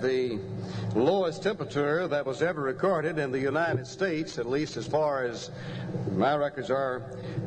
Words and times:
The 0.00 0.38
lowest 0.94 1.42
temperature 1.42 2.06
that 2.06 2.24
was 2.24 2.40
ever 2.40 2.62
recorded 2.62 3.18
in 3.18 3.32
the 3.32 3.40
United 3.40 3.84
States, 3.84 4.38
at 4.38 4.46
least 4.46 4.76
as 4.76 4.86
far 4.86 5.24
as 5.24 5.50
my 6.12 6.36
records 6.36 6.70
are 6.70 7.02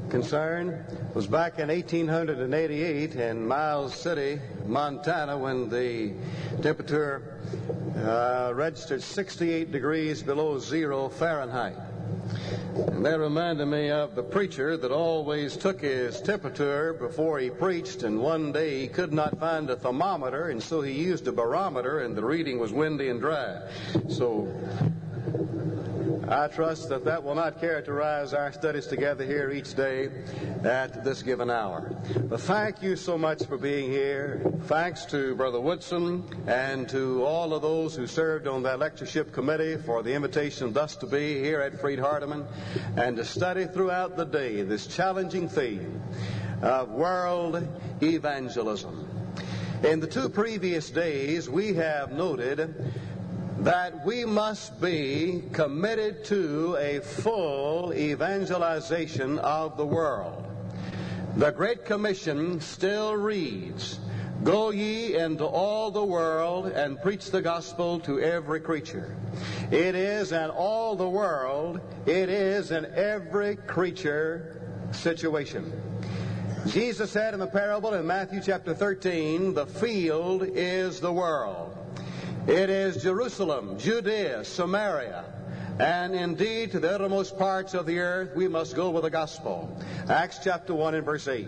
concerned, 0.10 0.84
was 1.14 1.28
back 1.28 1.60
in 1.60 1.70
1888 1.70 3.16
in 3.16 3.48
Miles 3.48 3.96
City, 3.96 4.42
Montana, 4.66 5.38
when 5.38 5.70
the 5.70 6.14
temperature 6.62 7.40
uh, 7.98 8.52
registered 8.54 9.02
68 9.02 9.72
degrees 9.72 10.22
below 10.22 10.60
zero 10.60 11.08
Fahrenheit. 11.08 11.78
And 12.76 13.06
that 13.06 13.20
reminded 13.20 13.66
me 13.66 13.90
of 13.90 14.16
the 14.16 14.24
preacher 14.24 14.78
that 14.78 14.92
always 14.92 15.58
took 15.58 15.82
his 15.82 16.22
temperature 16.22 16.94
before 16.94 17.40
he 17.40 17.50
preached, 17.50 18.04
and 18.04 18.20
one 18.20 18.52
day 18.52 18.80
he 18.82 18.88
could 18.88 19.14
not 19.14 19.40
find 19.40 19.70
a 19.70 19.76
thermometer, 19.76 20.50
and 20.50 20.62
so 20.62 20.82
he 20.82 20.94
used 20.94 21.28
a 21.28 21.32
barometer, 21.32 22.00
and 22.00 22.16
the 22.16 22.24
reading 22.24 22.60
was 22.60 22.72
windy 22.72 23.10
and 23.10 23.20
dry. 23.20 23.62
So 24.10 24.48
I 26.32 26.48
trust 26.48 26.88
that 26.88 27.04
that 27.04 27.26
will 27.26 27.36
not 27.36 27.60
characterize 27.60 28.34
our 28.34 28.54
studies 28.54 28.88
together 28.88 29.26
here 29.26 29.52
each 29.52 29.76
day 29.76 30.10
at 30.64 31.04
this 31.04 31.24
given 31.24 31.50
hour. 31.50 31.94
But 32.24 32.40
thank 32.40 32.82
you 32.82 32.96
so 32.96 33.18
much 33.18 33.44
for 33.44 33.58
being 33.58 33.92
here. 33.92 34.42
Thanks 34.68 35.04
to 35.08 35.36
Brother 35.36 35.60
Woodson 35.60 36.24
and 36.48 36.88
to 36.88 37.26
all 37.26 37.54
of 37.54 37.62
those 37.62 37.98
who 37.98 38.08
served 38.08 38.48
on 38.48 38.64
that 38.64 38.80
lectureship 38.80 39.34
committee 39.34 39.76
for 39.76 40.04
the 40.04 40.14
invitation 40.14 40.72
thus 40.72 40.96
to 40.98 41.06
be 41.06 41.38
here 41.42 41.60
at 41.60 41.82
Freed 41.82 42.00
Hardeman 42.00 42.46
and 42.96 43.18
to 43.18 43.26
study 43.26 43.66
throughout 43.66 44.16
the 44.16 44.26
day 44.26 44.62
this 44.62 44.88
challenging 44.88 45.50
theme 45.50 46.02
of 46.62 46.92
world 46.92 47.68
evangelism. 48.02 49.06
In 49.84 50.00
the 50.00 50.08
two 50.08 50.30
previous 50.30 50.92
days, 50.92 51.50
we 51.50 51.74
have 51.74 52.14
noted 52.14 52.94
that 53.60 54.06
we 54.06 54.26
must 54.26 54.82
be 54.82 55.44
committed 55.54 56.24
to 56.26 56.76
a 56.78 57.00
full 57.00 57.94
evangelization 57.94 59.38
of 59.40 59.78
the 59.78 59.86
world. 59.86 60.46
The 61.36 61.52
Great 61.52 61.86
Commission 61.86 62.60
still 62.60 63.16
reads, 63.16 64.00
Go 64.44 64.72
ye 64.72 65.16
into 65.16 65.46
all 65.46 65.92
the 65.92 66.04
world 66.04 66.66
and 66.66 67.00
preach 67.00 67.30
the 67.30 67.42
gospel 67.42 68.00
to 68.02 68.20
every 68.20 68.60
creature. 68.60 69.16
It 69.70 69.94
is 69.94 70.32
in 70.32 70.50
all 70.50 70.96
the 70.96 71.08
world, 71.08 71.80
it 72.08 72.30
is 72.30 72.72
in 72.72 72.86
every 72.96 73.56
creature 73.56 74.60
situation. 74.92 75.72
Jesus 76.68 77.12
said 77.12 77.34
in 77.34 77.40
the 77.40 77.48
parable 77.48 77.94
in 77.94 78.06
Matthew 78.06 78.42
chapter 78.44 78.74
13, 78.74 79.54
the 79.54 79.68
field 79.68 80.44
is 80.44 81.00
the 81.00 81.14
world. 81.14 81.78
It 82.48 82.72
is 82.72 83.04
Jerusalem, 83.04 83.78
Judea, 83.78 84.44
Samaria, 84.44 85.26
and 85.78 86.16
indeed 86.16 86.72
to 86.72 86.80
the 86.80 86.92
uttermost 86.92 87.38
parts 87.38 87.76
of 87.76 87.86
the 87.86 88.00
earth 88.00 88.36
we 88.36 88.48
must 88.48 88.76
go 88.76 88.90
with 88.90 89.04
the 89.04 89.12
gospel. 89.12 89.78
Acts 90.10 90.40
chapter 90.44 90.74
1 90.74 90.96
and 90.96 91.06
verse 91.06 91.28
8. 91.28 91.48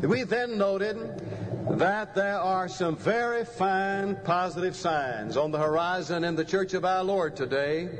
We 0.00 0.22
then 0.22 0.56
noted 0.56 1.22
that 1.68 2.14
there 2.14 2.38
are 2.38 2.66
some 2.66 2.96
very 2.96 3.44
fine 3.44 4.16
positive 4.24 4.74
signs 4.74 5.36
on 5.36 5.50
the 5.50 5.58
horizon 5.58 6.24
in 6.24 6.34
the 6.34 6.46
church 6.46 6.72
of 6.72 6.86
our 6.86 7.04
Lord 7.04 7.36
today 7.36 7.90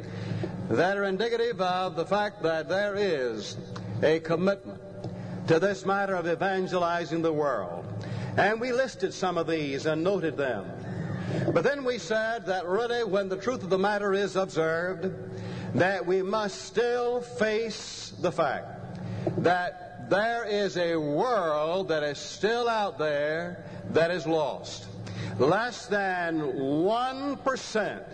that 0.70 0.96
are 0.96 1.04
indicative 1.04 1.60
of 1.60 1.96
the 1.96 2.06
fact 2.06 2.42
that 2.44 2.66
there 2.66 2.94
is 2.96 3.58
a 4.02 4.20
commitment 4.20 4.80
to 5.48 5.60
this 5.60 5.84
matter 5.84 6.14
of 6.14 6.26
evangelizing 6.26 7.20
the 7.20 7.32
world. 7.32 7.86
And 8.38 8.58
we 8.58 8.72
listed 8.72 9.12
some 9.12 9.36
of 9.36 9.46
these 9.46 9.84
and 9.84 10.02
noted 10.02 10.38
them. 10.38 10.66
But 11.52 11.64
then 11.64 11.84
we 11.84 11.98
said 11.98 12.46
that 12.46 12.66
really, 12.66 13.04
when 13.04 13.28
the 13.28 13.36
truth 13.36 13.62
of 13.62 13.70
the 13.70 13.78
matter 13.78 14.12
is 14.12 14.36
observed, 14.36 15.12
that 15.74 16.06
we 16.06 16.22
must 16.22 16.62
still 16.62 17.20
face 17.20 18.12
the 18.20 18.32
fact 18.32 18.76
that 19.38 20.08
there 20.08 20.44
is 20.44 20.76
a 20.76 20.96
world 20.96 21.88
that 21.88 22.02
is 22.02 22.18
still 22.18 22.68
out 22.68 22.98
there 22.98 23.64
that 23.90 24.10
is 24.10 24.26
lost. 24.26 24.86
Less 25.38 25.86
than 25.86 26.40
1% 26.40 28.04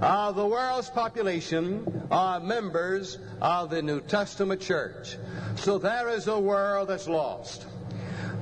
of 0.00 0.36
the 0.36 0.46
world's 0.46 0.88
population 0.88 2.06
are 2.10 2.40
members 2.40 3.18
of 3.40 3.70
the 3.70 3.82
New 3.82 4.00
Testament 4.00 4.60
church. 4.60 5.16
So 5.56 5.78
there 5.78 6.08
is 6.08 6.26
a 6.26 6.38
world 6.38 6.88
that's 6.88 7.08
lost. 7.08 7.66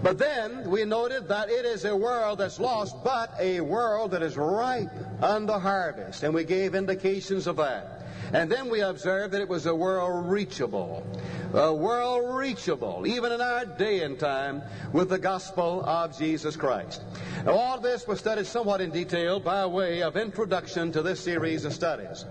But 0.08 0.16
then 0.16 0.70
we 0.70 0.86
noted 0.86 1.28
that 1.28 1.50
it 1.50 1.66
is 1.66 1.84
a 1.84 1.94
world 1.94 2.38
that's 2.38 2.58
lost, 2.58 2.96
but 3.04 3.30
a 3.38 3.60
world 3.60 4.12
that 4.12 4.22
is 4.22 4.38
ripe 4.38 4.88
unto 5.22 5.52
harvest. 5.52 6.22
And 6.22 6.32
we 6.32 6.44
gave 6.44 6.74
indications 6.74 7.46
of 7.46 7.56
that. 7.56 8.06
And 8.32 8.50
then 8.50 8.70
we 8.70 8.80
observed 8.80 9.34
that 9.34 9.42
it 9.42 9.50
was 9.50 9.66
a 9.66 9.74
world 9.74 10.30
reachable. 10.30 11.06
A 11.52 11.74
world 11.74 12.34
reachable, 12.38 13.06
even 13.06 13.32
in 13.32 13.42
our 13.42 13.66
day 13.66 14.02
and 14.02 14.18
time, 14.18 14.62
with 14.94 15.10
the 15.10 15.18
gospel 15.18 15.84
of 15.84 16.16
Jesus 16.16 16.56
Christ. 16.56 17.02
Now, 17.44 17.52
all 17.52 17.78
this 17.78 18.06
was 18.06 18.18
studied 18.18 18.46
somewhat 18.46 18.80
in 18.80 18.90
detail 18.90 19.40
by 19.40 19.66
way 19.66 20.02
of 20.02 20.16
introduction 20.16 20.90
to 20.92 21.02
this 21.02 21.20
series 21.20 21.66
of 21.66 21.74
studies. 21.74 22.24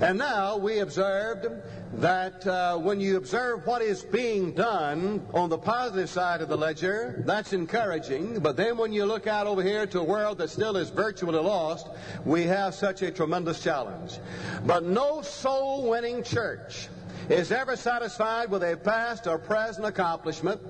And 0.00 0.16
now 0.16 0.56
we 0.56 0.78
observed 0.78 1.48
that 1.94 2.46
uh, 2.46 2.78
when 2.78 3.00
you 3.00 3.16
observe 3.16 3.66
what 3.66 3.82
is 3.82 4.02
being 4.02 4.52
done 4.52 5.26
on 5.34 5.48
the 5.48 5.58
positive 5.58 6.08
side 6.08 6.40
of 6.40 6.48
the 6.48 6.56
ledger, 6.56 7.24
that's 7.26 7.52
encouraging. 7.52 8.38
But 8.38 8.56
then 8.56 8.76
when 8.76 8.92
you 8.92 9.04
look 9.06 9.26
out 9.26 9.48
over 9.48 9.60
here 9.60 9.88
to 9.88 9.98
a 9.98 10.04
world 10.04 10.38
that 10.38 10.50
still 10.50 10.76
is 10.76 10.90
virtually 10.90 11.40
lost, 11.40 11.88
we 12.24 12.44
have 12.44 12.76
such 12.76 13.02
a 13.02 13.10
tremendous 13.10 13.60
challenge. 13.60 14.18
But 14.64 14.84
no 14.84 15.20
soul 15.22 15.90
winning 15.90 16.22
church 16.22 16.88
is 17.28 17.50
ever 17.50 17.74
satisfied 17.74 18.50
with 18.50 18.62
a 18.62 18.76
past 18.76 19.26
or 19.26 19.36
present 19.36 19.84
accomplishment, 19.84 20.60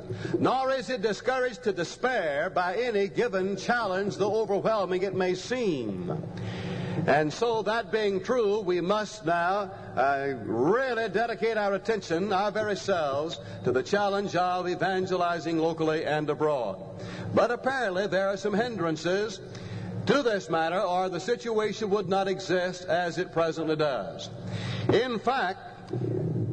nor 0.41 0.73
is 0.73 0.89
it 0.89 1.03
discouraged 1.03 1.65
to 1.65 1.73
despair 1.73 2.49
by 2.49 2.77
any 2.77 3.09
given 3.09 3.57
challenge, 3.57 4.17
though 4.17 4.37
overwhelming 4.37 5.03
it 5.03 5.15
may 5.15 5.35
seem. 5.35 6.17
And 7.09 7.33
so, 7.33 7.63
that 7.63 7.91
being 7.91 8.23
true, 8.23 8.61
we 8.61 8.83
must 8.83 9.25
now 9.25 9.71
uh, 9.97 10.29
really 10.45 11.09
dedicate 11.09 11.57
our 11.57 11.73
attention, 11.73 12.35
our 12.35 12.51
very 12.51 12.77
selves, 12.77 13.41
to 13.65 13.73
the 13.73 13.83
challenge 13.83 14.37
of 14.37 14.69
evangelizing 14.69 15.57
locally 15.59 16.05
and 16.05 16.29
abroad. 16.29 16.77
But 17.35 17.51
apparently, 17.51 18.09
there 18.09 18.29
are 18.29 18.37
some 18.37 18.53
hindrances 18.53 19.41
to 20.05 20.23
this 20.23 20.51
matter, 20.51 20.79
or 20.83 21.09
the 21.09 21.19
situation 21.19 21.89
would 21.89 22.11
not 22.11 22.29
exist 22.29 22.85
as 22.85 23.17
it 23.17 23.33
presently 23.33 23.77
does. 23.77 24.29
In 24.93 25.19
fact, 25.19 25.93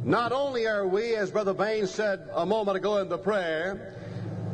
not 0.06 0.32
only 0.32 0.66
are 0.66 0.86
we, 0.86 1.16
as 1.16 1.30
Brother 1.30 1.52
Bain 1.52 1.86
said 1.86 2.30
a 2.32 2.46
moment 2.46 2.78
ago 2.78 2.96
in 2.96 3.10
the 3.10 3.18
prayer, 3.18 3.94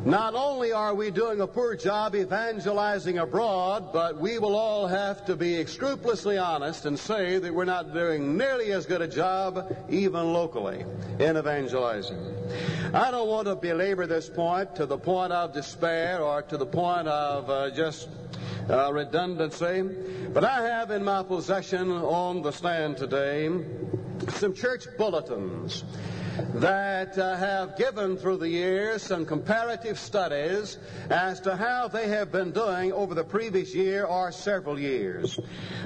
not 0.05 0.35
only 0.35 0.73
are 0.73 0.93
we 0.93 1.11
doing 1.11 1.39
a 1.39 1.47
poor 1.47 1.75
job 1.75 2.13
evangelizing 2.13 3.19
abroad, 3.19 3.93
but 3.93 4.19
we 4.19 4.37
will 4.37 4.55
all 4.55 4.85
have 4.85 5.25
to 5.25 5.35
be 5.37 5.65
scrupulously 5.65 6.37
honest 6.37 6.85
and 6.85 6.99
say 6.99 7.37
that 7.37 7.53
we're 7.53 7.63
not 7.63 7.93
doing 7.93 8.37
nearly 8.37 8.73
as 8.73 8.85
good 8.85 9.01
a 9.01 9.07
job, 9.07 9.73
even 9.89 10.33
locally, 10.33 10.85
in 11.19 11.37
evangelizing. 11.37 12.19
I 12.93 13.11
don't 13.11 13.29
want 13.29 13.47
to 13.47 13.55
belabor 13.55 14.05
this 14.05 14.29
point 14.29 14.75
to 14.75 14.85
the 14.85 14.97
point 14.97 15.31
of 15.31 15.53
despair 15.53 16.21
or 16.21 16.41
to 16.41 16.57
the 16.57 16.65
point 16.65 17.07
of 17.07 17.49
uh, 17.49 17.69
just 17.69 18.09
uh, 18.69 18.91
redundancy, 18.91 19.83
but 20.33 20.43
I 20.43 20.63
have 20.67 20.91
in 20.91 21.03
my 21.03 21.23
possession 21.23 21.89
on 21.91 22.41
the 22.41 22.51
stand 22.51 22.97
today 22.97 23.49
some 24.35 24.53
church 24.53 24.85
bulletins 24.97 25.83
that 26.55 27.17
uh, 27.17 27.35
have 27.35 27.77
given 27.77 28.17
through 28.17 28.37
the 28.37 28.49
years 28.49 29.01
some 29.01 29.25
comparative 29.25 29.99
studies 29.99 30.77
as 31.09 31.39
to 31.41 31.55
how 31.55 31.87
they 31.87 32.07
have 32.07 32.31
been 32.31 32.51
doing 32.51 32.91
over 32.93 33.13
the 33.13 33.23
previous 33.23 33.73
year 33.73 34.05
or 34.05 34.31
several 34.31 34.79
years. 34.79 35.39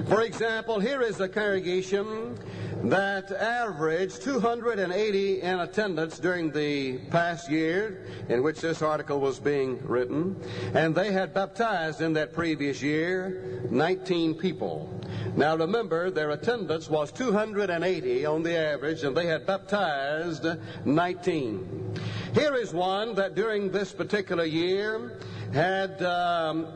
For 0.08 0.22
example, 0.22 0.80
here 0.80 1.02
is 1.02 1.20
a 1.20 1.28
congregation 1.28 2.38
that 2.84 3.32
averaged 3.32 4.22
280 4.22 5.42
in 5.42 5.60
attendance 5.60 6.18
during 6.18 6.50
the 6.50 6.98
past 7.10 7.50
year 7.50 8.06
in 8.28 8.42
which 8.42 8.60
this 8.60 8.82
article 8.82 9.20
was 9.20 9.38
being 9.38 9.78
written, 9.86 10.36
and 10.74 10.94
they 10.94 11.12
had 11.12 11.34
baptized 11.34 12.00
in 12.00 12.12
that 12.12 12.32
previous 12.32 12.80
year 12.80 13.62
19 13.70 14.34
people. 14.34 14.94
Now 15.36 15.56
remember, 15.56 16.10
their 16.10 16.30
attendance 16.30 16.88
was 16.88 17.12
280 17.12 18.26
on 18.26 18.42
the 18.42 18.56
average, 18.56 19.04
and 19.04 19.16
they 19.16 19.26
had 19.26 19.46
baptized 19.46 20.37
19. 20.84 21.94
Here 22.34 22.54
is 22.54 22.72
one 22.72 23.14
that 23.14 23.34
during 23.34 23.70
this 23.70 23.92
particular 23.92 24.44
year 24.44 25.18
had 25.52 26.02
um, 26.02 26.66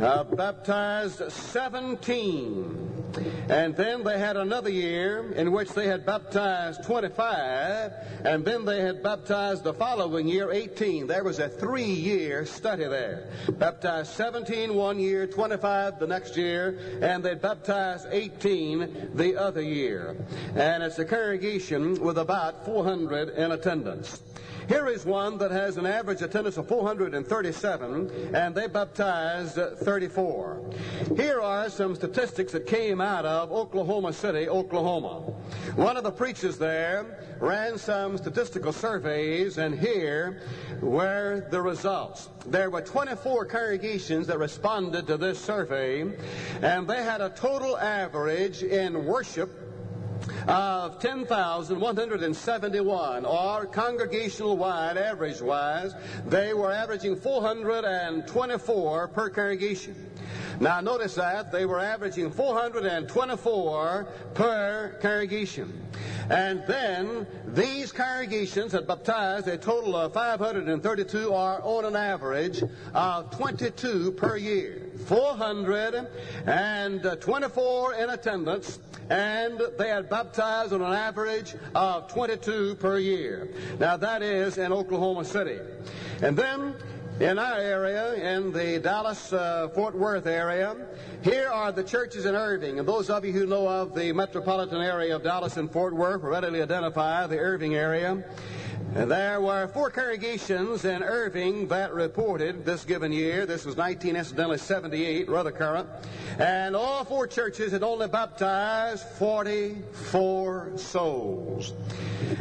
uh, 0.00 0.24
baptized 0.24 1.30
17 1.30 2.95
And 3.48 3.76
then 3.76 4.04
they 4.04 4.18
had 4.18 4.36
another 4.36 4.70
year 4.70 5.32
in 5.32 5.52
which 5.52 5.70
they 5.70 5.86
had 5.86 6.04
baptized 6.04 6.84
25, 6.84 7.92
and 8.24 8.44
then 8.44 8.64
they 8.64 8.80
had 8.80 9.02
baptized 9.02 9.64
the 9.64 9.74
following 9.74 10.28
year 10.28 10.50
18. 10.50 11.06
There 11.06 11.24
was 11.24 11.38
a 11.38 11.48
three 11.48 11.84
year 11.84 12.44
study 12.46 12.84
there. 12.84 13.28
Baptized 13.52 14.12
17 14.12 14.74
one 14.74 14.98
year, 14.98 15.26
25 15.26 15.98
the 15.98 16.06
next 16.06 16.36
year, 16.36 16.78
and 17.02 17.24
they 17.24 17.34
baptized 17.34 18.06
18 18.10 19.10
the 19.14 19.36
other 19.36 19.62
year. 19.62 20.16
And 20.54 20.82
it's 20.82 20.98
a 20.98 21.04
congregation 21.04 22.00
with 22.00 22.18
about 22.18 22.64
400 22.64 23.30
in 23.30 23.52
attendance. 23.52 24.22
Here 24.68 24.88
is 24.88 25.06
one 25.06 25.38
that 25.38 25.52
has 25.52 25.76
an 25.76 25.86
average 25.86 26.22
attendance 26.22 26.56
of 26.56 26.66
437, 26.66 28.34
and 28.34 28.52
they 28.52 28.66
baptized 28.66 29.54
34. 29.54 30.70
Here 31.14 31.40
are 31.40 31.70
some 31.70 31.94
statistics 31.94 32.50
that 32.52 32.66
came 32.66 33.00
out 33.00 33.24
of 33.24 33.52
Oklahoma 33.52 34.12
City, 34.12 34.48
Oklahoma. 34.48 35.20
One 35.76 35.96
of 35.96 36.02
the 36.02 36.10
preachers 36.10 36.58
there 36.58 37.36
ran 37.38 37.78
some 37.78 38.18
statistical 38.18 38.72
surveys, 38.72 39.58
and 39.58 39.78
here 39.78 40.42
were 40.82 41.46
the 41.50 41.62
results. 41.62 42.28
There 42.46 42.68
were 42.68 42.82
24 42.82 43.44
congregations 43.44 44.26
that 44.26 44.40
responded 44.40 45.06
to 45.06 45.16
this 45.16 45.38
survey, 45.38 46.12
and 46.60 46.88
they 46.88 47.04
had 47.04 47.20
a 47.20 47.30
total 47.30 47.78
average 47.78 48.64
in 48.64 49.04
worship 49.04 49.65
of 50.46 51.00
10,171, 51.00 53.24
or 53.24 53.66
congregational 53.66 54.56
wide, 54.56 54.96
average 54.96 55.40
wise, 55.40 55.92
they 56.26 56.54
were 56.54 56.72
averaging 56.72 57.16
424 57.16 59.08
per 59.08 59.28
congregation. 59.28 60.10
Now 60.60 60.80
notice 60.80 61.16
that 61.16 61.50
they 61.52 61.66
were 61.66 61.80
averaging 61.80 62.30
424 62.30 64.06
per 64.34 64.96
congregation. 65.02 65.86
And 66.30 66.62
then 66.66 67.26
these 67.46 67.92
congregations 67.92 68.72
had 68.72 68.86
baptized 68.86 69.48
a 69.48 69.58
total 69.58 69.96
of 69.96 70.14
532 70.14 71.28
or 71.28 71.60
on 71.62 71.84
an 71.84 71.96
average 71.96 72.62
of 72.94 73.36
22 73.36 74.12
per 74.12 74.36
year. 74.36 74.85
424 75.06 77.94
in 77.94 78.10
attendance, 78.10 78.80
and 79.08 79.62
they 79.78 79.88
had 79.88 80.10
baptized 80.10 80.72
on 80.72 80.82
an 80.82 80.92
average 80.92 81.54
of 81.74 82.12
22 82.12 82.74
per 82.76 82.98
year. 82.98 83.48
Now 83.78 83.96
that 83.96 84.22
is 84.22 84.58
in 84.58 84.72
Oklahoma 84.72 85.24
City. 85.24 85.58
And 86.22 86.36
then 86.36 86.74
in 87.20 87.38
our 87.38 87.56
area, 87.56 88.14
in 88.14 88.52
the 88.52 88.78
Dallas 88.78 89.32
uh, 89.32 89.68
Fort 89.74 89.96
Worth 89.96 90.26
area, 90.26 90.76
here 91.22 91.48
are 91.48 91.72
the 91.72 91.82
churches 91.82 92.26
in 92.26 92.34
Irving. 92.34 92.78
And 92.78 92.86
those 92.86 93.08
of 93.08 93.24
you 93.24 93.32
who 93.32 93.46
know 93.46 93.66
of 93.66 93.94
the 93.94 94.12
metropolitan 94.12 94.82
area 94.82 95.16
of 95.16 95.22
Dallas 95.22 95.56
and 95.56 95.70
Fort 95.70 95.94
Worth 95.94 96.22
readily 96.22 96.60
identify 96.60 97.26
the 97.26 97.38
Irving 97.38 97.74
area. 97.74 98.22
There 98.92 99.40
were 99.40 99.68
four 99.68 99.90
congregations 99.90 100.84
in 100.84 101.02
Irving 101.02 101.68
that 101.68 101.92
reported 101.92 102.64
this 102.64 102.84
given 102.84 103.12
year. 103.12 103.44
This 103.44 103.66
was 103.66 103.76
19, 103.76 104.16
incidentally 104.16 104.58
78, 104.58 105.28
rather 105.28 105.50
current. 105.50 105.88
And 106.38 106.74
all 106.74 107.04
four 107.04 107.26
churches 107.26 107.72
had 107.72 107.82
only 107.82 108.08
baptized 108.08 109.04
44 109.18 110.72
souls. 110.76 111.74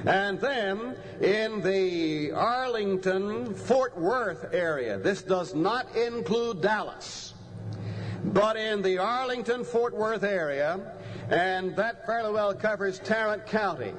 And 0.05 0.39
then 0.39 0.95
in 1.19 1.61
the 1.61 2.31
Arlington, 2.31 3.53
Fort 3.53 3.97
Worth 3.97 4.53
area, 4.53 4.97
this 4.97 5.23
does 5.23 5.53
not 5.53 5.93
include 5.95 6.61
Dallas, 6.61 7.33
but 8.23 8.55
in 8.55 8.81
the 8.81 8.97
Arlington, 8.99 9.65
Fort 9.65 9.93
Worth 9.95 10.23
area, 10.23 10.79
and 11.29 11.75
that 11.75 12.05
fairly 12.05 12.31
well 12.33 12.53
covers 12.53 12.99
Tarrant 12.99 13.45
County. 13.45 13.93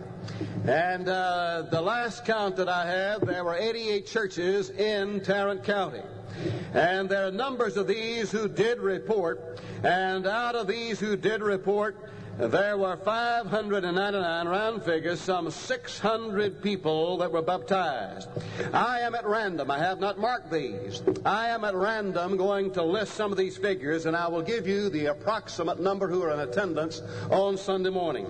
And 0.67 1.09
uh, 1.09 1.63
the 1.71 1.81
last 1.81 2.25
count 2.25 2.57
that 2.57 2.69
I 2.69 2.87
have, 2.87 3.27
there 3.27 3.45
were 3.45 3.55
88 3.55 4.07
churches 4.07 4.71
in 4.71 5.21
Tarrant 5.21 5.63
County. 5.63 6.03
And 6.75 7.09
there 7.09 7.27
are 7.27 7.31
numbers 7.31 7.77
of 7.77 7.87
these 7.87 8.31
who 8.31 8.49
did 8.49 8.79
report. 8.81 9.61
And 9.83 10.27
out 10.27 10.55
of 10.55 10.67
these 10.67 10.99
who 10.99 11.17
did 11.17 11.43
report, 11.43 12.11
there 12.39 12.77
were 12.77 12.97
599 12.99 14.49
round 14.49 14.83
figures, 14.83 15.21
some 15.21 15.51
600 15.51 16.63
people 16.63 17.17
that 17.17 17.33
were 17.33 17.41
baptized. 17.41 18.29
I 18.75 19.01
am 19.01 19.15
at 19.15 19.25
random. 19.27 19.71
I 19.71 19.79
have 19.79 20.01
not 20.01 20.19
marked 20.19 20.53
these. 20.53 21.03
I 21.25 21.49
am 21.49 21.65
at 21.65 21.75
random 21.75 22.37
going 22.37 22.73
to 22.73 22.83
list 22.83 23.15
some 23.15 23.33
of 23.33 23.39
these 23.39 23.57
figures, 23.57 24.05
and 24.05 24.15
I 24.15 24.29
will 24.29 24.43
give 24.43 24.69
you 24.69 24.91
the 24.91 25.07
approximate 25.07 25.81
number 25.81 26.09
who 26.09 26.23
are 26.23 26.33
in 26.33 26.41
attendance 26.41 27.01
on 27.31 27.57
Sunday 27.57 27.89
morning. 27.89 28.27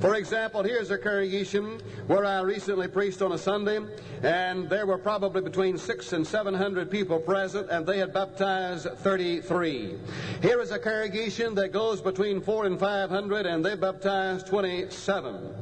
For 0.00 0.14
example, 0.14 0.62
here's 0.62 0.92
a 0.92 0.98
congregation 0.98 1.80
where 2.06 2.24
I 2.24 2.40
recently 2.42 2.86
preached 2.86 3.22
on 3.22 3.32
a 3.32 3.38
Sunday, 3.38 3.80
and 4.22 4.70
there 4.70 4.86
were 4.86 4.98
probably 4.98 5.42
between 5.42 5.78
six 5.78 6.12
and 6.12 6.24
seven 6.24 6.54
hundred 6.54 6.92
people 6.92 7.18
present, 7.18 7.70
and 7.70 7.84
they 7.84 7.98
had 7.98 8.12
baptized 8.12 8.86
33. 8.98 9.98
Here 10.42 10.60
is 10.60 10.70
a 10.70 10.78
congregation 10.78 11.56
that 11.56 11.72
goes 11.72 12.00
between 12.00 12.40
four 12.40 12.64
and 12.64 12.78
five 12.78 13.10
hundred 13.10 13.47
and 13.48 13.64
they 13.64 13.74
baptized 13.74 14.46
27. 14.46 15.54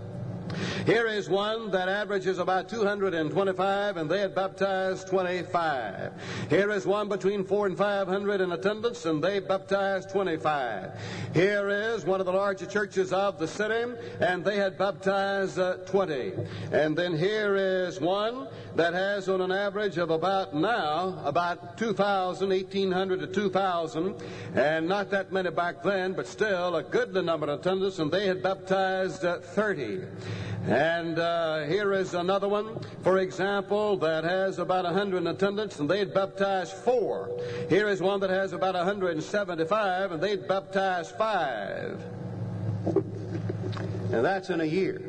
Here 0.84 1.06
is 1.06 1.28
one 1.28 1.70
that 1.72 1.88
averages 1.88 2.38
about 2.38 2.68
225, 2.68 3.96
and 3.96 4.10
they 4.10 4.20
had 4.20 4.34
baptized 4.34 5.08
25. 5.08 6.12
Here 6.48 6.70
is 6.70 6.86
one 6.86 7.08
between 7.08 7.44
4 7.44 7.66
and 7.66 7.76
500 7.76 8.40
in 8.40 8.52
attendance, 8.52 9.04
and 9.04 9.22
they 9.22 9.40
baptized 9.40 10.10
25. 10.10 10.90
Here 11.34 11.68
is 11.68 12.04
one 12.04 12.20
of 12.20 12.26
the 12.26 12.32
larger 12.32 12.66
churches 12.66 13.12
of 13.12 13.38
the 13.38 13.48
city, 13.48 13.92
and 14.20 14.44
they 14.44 14.56
had 14.56 14.78
baptized 14.78 15.58
uh, 15.58 15.74
20. 15.86 16.32
And 16.72 16.96
then 16.96 17.16
here 17.16 17.56
is 17.56 18.00
one 18.00 18.48
that 18.76 18.94
has 18.94 19.28
on 19.28 19.40
an 19.40 19.52
average 19.52 19.98
of 19.98 20.10
about 20.10 20.54
now, 20.54 21.20
about 21.24 21.78
2,000, 21.78 22.48
1,800 22.48 23.20
to 23.20 23.26
2,000, 23.26 24.14
and 24.54 24.86
not 24.86 25.10
that 25.10 25.32
many 25.32 25.50
back 25.50 25.82
then, 25.82 26.12
but 26.12 26.26
still 26.26 26.76
a 26.76 26.82
goodly 26.82 27.22
number 27.22 27.48
of 27.48 27.60
attendance, 27.60 27.98
and 27.98 28.10
they 28.10 28.26
had 28.26 28.42
baptized 28.42 29.24
uh, 29.24 29.38
30. 29.38 30.02
And 30.66 31.18
uh, 31.18 31.64
here 31.64 31.92
is 31.92 32.14
another 32.14 32.48
one, 32.48 32.80
for 33.02 33.18
example, 33.18 33.96
that 33.98 34.24
has 34.24 34.58
about 34.58 34.84
100 34.84 35.18
in 35.18 35.26
attendance, 35.28 35.78
and 35.78 35.88
they'd 35.88 36.12
baptize 36.12 36.72
four. 36.72 37.30
Here 37.68 37.88
is 37.88 38.02
one 38.02 38.18
that 38.20 38.30
has 38.30 38.52
about 38.52 38.74
175, 38.74 40.12
and 40.12 40.22
they'd 40.22 40.48
baptize 40.48 41.10
five. 41.12 42.02
And 44.12 44.24
that's 44.24 44.50
in 44.50 44.60
a 44.60 44.64
year. 44.64 45.00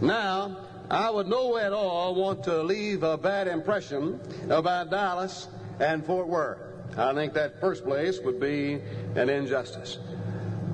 Now, 0.00 0.58
I 0.88 1.10
would 1.10 1.26
no 1.26 1.48
way 1.48 1.64
at 1.64 1.72
all 1.72 2.14
want 2.14 2.44
to 2.44 2.62
leave 2.62 3.02
a 3.02 3.18
bad 3.18 3.48
impression 3.48 4.20
about 4.48 4.90
Dallas 4.90 5.48
and 5.80 6.06
Fort 6.06 6.28
Worth. 6.28 6.58
I 6.96 7.12
think 7.14 7.34
that 7.34 7.60
first 7.60 7.84
place 7.84 8.20
would 8.20 8.40
be 8.40 8.80
an 9.16 9.28
injustice. 9.28 9.98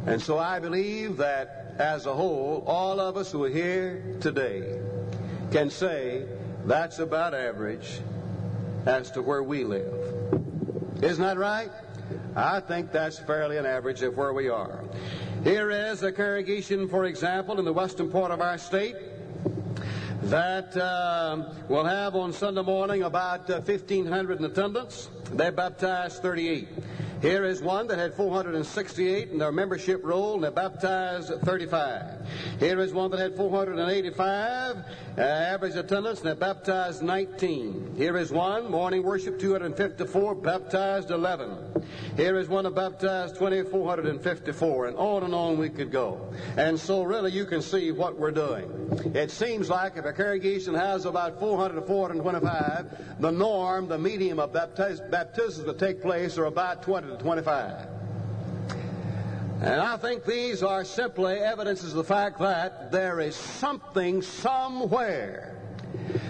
And 0.07 0.21
so 0.21 0.38
I 0.38 0.59
believe 0.59 1.17
that 1.17 1.63
as 1.78 2.07
a 2.07 2.14
whole, 2.14 2.62
all 2.66 3.00
of 3.00 3.16
us 3.16 3.33
who 3.33 3.45
are 3.45 3.49
here 3.49 4.16
today 4.21 4.78
can 5.50 5.71
say 5.71 6.26
that's 6.64 6.99
about 6.99 7.35
average 7.35 8.00
as 8.87 9.11
to 9.12 9.23
where 9.23 9.43
we 9.43 9.64
live. 9.64 9.93
Isn't 11.02 11.23
that 11.23 11.38
right? 11.38 11.71
I 12.37 12.61
think 12.61 12.93
that's 12.93 13.19
fairly 13.19 13.57
an 13.57 13.66
average 13.66 14.02
of 14.02 14.16
where 14.16 14.33
we 14.33 14.49
are. 14.49 14.85
Here 15.43 15.71
is 15.71 16.02
a 16.02 16.12
congregation, 16.12 16.88
for 16.88 17.04
example, 17.04 17.59
in 17.59 17.64
the 17.64 17.73
western 17.73 18.11
part 18.11 18.31
of 18.31 18.40
our 18.40 18.59
state 18.59 18.97
that 20.25 20.75
uh, 20.76 21.52
will 21.69 21.85
have 21.85 22.14
on 22.14 22.33
Sunday 22.33 22.62
morning 22.62 23.02
about 23.02 23.50
uh, 23.50 23.61
1,500 23.61 24.38
in 24.38 24.45
attendance. 24.47 25.11
They 25.33 25.50
baptized 25.50 26.23
38. 26.23 26.69
Here 27.25 27.47
is 27.47 27.62
one 27.62 27.87
that 27.87 27.99
had 27.99 28.12
468 28.12 29.31
in 29.31 29.38
their 29.38 29.50
membership 29.50 30.02
roll, 30.04 30.35
and 30.35 30.45
they 30.45 30.50
baptized 30.50 31.33
35. 31.40 32.28
Here 32.61 32.78
is 32.81 32.93
one 32.93 33.11
that 33.12 33.19
had 33.19 33.35
485 33.35 34.76
uh, 35.16 35.21
average 35.23 35.75
attendance, 35.75 36.21
and 36.21 36.28
they 36.28 36.35
baptized 36.35 37.02
19. 37.02 37.95
Here 37.97 38.19
is 38.19 38.31
one, 38.31 38.71
morning 38.71 39.02
worship 39.02 39.38
254, 39.38 40.35
baptized 40.35 41.11
11. 41.11 41.85
Here 42.19 42.37
is 42.37 42.50
one 42.50 42.64
that 42.64 42.75
baptized 42.75 43.37
2,454, 43.37 44.88
and 44.88 44.97
on 44.99 45.23
and 45.23 45.35
on 45.35 45.57
we 45.57 45.71
could 45.71 45.90
go. 45.90 46.31
And 46.59 46.78
so 46.78 47.04
really 47.04 47.33
you 47.33 47.47
can 47.47 47.62
see 47.62 47.90
what 47.90 48.19
we're 48.19 48.33
doing. 48.33 48.71
It 49.14 49.31
seems 49.31 49.71
like 49.71 49.97
if 49.97 50.04
a 50.04 50.12
congregation 50.12 50.75
has 50.75 51.07
about 51.07 51.40
400 51.40 51.81
to 51.81 51.87
425, 51.87 53.21
the 53.21 53.31
norm, 53.31 53.88
the 53.88 53.97
medium 53.97 54.38
of 54.38 54.52
baptiz- 54.52 55.11
baptisms 55.11 55.64
that 55.64 55.78
take 55.78 56.02
place 56.02 56.37
are 56.37 56.45
about 56.45 56.83
20 56.83 57.13
to 57.16 57.23
25. 57.23 57.88
And 59.62 59.80
I 59.80 59.97
think 59.97 60.25
these 60.25 60.62
are 60.62 60.85
simply 60.85 61.35
evidences 61.35 61.90
of 61.90 61.97
the 61.97 62.04
fact 62.04 62.38
that 62.40 62.92
there 62.92 63.21
is 63.21 63.35
something 63.35 64.21
somewhere 64.21 65.56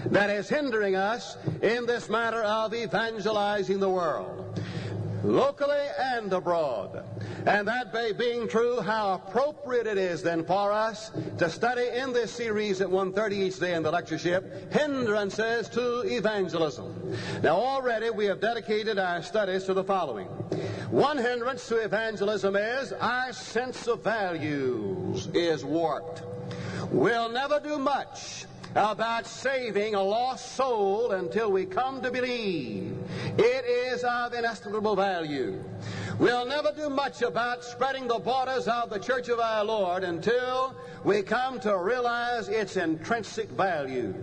that 0.05 0.29
is 0.29 0.47
hindering 0.47 0.95
us 0.95 1.37
in 1.61 1.85
this 1.85 2.09
matter 2.09 2.43
of 2.43 2.73
evangelizing 2.73 3.79
the 3.79 3.89
world. 3.89 4.61
Locally 5.27 5.85
and 5.99 6.31
abroad. 6.31 7.03
And 7.45 7.67
that 7.67 7.93
being 8.17 8.47
true, 8.47 8.81
how 8.81 9.15
appropriate 9.15 9.87
it 9.87 9.97
is 9.97 10.21
then 10.21 10.45
for 10.45 10.71
us 10.71 11.11
to 11.37 11.49
study 11.49 11.87
in 11.87 12.13
this 12.13 12.31
series 12.31 12.81
at 12.81 12.87
1.30 12.87 13.33
each 13.33 13.59
day 13.59 13.73
in 13.73 13.83
the 13.83 13.91
lectureship, 13.91 14.71
Hindrances 14.71 15.69
to 15.69 16.01
Evangelism. 16.01 17.17
Now 17.41 17.55
already 17.55 18.09
we 18.09 18.25
have 18.25 18.41
dedicated 18.41 18.99
our 18.99 19.21
studies 19.23 19.63
to 19.65 19.73
the 19.73 19.83
following. 19.83 20.27
One 20.89 21.17
hindrance 21.17 21.67
to 21.67 21.77
evangelism 21.77 22.55
is 22.55 22.93
our 22.93 23.33
sense 23.33 23.87
of 23.87 24.03
values 24.03 25.27
is 25.33 25.65
warped. 25.65 26.23
We'll 26.91 27.29
never 27.29 27.59
do 27.59 27.77
much 27.77 28.45
about 28.75 29.25
saving 29.25 29.95
a 29.95 30.01
lost 30.01 30.55
soul 30.55 31.11
until 31.11 31.49
we 31.49 31.65
come 31.65 32.01
to 32.01 32.11
believe 32.11 32.93
it 33.37 33.65
is 33.65 34.03
of 34.03 34.33
inestimable 34.33 34.97
value. 34.97 35.63
We'll 36.17 36.45
never 36.45 36.71
do 36.71 36.89
much 36.89 37.21
about 37.23 37.61
spreading 37.61 38.07
the 38.07 38.19
borders 38.19 38.69
of 38.69 38.89
the 38.89 38.99
Church 38.99 39.27
of 39.27 39.41
our 39.41 39.65
Lord 39.65 40.05
until 40.05 40.73
we 41.03 41.21
come 41.21 41.59
to 41.59 41.77
realize 41.77 42.47
its 42.47 42.77
intrinsic 42.77 43.49
value. 43.49 44.13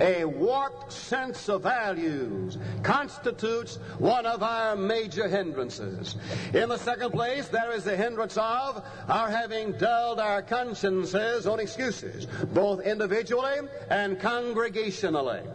A 0.00 0.24
warped 0.24 0.90
sense 0.90 1.50
of 1.50 1.64
values 1.64 2.56
constitutes 2.82 3.76
one 3.98 4.24
of 4.24 4.42
our 4.42 4.76
major 4.76 5.28
hindrances. 5.28 6.16
In 6.54 6.70
the 6.70 6.78
second 6.78 7.10
place, 7.10 7.48
there 7.48 7.72
is 7.72 7.84
the 7.84 7.98
hindrance 7.98 8.38
of 8.38 8.82
our 9.08 9.28
having 9.28 9.72
dulled 9.72 10.20
our 10.20 10.40
consciences 10.40 11.46
on 11.46 11.60
excuses, 11.60 12.26
both 12.54 12.80
individually 12.80 13.68
and 13.90 14.18
congregationally. 14.18 15.46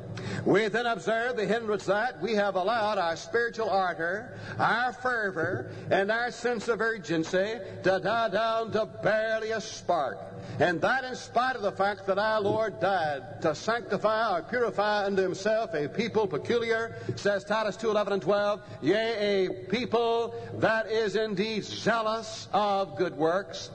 We 0.46 0.68
then 0.68 0.86
observe 0.86 1.36
the 1.36 1.46
hindrance 1.46 1.86
that 1.86 2.22
we 2.22 2.36
have 2.36 2.56
allowed 2.56 2.98
our 2.98 3.16
spiritual 3.16 3.70
ardor, 3.70 4.38
our 4.58 4.94
fervor, 4.94 5.72
and 5.92 6.12
our 6.12 6.32
sense 6.32 6.68
of 6.68 6.82
urgency 6.82 7.60
to 7.84 8.00
die 8.00 8.30
down 8.30 8.72
to 8.72 8.86
barely 8.86 9.52
a 9.52 9.62
spark. 9.62 10.18
And 10.60 10.82
that 10.82 11.04
in 11.04 11.16
spite 11.16 11.56
of 11.56 11.62
the 11.62 11.72
fact 11.72 12.08
that 12.08 12.18
our 12.18 12.42
Lord 12.42 12.80
died 12.80 13.42
to 13.42 13.54
sanctify 13.54 14.38
or 14.38 14.42
purify 14.42 15.06
unto 15.06 15.22
himself 15.22 15.74
a 15.74 15.88
people 15.88 16.26
peculiar, 16.26 16.96
says 17.16 17.44
Titus 17.44 17.76
2, 17.78 17.90
11 17.92 18.14
and 18.14 18.22
12, 18.22 18.62
yea, 18.82 19.46
a 19.46 19.50
people 19.50 20.34
that 20.56 20.90
is 20.90 21.16
indeed 21.16 21.64
zealous 21.64 22.48
of 22.54 22.96
good 22.96 23.16
works. 23.16 23.70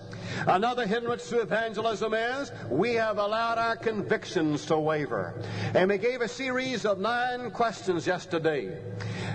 Another 0.46 0.86
hindrance 0.86 1.28
to 1.28 1.40
evangelism 1.40 2.14
is 2.14 2.52
we 2.68 2.94
have 2.94 3.18
allowed 3.18 3.58
our 3.58 3.76
convictions 3.76 4.66
to 4.66 4.78
waver. 4.78 5.34
And 5.74 5.90
we 5.90 5.98
gave 5.98 6.20
a 6.20 6.28
series 6.28 6.84
of 6.84 6.98
nine 6.98 7.50
questions 7.50 8.06
yesterday 8.06 8.76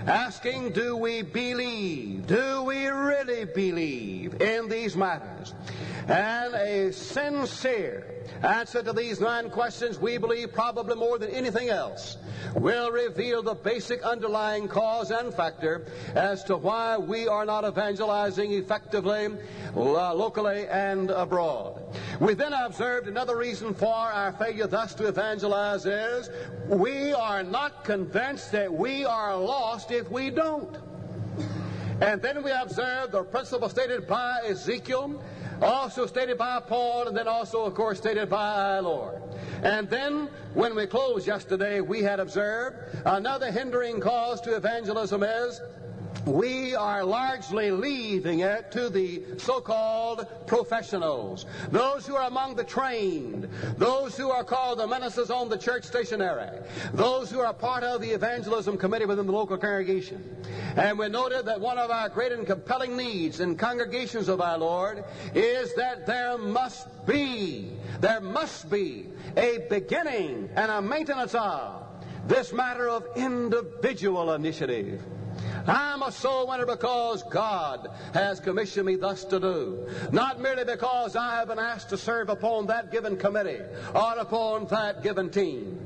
asking, 0.06 0.72
do 0.72 0.96
we 0.96 1.22
believe? 1.22 2.28
Do 2.28 2.64
we 2.64 2.88
really 2.88 3.46
believe 3.46 4.42
in 4.42 4.70
these 4.70 4.96
matters? 4.96 5.54
And 6.08 6.54
a 6.54 6.94
sincere 6.94 8.06
answer 8.42 8.82
to 8.82 8.94
these 8.94 9.20
nine 9.20 9.50
questions, 9.50 10.00
we 10.00 10.18
believe 10.18 10.54
probably 10.54 10.96
more 10.96 11.18
than 11.18 11.32
anything 11.32 11.68
else, 11.68 12.18
will 12.56 12.92
reveal 12.92 13.44
the 13.44 13.56
basic 13.56 14.04
underlying 14.04 14.70
cause 14.70 15.12
and 15.12 15.34
factor 15.34 15.86
as 16.16 16.46
to 16.46 16.56
why 16.56 16.98
we 16.98 17.28
are 17.28 17.46
not 17.46 17.66
evangelizing 17.66 18.54
effectively 18.54 19.30
locally 19.76 20.66
and 20.68 21.10
abroad. 21.10 21.84
We 22.22 22.36
then 22.36 22.54
observed 22.54 23.08
another 23.10 23.36
reason 23.36 23.74
for 23.74 23.94
our 23.94 24.32
failure 24.32 24.68
thus 24.68 24.94
to 24.96 25.08
evangelize 25.08 25.86
is 25.86 26.30
we 26.68 27.12
are 27.12 27.44
not 27.44 27.84
convinced 27.84 28.54
that 28.54 28.74
we 28.74 29.04
are 29.04 29.36
lost 29.36 29.92
if 29.92 30.10
we 30.10 30.30
don't. 30.30 30.78
And 32.00 32.22
then 32.22 32.44
we 32.44 32.52
observed 32.52 33.12
the 33.12 33.24
principle 33.24 33.70
stated 33.70 34.08
by 34.08 34.42
Ezekiel 34.46 35.22
also 35.62 36.06
stated 36.06 36.38
by 36.38 36.60
Paul, 36.60 37.08
and 37.08 37.18
then 37.18 37.28
also, 37.28 37.64
of 37.64 37.74
course, 37.74 37.98
stated 37.98 38.30
by 38.30 38.76
our 38.76 38.82
Lord. 38.82 39.22
And 39.64 39.90
then, 39.90 40.30
when 40.54 40.76
we 40.76 40.86
closed 40.86 41.28
yesterday, 41.28 41.82
we 41.82 42.02
had 42.02 42.20
observed 42.20 42.78
another 43.06 43.52
hindering 43.52 44.00
cause 44.00 44.42
to 44.42 44.56
evangelism 44.56 45.24
is 45.24 45.62
we 46.28 46.76
are 46.76 47.04
largely 47.04 47.72
leaving 47.72 48.42
it 48.42 48.72
to 48.74 48.90
the 48.90 49.24
so-called 49.38 50.28
professionals, 50.46 51.46
those 51.72 52.06
who 52.06 52.16
are 52.16 52.28
among 52.28 52.56
the 52.56 52.64
trained, 52.64 53.50
those 53.78 54.18
who 54.18 54.30
are 54.30 54.44
called 54.44 54.80
the 54.80 54.88
ministers 54.88 55.30
on 55.32 55.50
the 55.50 55.58
church 55.58 55.84
stationery, 55.84 56.50
those 56.94 57.32
who 57.32 57.40
are 57.40 57.54
part 57.54 57.84
of 57.84 58.02
the 58.02 58.10
evangelism 58.10 58.78
committee 58.78 59.06
within 59.06 59.26
the 59.26 59.32
local 59.32 59.58
congregation. 59.58 60.36
And 60.76 61.00
we 61.00 61.08
noted 61.08 61.46
that 61.46 61.60
one 61.60 61.78
of 61.78 61.90
our 61.90 62.10
great 62.10 62.32
and 62.32 62.46
compelling 62.46 62.98
needs 62.98 63.40
in 63.40 63.56
congregations 63.56 64.28
of 64.28 64.42
our 64.42 64.58
Lord 64.58 65.04
is 65.34 65.74
that 65.76 66.06
there 66.06 66.38
must 66.38 66.88
be, 67.06 67.72
there 68.02 68.22
must 68.22 68.70
be 68.70 69.08
a 69.36 69.66
beginning 69.70 70.50
and 70.56 70.70
a 70.70 70.82
maintenance 70.82 71.34
of 71.34 71.84
this 72.28 72.52
matter 72.52 72.90
of 72.90 73.08
individual 73.16 74.34
initiative. 74.34 75.02
I'm 75.68 76.02
a 76.02 76.12
soul 76.12 76.48
winner 76.48 76.66
because 76.66 77.24
God 77.24 77.90
has 78.14 78.40
commissioned 78.40 78.86
me 78.86 78.96
thus 78.96 79.24
to 79.26 79.40
do. 79.40 79.88
Not 80.12 80.40
merely 80.40 80.64
because 80.64 81.16
I 81.16 81.36
have 81.36 81.50
been 81.50 81.60
asked 81.60 81.90
to 81.90 81.98
serve 81.98 82.30
upon 82.30 82.68
that 82.68 82.92
given 82.92 83.18
committee 83.18 83.62
or 83.94 84.14
upon 84.18 84.68
that 84.68 85.04
given 85.04 85.30
team. 85.30 85.80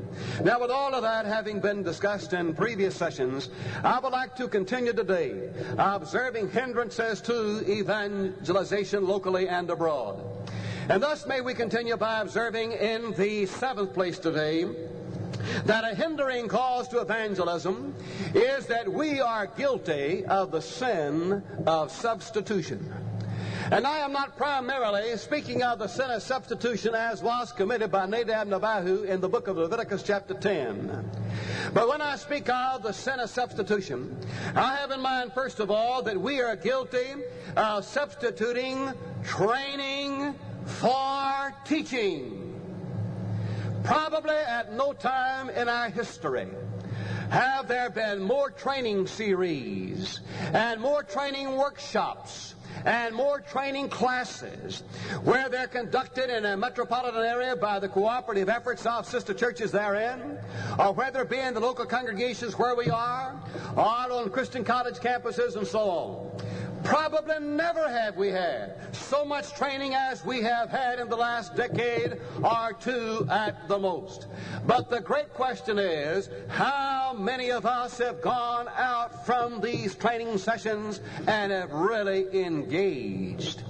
Now, 0.43 0.59
with 0.59 0.71
all 0.71 0.93
of 0.93 1.03
that 1.03 1.25
having 1.25 1.59
been 1.59 1.83
discussed 1.83 2.33
in 2.33 2.53
previous 2.53 2.95
sessions, 2.95 3.49
I 3.83 3.99
would 3.99 4.11
like 4.11 4.35
to 4.35 4.47
continue 4.47 4.93
today 4.93 5.49
observing 5.77 6.51
hindrances 6.51 7.21
to 7.21 7.63
evangelization 7.69 9.07
locally 9.07 9.47
and 9.47 9.69
abroad. 9.69 10.21
And 10.89 11.01
thus 11.01 11.25
may 11.25 11.41
we 11.41 11.53
continue 11.53 11.95
by 11.95 12.21
observing 12.21 12.73
in 12.73 13.13
the 13.13 13.45
seventh 13.45 13.93
place 13.93 14.19
today 14.19 14.65
that 15.65 15.83
a 15.83 15.95
hindering 15.95 16.47
cause 16.47 16.87
to 16.89 16.99
evangelism 16.99 17.93
is 18.33 18.65
that 18.67 18.91
we 18.91 19.19
are 19.19 19.47
guilty 19.47 20.25
of 20.25 20.51
the 20.51 20.61
sin 20.61 21.43
of 21.65 21.91
substitution. 21.91 22.93
And 23.71 23.87
I 23.87 23.99
am 23.99 24.11
not 24.11 24.35
primarily 24.35 25.15
speaking 25.17 25.63
of 25.63 25.79
the 25.79 25.87
sin 25.87 26.09
of 26.09 26.21
substitution 26.21 26.95
as 26.95 27.21
was 27.21 27.51
committed 27.51 27.91
by 27.91 28.05
Nadab 28.05 28.47
and 28.47 28.53
Abihu 28.53 29.03
in 29.03 29.21
the 29.21 29.29
book 29.29 29.47
of 29.47 29.57
Leviticus 29.57 30.03
chapter 30.03 30.33
10. 30.33 31.09
But 31.73 31.87
when 31.87 32.01
I 32.01 32.15
speak 32.15 32.49
of 32.49 32.83
the 32.83 32.91
sin 32.91 33.19
of 33.19 33.29
substitution, 33.29 34.17
I 34.55 34.75
have 34.75 34.91
in 34.91 34.99
mind, 34.99 35.31
first 35.33 35.59
of 35.59 35.71
all, 35.71 36.01
that 36.03 36.19
we 36.19 36.41
are 36.41 36.55
guilty 36.55 37.13
of 37.55 37.85
substituting 37.85 38.91
training 39.23 40.35
for 40.65 41.55
teaching. 41.63 42.60
Probably 43.83 44.35
at 44.35 44.73
no 44.73 44.93
time 44.93 45.49
in 45.49 45.67
our 45.67 45.89
history 45.89 46.47
have 47.29 47.67
there 47.67 47.89
been 47.89 48.21
more 48.21 48.49
training 48.51 49.07
series 49.07 50.19
and 50.53 50.81
more 50.81 51.01
training 51.01 51.55
workshops 51.55 52.55
and 52.85 53.15
more 53.15 53.39
training 53.39 53.89
classes 53.89 54.83
where 55.23 55.49
they're 55.49 55.67
conducted 55.67 56.29
in 56.29 56.45
a 56.45 56.57
metropolitan 56.57 57.23
area 57.23 57.55
by 57.55 57.79
the 57.79 57.87
cooperative 57.87 58.49
efforts 58.49 58.85
of 58.85 59.05
sister 59.05 59.33
churches 59.33 59.71
therein, 59.71 60.37
or 60.77 60.93
whether 60.93 61.21
it 61.21 61.29
be 61.29 61.39
in 61.39 61.53
the 61.53 61.59
local 61.59 61.85
congregations 61.85 62.57
where 62.57 62.75
we 62.75 62.89
are, 62.89 63.39
or 63.75 64.11
on 64.11 64.29
Christian 64.29 64.63
college 64.63 64.95
campuses 64.95 65.55
and 65.55 65.65
so 65.65 65.79
on. 65.79 66.41
Probably 66.83 67.39
never 67.39 67.87
have 67.87 68.17
we 68.17 68.29
had 68.29 68.75
so 68.93 69.23
much 69.23 69.53
training 69.53 69.93
as 69.93 70.25
we 70.25 70.41
have 70.41 70.69
had 70.69 70.99
in 70.99 71.09
the 71.09 71.15
last 71.15 71.55
decade 71.55 72.19
or 72.43 72.73
two 72.79 73.27
at 73.29 73.67
the 73.67 73.77
most. 73.77 74.27
But 74.65 74.89
the 74.89 74.99
great 74.99 75.33
question 75.33 75.77
is 75.77 76.29
how 76.47 77.13
many 77.17 77.51
of 77.51 77.65
us 77.65 77.97
have 77.99 78.21
gone 78.21 78.67
out 78.75 79.25
from 79.25 79.61
these 79.61 79.95
training 79.95 80.37
sessions 80.37 81.01
and 81.27 81.51
have 81.51 81.71
really 81.71 82.43
engaged? 82.45 83.63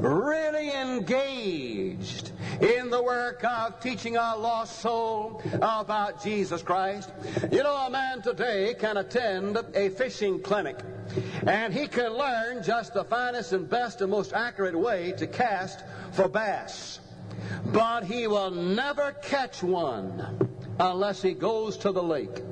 Really 0.00 0.70
engaged 0.72 2.32
in 2.60 2.90
the 2.90 3.02
work 3.02 3.42
of 3.44 3.80
teaching 3.80 4.16
a 4.16 4.36
lost 4.36 4.80
soul 4.80 5.42
about 5.54 6.22
Jesus 6.22 6.62
Christ. 6.62 7.10
You 7.50 7.62
know, 7.62 7.76
a 7.76 7.90
man 7.90 8.22
today 8.22 8.74
can 8.78 8.98
attend 8.98 9.58
a 9.74 9.88
fishing 9.90 10.40
clinic 10.40 10.78
and 11.46 11.72
he 11.72 11.86
can 11.86 12.12
learn 12.12 12.62
just 12.62 12.94
the 12.94 13.04
finest 13.04 13.52
and 13.52 13.68
best 13.68 14.00
and 14.00 14.10
most 14.10 14.32
accurate 14.32 14.78
way 14.78 15.12
to 15.16 15.26
cast 15.26 15.84
for 16.12 16.28
bass. 16.28 17.00
But 17.66 18.04
he 18.04 18.26
will 18.26 18.50
never 18.50 19.12
catch 19.22 19.62
one 19.62 20.50
unless 20.78 21.22
he 21.22 21.32
goes 21.32 21.76
to 21.78 21.92
the 21.92 22.02
lake. 22.02 22.42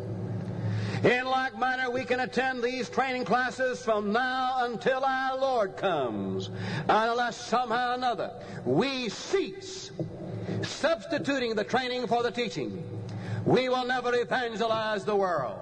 In 1.05 1.27
like 1.27 1.57
manner, 1.57 1.91
we 1.91 2.05
can 2.05 2.19
attend 2.21 2.61
these 2.61 2.89
training 2.89 3.25
classes 3.25 3.81
from 3.85 4.13
now 4.13 4.65
until 4.65 5.05
our 5.05 5.39
Lord 5.39 5.77
comes, 5.77 6.51
unless 6.89 7.37
somehow 7.37 7.93
or 7.93 7.95
another 7.95 8.33
we 8.65 9.09
cease 9.09 9.93
substituting 10.63 11.55
the 11.55 11.63
training 11.63 12.09
for 12.09 12.25
the 12.25 12.33
teaching. 12.33 12.83
We 13.45 13.69
will 13.69 13.87
never 13.87 14.13
evangelize 14.13 15.05
the 15.05 15.15
world. 15.15 15.61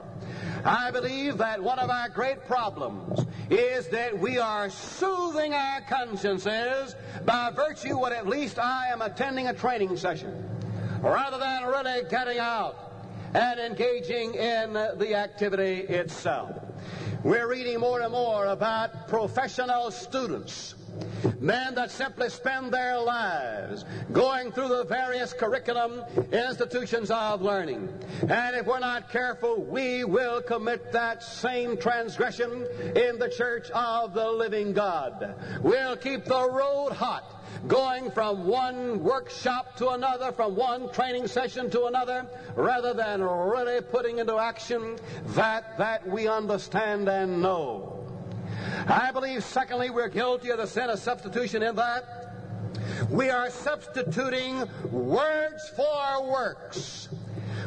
I 0.64 0.90
believe 0.90 1.36
that 1.38 1.62
one 1.62 1.78
of 1.78 1.90
our 1.90 2.08
great 2.08 2.46
problems 2.46 3.26
is 3.50 3.88
that 3.88 4.18
we 4.18 4.38
are 4.38 4.70
soothing 4.70 5.52
our 5.52 5.82
consciences 5.82 6.96
by 7.26 7.50
virtue 7.50 8.00
that 8.00 8.12
at 8.12 8.26
least 8.26 8.58
I 8.58 8.88
am 8.88 9.02
attending 9.02 9.48
a 9.48 9.54
training 9.54 9.98
session 9.98 10.48
rather 11.02 11.38
than 11.38 11.66
really 11.66 12.08
getting 12.08 12.38
out 12.38 12.85
and 13.36 13.60
engaging 13.60 14.34
in 14.34 14.72
the 14.72 15.14
activity 15.14 15.80
itself. 15.82 16.58
We're 17.22 17.48
reading 17.48 17.80
more 17.80 18.00
and 18.00 18.12
more 18.12 18.46
about 18.46 19.08
professional 19.08 19.90
students 19.90 20.74
Men 21.40 21.74
that 21.74 21.90
simply 21.90 22.28
spend 22.30 22.72
their 22.72 22.98
lives 22.98 23.84
going 24.12 24.52
through 24.52 24.68
the 24.68 24.84
various 24.84 25.32
curriculum 25.32 26.02
institutions 26.32 27.10
of 27.10 27.42
learning. 27.42 27.88
And 28.22 28.56
if 28.56 28.66
we're 28.66 28.80
not 28.80 29.10
careful, 29.10 29.62
we 29.62 30.04
will 30.04 30.40
commit 30.42 30.92
that 30.92 31.22
same 31.22 31.76
transgression 31.76 32.66
in 32.94 33.18
the 33.18 33.28
church 33.28 33.70
of 33.70 34.14
the 34.14 34.30
living 34.30 34.72
God. 34.72 35.34
We'll 35.62 35.96
keep 35.96 36.24
the 36.24 36.50
road 36.50 36.92
hot 36.92 37.35
going 37.66 38.10
from 38.10 38.46
one 38.46 39.02
workshop 39.02 39.76
to 39.76 39.90
another, 39.90 40.32
from 40.32 40.56
one 40.56 40.90
training 40.92 41.26
session 41.26 41.70
to 41.70 41.84
another, 41.84 42.26
rather 42.54 42.94
than 42.94 43.22
really 43.22 43.80
putting 43.80 44.18
into 44.18 44.38
action 44.38 44.98
that 45.28 45.76
that 45.78 46.06
we 46.06 46.28
understand 46.28 47.08
and 47.08 47.42
know. 47.42 48.04
I 48.88 49.10
believe, 49.12 49.44
secondly, 49.44 49.90
we're 49.90 50.08
guilty 50.08 50.50
of 50.50 50.58
the 50.58 50.66
sin 50.66 50.90
of 50.90 50.98
substitution 50.98 51.62
in 51.62 51.76
that 51.76 52.16
we 53.10 53.30
are 53.30 53.50
substituting 53.50 54.64
words 54.90 55.68
for 55.70 56.30
works. 56.30 57.08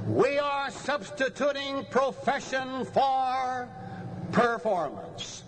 We 0.08 0.40
are 0.40 0.72
substituting 0.72 1.86
profession 1.90 2.86
for 2.86 3.70
performance. 4.32 5.44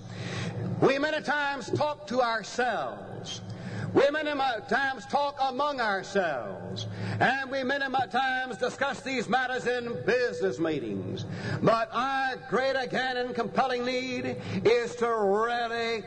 We 0.82 0.98
many 1.00 1.22
times 1.22 1.70
talk 1.72 2.08
to 2.08 2.22
ourselves 2.22 3.42
we 3.94 4.10
many 4.10 4.32
times 4.70 5.06
talk 5.08 5.38
among 5.42 5.82
ourselves, 5.82 6.88
and 7.20 7.52
we 7.52 7.64
many 7.64 7.86
times 8.10 8.58
discuss 8.58 9.02
these 9.02 9.28
matters 9.28 9.68
in 9.68 10.02
business 10.06 10.60
meetings. 10.60 11.26
But 11.62 11.90
our 11.92 12.38
great 12.50 12.76
again 12.76 13.18
and 13.18 13.36
compelling 13.36 13.86
need 13.86 14.38
is 14.64 14.96
to 14.98 15.08
really 15.08 16.04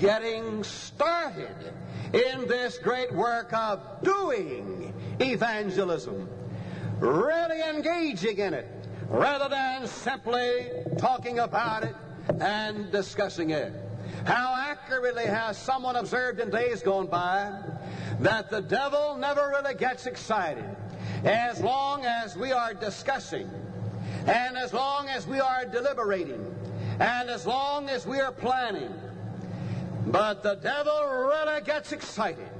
getting 0.00 0.62
started 0.64 1.72
in 2.12 2.46
this 2.46 2.78
great 2.78 3.12
work 3.12 3.52
of 3.52 3.80
doing 4.02 4.92
evangelism, 5.20 6.28
really 6.98 7.62
engaging 7.62 8.38
in 8.38 8.54
it, 8.54 8.68
rather 9.08 9.48
than 9.48 9.86
simply 9.86 10.68
talking 10.98 11.38
about 11.38 11.84
it 11.84 11.94
and 12.40 12.90
discussing 12.92 13.50
it. 13.50 13.72
How 14.24 14.54
accurately 14.58 15.26
has 15.26 15.58
someone 15.58 15.96
observed 15.96 16.40
in 16.40 16.50
days 16.50 16.82
gone 16.82 17.06
by 17.06 17.52
that 18.20 18.50
the 18.50 18.62
devil 18.62 19.16
never 19.16 19.48
really 19.48 19.74
gets 19.74 20.06
excited 20.06 20.64
as 21.24 21.60
long 21.60 22.04
as 22.04 22.36
we 22.36 22.52
are 22.52 22.74
discussing 22.74 23.50
and 24.26 24.56
as 24.56 24.72
long 24.72 25.08
as 25.08 25.26
we 25.26 25.40
are 25.40 25.64
deliberating 25.64 26.54
and 27.00 27.28
as 27.28 27.46
long 27.46 27.88
as 27.88 28.06
we 28.06 28.20
are 28.20 28.32
planning. 28.32 28.92
But 30.06 30.42
the 30.42 30.54
devil 30.54 30.98
really 31.06 31.60
gets 31.62 31.92
excited 31.92 32.53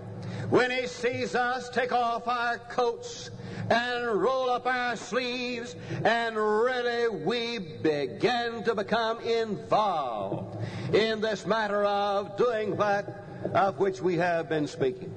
when 0.50 0.70
he 0.70 0.86
sees 0.86 1.34
us 1.34 1.68
take 1.70 1.92
off 1.92 2.28
our 2.28 2.58
coats 2.58 3.30
and 3.70 4.06
roll 4.20 4.50
up 4.50 4.66
our 4.66 4.96
sleeves, 4.96 5.74
and 6.04 6.36
really 6.36 7.08
we 7.08 7.58
begin 7.58 8.62
to 8.64 8.74
become 8.74 9.20
involved 9.20 10.58
in 10.94 11.20
this 11.20 11.46
matter 11.46 11.84
of 11.84 12.36
doing 12.36 12.76
that 12.76 13.24
of 13.54 13.78
which 13.78 14.00
we 14.00 14.16
have 14.16 14.48
been 14.48 14.66
speaking. 14.66 15.12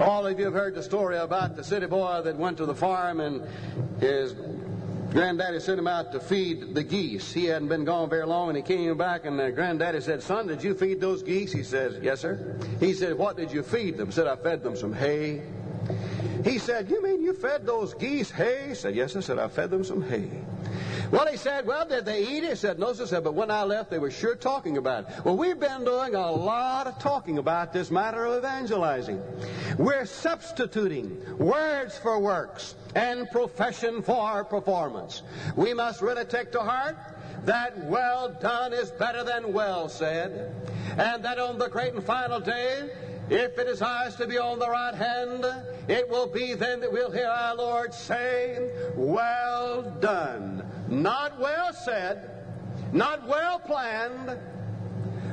All 0.00 0.26
of 0.26 0.38
you 0.38 0.46
have 0.46 0.54
heard 0.54 0.74
the 0.74 0.82
story 0.82 1.18
about 1.18 1.54
the 1.54 1.62
city 1.62 1.86
boy 1.86 2.22
that 2.22 2.36
went 2.36 2.56
to 2.56 2.66
the 2.66 2.74
farm 2.74 3.20
and 3.20 3.42
his 4.00 4.34
granddaddy 5.12 5.60
sent 5.60 5.78
him 5.78 5.86
out 5.86 6.12
to 6.12 6.20
feed 6.20 6.74
the 6.74 6.82
geese. 6.82 7.32
He 7.32 7.44
hadn't 7.46 7.68
been 7.68 7.84
gone 7.84 8.08
very 8.08 8.26
long 8.26 8.48
and 8.48 8.56
he 8.56 8.62
came 8.62 8.96
back 8.96 9.24
and 9.24 9.36
granddaddy 9.54 10.00
said, 10.00 10.22
Son, 10.22 10.46
did 10.46 10.62
you 10.62 10.74
feed 10.74 11.00
those 11.00 11.22
geese? 11.22 11.52
He 11.52 11.62
says, 11.62 11.98
Yes, 12.02 12.20
sir. 12.20 12.58
He 12.80 12.94
said, 12.94 13.16
What 13.16 13.36
did 13.36 13.52
you 13.52 13.62
feed 13.62 13.96
them? 13.96 14.06
He 14.06 14.12
said, 14.12 14.26
I 14.26 14.36
fed 14.36 14.62
them 14.62 14.76
some 14.76 14.92
hay. 14.92 15.42
He 16.44 16.58
said, 16.58 16.90
You 16.90 17.02
mean 17.02 17.22
you 17.22 17.34
fed 17.34 17.66
those 17.66 17.94
geese 17.94 18.30
hay? 18.30 18.68
He 18.68 18.74
said, 18.74 18.94
Yes, 18.94 19.14
I 19.16 19.20
said, 19.20 19.38
I 19.38 19.48
fed 19.48 19.70
them 19.70 19.84
some 19.84 20.02
hay. 20.02 20.30
Well, 21.12 21.26
he 21.26 21.36
said, 21.36 21.66
Well, 21.66 21.86
did 21.86 22.06
they 22.06 22.22
eat 22.22 22.42
it? 22.42 22.50
He 22.50 22.56
said, 22.56 22.78
No, 22.78 22.94
sir. 22.94 23.04
Said, 23.04 23.22
but 23.22 23.34
when 23.34 23.50
I 23.50 23.64
left, 23.64 23.90
they 23.90 23.98
were 23.98 24.10
sure 24.10 24.34
talking 24.34 24.78
about 24.78 25.08
it. 25.08 25.24
Well, 25.26 25.36
we've 25.36 25.60
been 25.60 25.84
doing 25.84 26.14
a 26.14 26.32
lot 26.32 26.86
of 26.86 26.98
talking 26.98 27.36
about 27.36 27.74
this 27.74 27.90
matter 27.90 28.24
of 28.24 28.38
evangelizing. 28.38 29.22
We're 29.76 30.06
substituting 30.06 31.22
words 31.36 31.98
for 31.98 32.18
works 32.18 32.76
and 32.94 33.30
profession 33.30 34.00
for 34.00 34.42
performance. 34.44 35.22
We 35.54 35.74
must 35.74 36.00
really 36.00 36.24
take 36.24 36.50
to 36.52 36.60
heart 36.60 36.96
that 37.44 37.76
well 37.86 38.30
done 38.40 38.72
is 38.72 38.90
better 38.92 39.22
than 39.22 39.52
well 39.52 39.90
said, 39.90 40.54
and 40.96 41.22
that 41.24 41.38
on 41.38 41.58
the 41.58 41.68
great 41.68 41.92
and 41.92 42.04
final 42.04 42.40
day, 42.40 42.88
if 43.32 43.58
it 43.58 43.66
is 43.66 43.80
ours 43.80 44.14
to 44.16 44.26
be 44.26 44.36
on 44.36 44.58
the 44.58 44.68
right 44.68 44.94
hand, 44.94 45.46
it 45.88 46.08
will 46.08 46.26
be 46.26 46.52
then 46.54 46.80
that 46.80 46.92
we'll 46.92 47.10
hear 47.10 47.26
our 47.26 47.56
Lord 47.56 47.94
say, 47.94 48.70
Well 48.94 49.82
done. 50.00 50.62
Not 50.88 51.40
well 51.40 51.72
said, 51.72 52.30
not 52.92 53.26
well 53.26 53.58
planned, 53.58 54.38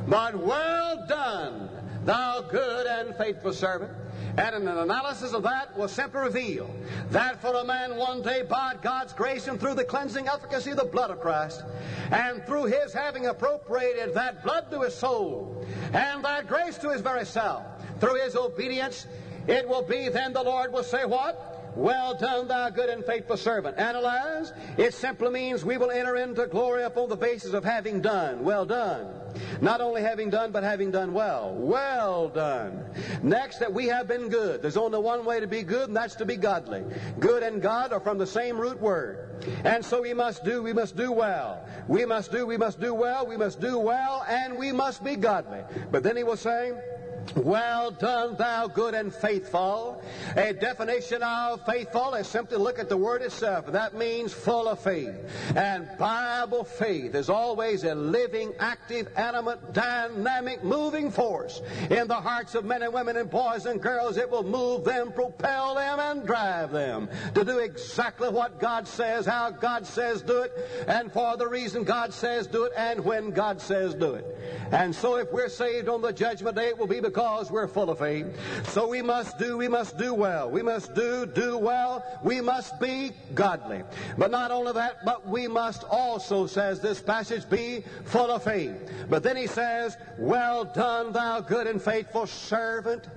but 0.08 0.36
well 0.38 1.06
done, 1.08 1.70
thou 2.06 2.42
good 2.42 2.88
and 2.88 3.16
faithful 3.16 3.54
servant. 3.54 3.92
And 4.38 4.56
an 4.56 4.68
analysis 4.68 5.34
of 5.34 5.44
that 5.44 5.76
will 5.78 5.88
simply 5.88 6.22
reveal 6.22 6.74
that 7.10 7.42
for 7.42 7.54
a 7.56 7.64
man 7.64 7.98
one 7.98 8.22
day, 8.22 8.44
by 8.44 8.76
God's 8.82 9.12
grace 9.12 9.48
and 9.48 9.60
through 9.60 9.74
the 9.74 9.84
cleansing 9.84 10.28
efficacy 10.28 10.72
of 10.72 10.78
the 10.78 10.86
blood 10.86 11.12
of 11.12 11.20
Christ, 11.20 11.64
and 12.12 12.46
through 12.46 12.66
his 12.66 12.94
having 12.94 13.26
appropriated 13.26 14.14
that 14.14 14.44
blood 14.44 14.72
to 14.72 14.82
his 14.82 14.96
soul, 14.96 15.66
and 15.94 16.24
that 16.24 16.48
grace 16.48 16.78
to 16.78 16.90
his 16.90 17.02
very 17.02 17.26
self, 17.26 17.64
through 18.00 18.24
his 18.24 18.36
obedience, 18.36 19.08
it 19.48 19.68
will 19.68 19.82
be 19.82 20.10
then 20.10 20.32
the 20.32 20.44
Lord 20.44 20.72
will 20.72 20.84
say, 20.84 21.06
What? 21.06 21.59
Well 21.76 22.16
done, 22.16 22.48
thou 22.48 22.70
good 22.70 22.90
and 22.90 23.06
faithful 23.06 23.38
servant. 23.38 23.78
Analyze. 23.78 24.52
It 24.78 24.94
simply 24.94 25.30
means 25.30 25.64
we 25.64 25.78
will 25.78 25.92
enter 25.92 26.16
into 26.16 26.48
glory 26.48 26.84
upon 26.84 27.10
the 27.10 27.16
basis 27.16 27.54
of 27.54 27.64
having 27.64 28.02
done. 28.02 28.44
Well 28.44 28.66
done. 28.66 29.08
Not 29.62 29.82
only 29.82 30.02
having 30.02 30.30
done, 30.30 30.52
but 30.52 30.64
having 30.64 30.92
done 30.92 31.14
well. 31.14 31.54
Well 31.54 32.30
done. 32.30 32.84
Next, 33.22 33.60
that 33.60 33.74
we 33.74 33.88
have 33.88 34.08
been 34.08 34.30
good. 34.30 34.62
There's 34.62 34.78
only 34.78 35.00
one 35.00 35.26
way 35.26 35.40
to 35.40 35.48
be 35.48 35.64
good, 35.64 35.88
and 35.88 35.96
that's 35.96 36.16
to 36.16 36.26
be 36.26 36.36
godly. 36.36 36.84
Good 37.20 37.44
and 37.44 37.62
God 37.62 37.94
are 37.94 38.00
from 38.00 38.18
the 38.18 38.28
same 38.28 38.60
root 38.60 38.82
word. 38.82 39.30
And 39.64 39.84
so 39.84 40.02
we 40.02 40.14
must 40.14 40.44
do, 40.44 40.62
we 40.62 40.74
must 40.74 40.96
do 40.96 41.12
well. 41.12 41.66
We 41.88 42.06
must 42.06 42.32
do, 42.32 42.46
we 42.46 42.58
must 42.58 42.80
do 42.80 42.94
well, 42.94 43.26
we 43.26 43.38
must 43.38 43.62
do 43.62 43.80
well, 43.80 44.26
and 44.28 44.58
we 44.58 44.72
must 44.72 45.04
be 45.04 45.16
godly. 45.16 45.62
But 45.92 46.04
then 46.04 46.18
he 46.18 46.24
will 46.24 46.38
say, 46.38 46.74
well 47.36 47.92
done, 47.92 48.36
thou 48.36 48.68
good 48.68 48.94
and 48.94 49.13
faithful. 49.13 50.04
A 50.36 50.54
definition 50.54 51.22
of 51.24 51.65
faithful 51.65 52.15
is 52.15 52.28
simply 52.28 52.58
look 52.58 52.80
at 52.80 52.89
the 52.89 52.98
word 52.98 53.22
itself. 53.22 53.68
That 53.68 53.94
means 53.94 54.34
full 54.34 54.68
of 54.68 54.80
faith. 54.80 55.15
And 55.56 55.88
Bible 55.98 56.63
faith 56.63 57.15
is 57.15 57.30
always 57.30 57.84
a 57.84 57.96
living, 57.96 58.54
active, 58.60 59.08
animate, 59.15 59.74
dynamic, 59.74 60.63
moving 60.63 61.12
force 61.12 61.62
in 61.89 62.08
the 62.08 62.15
hearts 62.15 62.56
of 62.56 62.65
men 62.65 62.82
and 62.84 62.94
women 62.94 63.18
and 63.18 63.30
boys 63.30 63.65
and 63.65 63.82
girls. 63.82 64.18
It 64.18 64.30
will 64.30 64.44
move 64.44 64.84
them, 64.84 65.12
propel 65.12 65.76
them, 65.76 66.00
and 66.00 66.26
drive 66.26 66.72
them 66.72 67.10
to 67.36 67.46
do 67.46 67.60
exactly 67.60 68.30
what 68.30 68.60
God 68.60 68.88
says, 68.88 69.26
how 69.26 69.52
God 69.52 69.86
says 69.86 70.22
do 70.22 70.42
it, 70.42 70.52
and 70.88 71.12
for 71.12 71.38
the 71.38 71.48
reason 71.48 71.84
God 71.84 72.13
says 72.13 72.48
do 72.48 72.63
it, 72.63 72.72
and 72.76 73.04
when 73.04 73.32
God 73.32 73.62
says 73.62 73.94
do 73.94 74.15
it. 74.15 74.26
And 74.72 74.94
so 74.96 75.15
if 75.18 75.32
we're 75.32 75.50
saved 75.50 75.89
on 75.89 76.02
the 76.02 76.13
judgment 76.13 76.56
day, 76.56 76.70
it 76.70 76.78
will 76.78 76.88
be 76.88 77.00
because 77.00 77.19
we're 77.52 77.68
full 77.68 77.90
of 77.90 78.00
faith. 78.00 78.28
So 78.70 78.88
we 78.88 79.02
must 79.02 79.38
do, 79.38 79.58
we 79.58 79.68
must 79.68 79.98
do 79.98 80.14
well. 80.14 80.50
We 80.50 80.62
must 80.62 80.94
do, 80.94 81.26
do 81.26 81.58
well. 81.58 82.04
We 82.24 82.42
must 82.42 82.80
be 82.80 83.12
godly. 83.34 83.84
But 84.18 84.32
not 84.32 84.52
only 84.52 84.72
that, 84.74 85.04
but 85.04 85.28
we 85.28 85.48
must 85.48 85.84
also, 85.84 86.48
says 86.48 86.80
this 86.80 87.02
passage, 87.02 87.50
be 87.50 87.84
full 88.06 88.32
of 88.32 88.44
faith. 88.44 88.76
But 89.10 89.24
then 89.24 89.36
he 89.36 89.48
says, 89.48 89.98
Well 90.18 90.64
done, 90.66 91.12
thou 91.12 91.42
good 91.42 91.68
and 91.68 91.82
faithful 91.82 92.26
servant. 92.26 93.08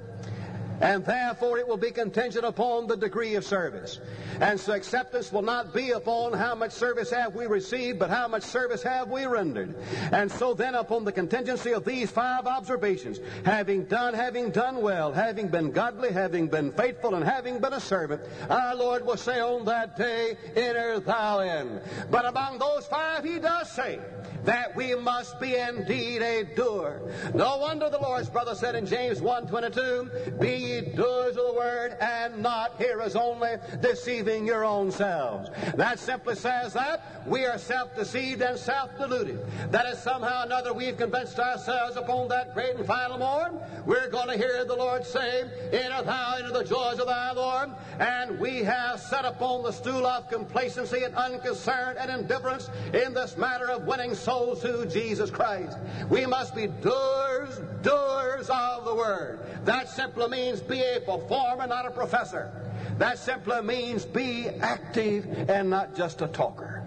And 0.82 1.04
therefore 1.04 1.58
it 1.58 1.68
will 1.68 1.76
be 1.76 1.92
contingent 1.92 2.44
upon 2.44 2.88
the 2.88 2.96
degree 2.96 3.36
of 3.36 3.44
service. 3.44 4.00
And 4.40 4.58
so 4.58 4.72
acceptance 4.72 5.32
will 5.32 5.42
not 5.42 5.72
be 5.72 5.92
upon 5.92 6.32
how 6.32 6.56
much 6.56 6.72
service 6.72 7.10
have 7.10 7.36
we 7.36 7.46
received, 7.46 8.00
but 8.00 8.10
how 8.10 8.26
much 8.26 8.42
service 8.42 8.82
have 8.82 9.08
we 9.08 9.24
rendered. 9.24 9.76
And 10.10 10.30
so 10.30 10.54
then 10.54 10.74
upon 10.74 11.04
the 11.04 11.12
contingency 11.12 11.72
of 11.72 11.84
these 11.84 12.10
five 12.10 12.46
observations, 12.48 13.20
having 13.44 13.84
done, 13.84 14.12
having 14.12 14.50
done 14.50 14.82
well, 14.82 15.12
having 15.12 15.46
been 15.46 15.70
godly, 15.70 16.10
having 16.10 16.48
been 16.48 16.72
faithful, 16.72 17.14
and 17.14 17.24
having 17.24 17.60
been 17.60 17.74
a 17.74 17.80
servant, 17.80 18.20
our 18.50 18.74
Lord 18.74 19.06
will 19.06 19.16
say 19.16 19.38
on 19.38 19.64
that 19.66 19.96
day, 19.96 20.36
enter 20.56 20.98
thou 20.98 21.38
in. 21.40 21.80
But 22.10 22.26
among 22.26 22.58
those 22.58 22.86
five 22.86 23.24
he 23.24 23.38
does 23.38 23.70
say, 23.70 24.00
that 24.44 24.74
we 24.74 24.94
must 24.94 25.38
be 25.40 25.54
indeed 25.54 26.20
a 26.22 26.42
doer. 26.42 27.00
No 27.34 27.58
wonder 27.58 27.88
the 27.88 27.98
Lord's 27.98 28.28
brother 28.28 28.54
said 28.54 28.74
in 28.74 28.86
James 28.86 29.20
1.22, 29.20 30.40
Be 30.40 30.71
doers 30.80 31.36
of 31.36 31.46
the 31.46 31.54
word 31.54 31.96
and 32.00 32.42
not 32.42 32.76
hearers 32.78 33.14
only, 33.14 33.52
deceiving 33.80 34.46
your 34.46 34.64
own 34.64 34.90
selves. 34.90 35.50
That 35.74 35.98
simply 35.98 36.34
says 36.34 36.72
that 36.72 37.02
we 37.26 37.44
are 37.44 37.58
self-deceived 37.58 38.42
and 38.42 38.58
self-deluded. 38.58 39.38
That 39.70 39.86
is 39.86 39.98
somehow 39.98 40.42
or 40.42 40.46
another 40.46 40.72
we've 40.72 40.96
convinced 40.96 41.38
ourselves 41.38 41.96
upon 41.96 42.28
that 42.28 42.54
great 42.54 42.76
and 42.76 42.86
final 42.86 43.18
morn. 43.18 43.58
We're 43.86 44.08
going 44.08 44.28
to 44.28 44.36
hear 44.36 44.64
the 44.64 44.74
Lord 44.74 45.04
say, 45.04 45.44
Enter 45.72 46.02
thou 46.02 46.36
into 46.38 46.50
the 46.50 46.64
joys 46.64 46.98
of 46.98 47.06
thy 47.06 47.32
Lord. 47.32 47.70
And 47.98 48.38
we 48.40 48.58
have 48.64 49.00
sat 49.00 49.24
upon 49.24 49.62
the 49.62 49.72
stool 49.72 50.06
of 50.06 50.28
complacency 50.28 51.04
and 51.04 51.14
unconcern 51.14 51.96
and 51.98 52.10
indifference 52.10 52.70
in 52.94 53.14
this 53.14 53.36
matter 53.36 53.70
of 53.70 53.84
winning 53.84 54.14
souls 54.14 54.62
to 54.62 54.86
Jesus 54.86 55.30
Christ. 55.30 55.78
We 56.08 56.26
must 56.26 56.54
be 56.54 56.66
doers, 56.66 57.60
doers 57.82 58.48
of 58.48 58.84
the 58.84 58.94
Word. 58.94 59.40
That 59.64 59.88
simply 59.88 60.28
means 60.28 60.60
be 60.68 60.80
a 60.80 61.00
performer, 61.00 61.66
not 61.66 61.86
a 61.86 61.90
professor. 61.90 62.50
That 62.98 63.18
simply 63.18 63.60
means 63.62 64.04
be 64.04 64.48
active 64.48 65.48
and 65.48 65.70
not 65.70 65.96
just 65.96 66.22
a 66.22 66.28
talker. 66.28 66.82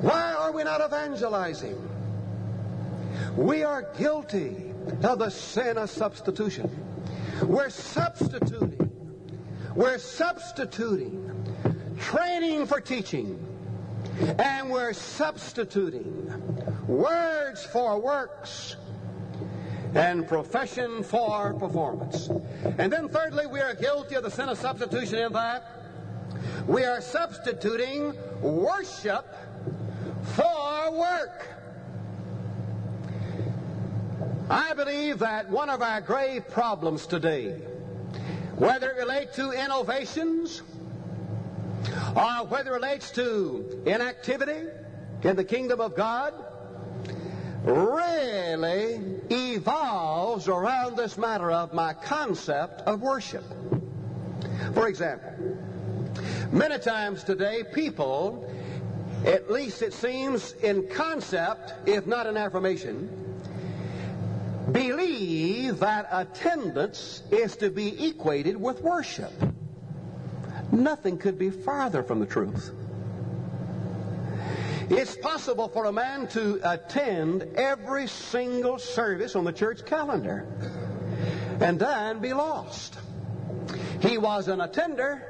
Why 0.00 0.32
are 0.34 0.52
we 0.52 0.64
not 0.64 0.80
evangelizing? 0.80 1.76
We 3.36 3.62
are 3.62 3.82
guilty 3.98 4.72
of 5.02 5.18
the 5.18 5.30
sin 5.30 5.78
of 5.78 5.90
substitution. 5.90 6.70
We're 7.42 7.70
substituting. 7.70 8.90
We're 9.74 9.98
substituting 9.98 11.24
training 11.98 12.66
for 12.66 12.80
teaching 12.80 13.44
and 14.38 14.70
we're 14.70 14.92
substituting 14.92 16.32
words 16.86 17.64
for 17.66 18.00
works 18.00 18.76
and 19.94 20.26
profession 20.26 21.02
for 21.02 21.54
performance. 21.54 22.28
And 22.78 22.92
then 22.92 23.08
thirdly, 23.08 23.46
we 23.46 23.60
are 23.60 23.74
guilty 23.74 24.14
of 24.14 24.22
the 24.22 24.30
sin 24.30 24.48
of 24.48 24.58
substitution 24.58 25.18
in 25.18 25.32
that 25.32 25.78
we 26.66 26.84
are 26.84 27.00
substituting 27.00 28.14
worship 28.42 29.34
for 30.22 30.92
work. 30.92 31.48
I 34.50 34.74
believe 34.74 35.18
that 35.20 35.48
one 35.50 35.70
of 35.70 35.82
our 35.82 36.00
grave 36.00 36.48
problems 36.48 37.06
today, 37.06 37.52
whether 38.56 38.90
it 38.90 38.96
relates 38.96 39.36
to 39.36 39.52
innovations 39.52 40.62
or 42.14 42.46
whether 42.46 42.72
it 42.72 42.74
relates 42.74 43.10
to 43.12 43.82
inactivity 43.86 44.68
in 45.22 45.36
the 45.36 45.44
kingdom 45.44 45.80
of 45.80 45.94
God, 45.94 46.34
really 47.64 49.00
evolves 49.30 50.48
around 50.48 50.96
this 50.96 51.18
matter 51.18 51.50
of 51.50 51.72
my 51.72 51.92
concept 51.92 52.82
of 52.82 53.02
worship. 53.02 53.44
For 54.74 54.88
example, 54.88 55.32
many 56.52 56.78
times 56.78 57.24
today 57.24 57.64
people, 57.72 58.48
at 59.24 59.50
least 59.50 59.82
it 59.82 59.92
seems 59.92 60.52
in 60.52 60.88
concept, 60.88 61.74
if 61.88 62.06
not 62.06 62.26
in 62.26 62.36
affirmation, 62.36 63.08
believe 64.72 65.78
that 65.80 66.08
attendance 66.12 67.22
is 67.30 67.56
to 67.56 67.70
be 67.70 68.08
equated 68.08 68.56
with 68.56 68.80
worship. 68.82 69.32
Nothing 70.70 71.18
could 71.18 71.38
be 71.38 71.50
farther 71.50 72.02
from 72.02 72.20
the 72.20 72.26
truth. 72.26 72.72
It's 74.90 75.16
possible 75.16 75.68
for 75.68 75.84
a 75.84 75.92
man 75.92 76.28
to 76.28 76.60
attend 76.62 77.42
every 77.56 78.06
single 78.06 78.78
service 78.78 79.36
on 79.36 79.44
the 79.44 79.52
church 79.52 79.84
calendar 79.84 80.46
and 81.60 81.78
then 81.78 82.20
be 82.20 82.32
lost. 82.32 82.98
He 84.00 84.16
was 84.16 84.48
an 84.48 84.60
attender, 84.60 85.22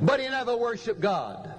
but 0.00 0.20
he 0.20 0.28
never 0.28 0.56
worshiped 0.56 1.00
God. 1.00 1.54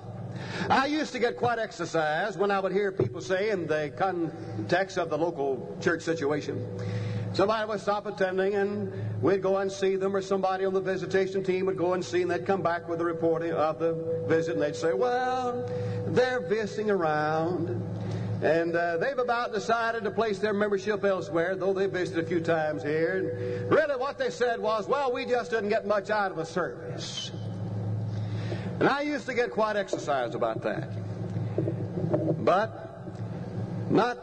I 0.69 0.87
used 0.87 1.11
to 1.13 1.19
get 1.19 1.37
quite 1.37 1.59
exercised 1.59 2.39
when 2.39 2.49
I 2.49 2.59
would 2.59 2.71
hear 2.71 2.91
people 2.91 3.21
say 3.21 3.49
in 3.49 3.67
the 3.67 3.93
context 3.95 4.97
of 4.97 5.09
the 5.09 5.17
local 5.17 5.77
church 5.81 6.01
situation, 6.01 6.65
Somebody 7.33 7.67
would 7.67 7.79
stop 7.79 8.07
attending 8.07 8.55
and 8.55 8.91
we'd 9.21 9.41
go 9.41 9.57
and 9.57 9.71
see 9.71 9.95
them, 9.95 10.15
or 10.15 10.21
somebody 10.21 10.65
on 10.65 10.73
the 10.73 10.81
visitation 10.81 11.43
team 11.43 11.65
would 11.65 11.77
go 11.77 11.93
and 11.93 12.03
see, 12.03 12.21
and 12.21 12.31
they'd 12.31 12.45
come 12.45 12.61
back 12.61 12.87
with 12.87 13.01
a 13.01 13.05
report 13.05 13.43
of 13.43 13.79
the 13.79 13.93
visit, 14.27 14.53
and 14.53 14.61
they'd 14.61 14.75
say, 14.75 14.93
Well, 14.93 15.69
they're 16.07 16.39
visiting 16.39 16.89
around, 16.89 17.69
and 18.41 18.75
uh, 18.75 18.97
they've 18.97 19.17
about 19.17 19.53
decided 19.53 20.03
to 20.03 20.11
place 20.11 20.39
their 20.39 20.53
membership 20.53 21.03
elsewhere, 21.03 21.55
though 21.55 21.73
they 21.73 21.87
visited 21.87 22.23
a 22.23 22.27
few 22.27 22.39
times 22.39 22.83
here. 22.83 23.17
And 23.17 23.71
really, 23.71 23.95
what 23.95 24.17
they 24.17 24.29
said 24.29 24.59
was, 24.59 24.87
Well, 24.87 25.11
we 25.13 25.25
just 25.25 25.51
didn't 25.51 25.69
get 25.69 25.85
much 25.85 26.09
out 26.09 26.31
of 26.31 26.37
a 26.37 26.45
service. 26.45 27.31
And 28.79 28.87
I 28.87 29.01
used 29.01 29.25
to 29.25 29.33
get 29.33 29.51
quite 29.51 29.75
exercised 29.75 30.35
about 30.35 30.61
that. 30.61 30.89
But 32.45 33.03
not, 33.89 34.17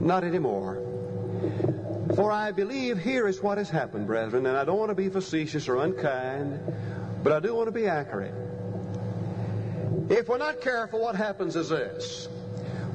not 0.00 0.24
anymore. 0.24 0.82
For 2.14 2.30
I 2.30 2.52
believe 2.52 2.98
here 2.98 3.26
is 3.26 3.42
what 3.42 3.56
has 3.56 3.70
happened, 3.70 4.06
brethren, 4.06 4.44
and 4.44 4.56
I 4.56 4.64
don't 4.64 4.78
want 4.78 4.90
to 4.90 4.94
be 4.94 5.08
facetious 5.08 5.66
or 5.66 5.76
unkind, 5.76 6.60
but 7.22 7.32
I 7.32 7.40
do 7.40 7.54
want 7.54 7.68
to 7.68 7.72
be 7.72 7.86
accurate. 7.86 8.34
If 10.10 10.28
we're 10.28 10.38
not 10.38 10.60
careful, 10.60 11.00
what 11.00 11.16
happens 11.16 11.56
is 11.56 11.70
this. 11.70 12.28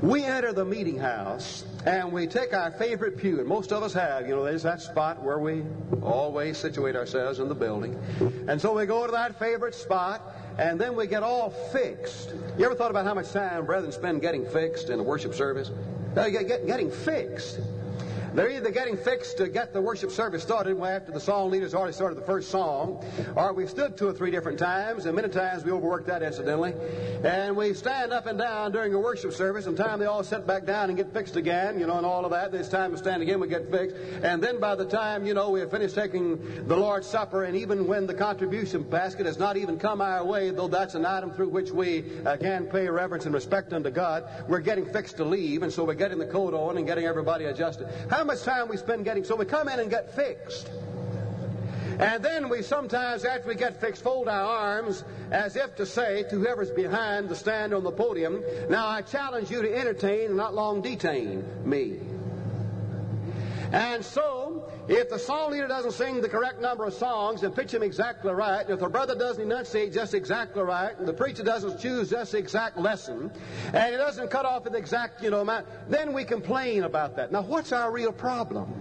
We 0.04 0.24
enter 0.24 0.54
the 0.54 0.66
meeting 0.66 1.00
house 1.00 1.66
and 1.84 2.12
we 2.12 2.28
take 2.28 2.54
our 2.54 2.70
favorite 2.72 3.18
pew, 3.18 3.40
and 3.40 3.48
most 3.48 3.72
of 3.72 3.82
us 3.82 3.94
have. 3.94 4.28
You 4.28 4.36
know, 4.36 4.44
there's 4.44 4.64
that 4.64 4.82
spot 4.82 5.24
where 5.24 5.40
we 5.40 5.64
always 6.04 6.58
situate 6.58 6.96
ourselves 6.96 7.40
in 7.40 7.48
the 7.48 7.56
building. 7.56 7.98
And 8.48 8.62
so 8.62 8.78
we 8.78 8.86
go 8.86 9.06
to 9.06 9.12
that 9.14 9.40
favorite 9.40 9.74
spot, 9.74 10.22
and 10.60 10.80
then 10.80 10.96
we 10.96 11.08
get 11.08 11.24
all 11.24 11.50
fixed. 11.50 12.34
You 12.58 12.66
ever 12.66 12.76
thought 12.76 12.92
about 12.92 13.06
how 13.06 13.16
much 13.16 13.32
time 13.32 13.66
brethren 13.66 13.92
spend 13.92 14.22
getting 14.22 14.46
fixed 14.46 14.90
in 14.90 15.00
a 15.00 15.04
worship 15.04 15.34
service? 15.34 15.72
Uh, 16.16 16.30
get, 16.30 16.48
get, 16.48 16.68
getting 16.68 16.92
fixed. 16.92 17.60
They're 18.38 18.52
either 18.52 18.70
getting 18.70 18.98
fixed 18.98 19.38
to 19.38 19.50
get 19.50 19.74
the 19.74 19.82
worship 19.82 20.12
service 20.12 20.44
started 20.44 20.80
after 20.80 21.12
the 21.12 21.20
song 21.20 21.50
leaders 21.50 21.74
already 21.74 21.94
started 21.94 22.20
the 22.20 22.26
first 22.26 22.52
song, 22.52 23.04
or 23.36 23.52
we've 23.52 23.68
stood 23.68 23.98
two 23.98 24.08
or 24.08 24.14
three 24.14 24.30
different 24.30 24.60
times, 24.60 25.08
and 25.08 25.16
many 25.16 25.30
times 25.30 25.66
we 25.66 25.72
overworked 25.72 26.06
that 26.06 26.22
incidentally, 26.22 26.76
and 27.24 27.58
we 27.58 27.74
stand 27.74 28.14
up 28.14 28.28
and 28.28 28.38
down 28.38 28.72
during 28.72 28.94
a 28.94 29.00
worship 29.00 29.34
service, 29.34 29.66
and 29.66 29.76
time 29.76 29.98
they 29.98 30.06
all 30.06 30.24
sit 30.24 30.46
back 30.46 30.68
down 30.68 30.90
and 30.90 30.98
get 30.98 31.12
fixed 31.12 31.36
again, 31.36 31.80
you 31.80 31.88
know, 31.88 31.98
and 31.98 32.06
all 32.06 32.26
of 32.26 32.30
that. 32.30 32.54
It's 32.54 32.70
time 32.70 32.92
to 32.92 32.98
stand 33.00 33.24
again, 33.24 33.40
we 33.40 33.48
get 33.48 33.72
fixed, 33.72 33.96
and 34.22 34.40
then 34.40 34.60
by 34.60 34.76
the 34.76 34.86
time, 34.86 35.26
you 35.26 35.34
know, 35.34 35.50
we 35.50 35.62
have 35.62 35.72
finished 35.72 35.96
taking 35.96 36.68
the 36.68 36.78
Lord's 36.78 37.08
Supper, 37.08 37.46
and 37.46 37.58
even 37.58 37.88
when 37.88 38.06
the 38.06 38.14
contribution 38.14 38.84
basket 38.84 39.26
has 39.26 39.40
not 39.40 39.58
even 39.58 39.80
come 39.80 40.00
our 40.00 40.24
way, 40.24 40.52
though 40.52 40.68
that's 40.68 40.94
an 40.94 41.08
item 41.08 41.32
through 41.32 41.50
which 41.50 41.72
we 41.72 42.04
uh, 42.24 42.38
can 42.38 42.68
pay 42.68 42.88
reverence 42.88 43.26
and 43.26 43.34
respect 43.34 43.74
unto 43.74 43.90
God, 43.90 44.26
we're 44.48 44.60
getting 44.60 44.86
fixed 44.86 45.18
to 45.18 45.26
leave, 45.26 45.64
and 45.64 45.74
so 45.74 45.84
we're 45.84 45.96
getting 45.96 46.20
the 46.20 46.28
coat 46.28 46.54
on 46.54 46.78
and 46.78 46.86
getting 46.86 47.06
everybody 47.06 47.46
adjusted. 47.46 47.88
How 48.12 48.27
much 48.28 48.44
time 48.44 48.68
we 48.68 48.78
spend 48.78 49.06
getting, 49.06 49.24
so 49.24 49.36
we 49.36 49.46
come 49.46 49.68
in 49.70 49.80
and 49.80 49.90
get 49.90 50.14
fixed. 50.14 50.70
And 52.00 52.24
then 52.24 52.50
we 52.50 52.62
sometimes, 52.62 53.26
after 53.26 53.48
we 53.48 53.56
get 53.56 53.82
fixed, 53.82 54.04
fold 54.04 54.28
our 54.28 54.46
arms 54.46 55.04
as 55.32 55.56
if 55.56 55.76
to 55.78 55.86
say 55.86 56.24
to 56.24 56.36
whoever's 56.38 56.70
behind 56.70 57.28
the 57.28 57.36
stand 57.36 57.74
on 57.74 57.84
the 57.84 57.92
podium, 57.92 58.44
Now 58.70 58.88
I 58.88 59.02
challenge 59.02 59.50
you 59.50 59.64
to 59.64 59.76
entertain 59.76 60.28
and 60.28 60.38
not 60.38 60.54
long 60.54 60.82
detain 60.82 61.44
me. 61.68 62.00
And 63.72 64.06
so, 64.06 64.47
if 64.88 65.10
the 65.10 65.20
song 65.20 65.52
leader 65.52 65.68
doesn't 65.68 65.92
sing 65.92 66.22
the 66.22 66.30
correct 66.30 66.62
number 66.62 66.86
of 66.86 66.94
songs 66.94 67.44
and 67.44 67.56
pitch 67.56 67.72
them 67.72 67.84
exactly 67.84 68.32
right, 68.32 68.70
if 68.70 68.80
the 68.80 68.90
brother 68.90 69.16
doesn't 69.16 69.44
enunciate 69.44 69.94
just 69.94 70.14
exactly 70.14 70.64
right, 70.64 70.98
and 70.98 71.08
the 71.08 71.14
preacher 71.14 71.44
doesn't 71.44 71.80
choose 71.80 72.10
just 72.10 72.32
the 72.32 72.38
exact 72.38 72.78
lesson, 72.78 73.32
and 73.74 73.92
he 73.92 73.98
doesn't 73.98 74.30
cut 74.30 74.46
off 74.46 74.66
at 74.66 74.72
the 74.72 74.78
exact, 74.78 75.22
you 75.22 75.30
know, 75.30 75.42
amount, 75.42 75.66
then 75.90 76.14
we 76.14 76.24
complain 76.24 76.84
about 76.84 77.16
that. 77.18 77.32
Now, 77.32 77.42
what's 77.42 77.72
our 77.72 77.92
real 77.92 78.12
problem? 78.12 78.74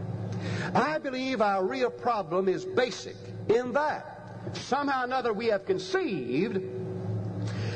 I 0.75 0.99
believe 0.99 1.41
our 1.41 1.65
real 1.65 1.91
problem 1.91 2.49
is 2.49 2.65
basic 2.65 3.17
in 3.49 3.73
that 3.73 4.17
somehow 4.55 5.03
or 5.03 5.05
another 5.05 5.33
we 5.33 5.47
have 5.47 5.65
conceived 5.65 6.61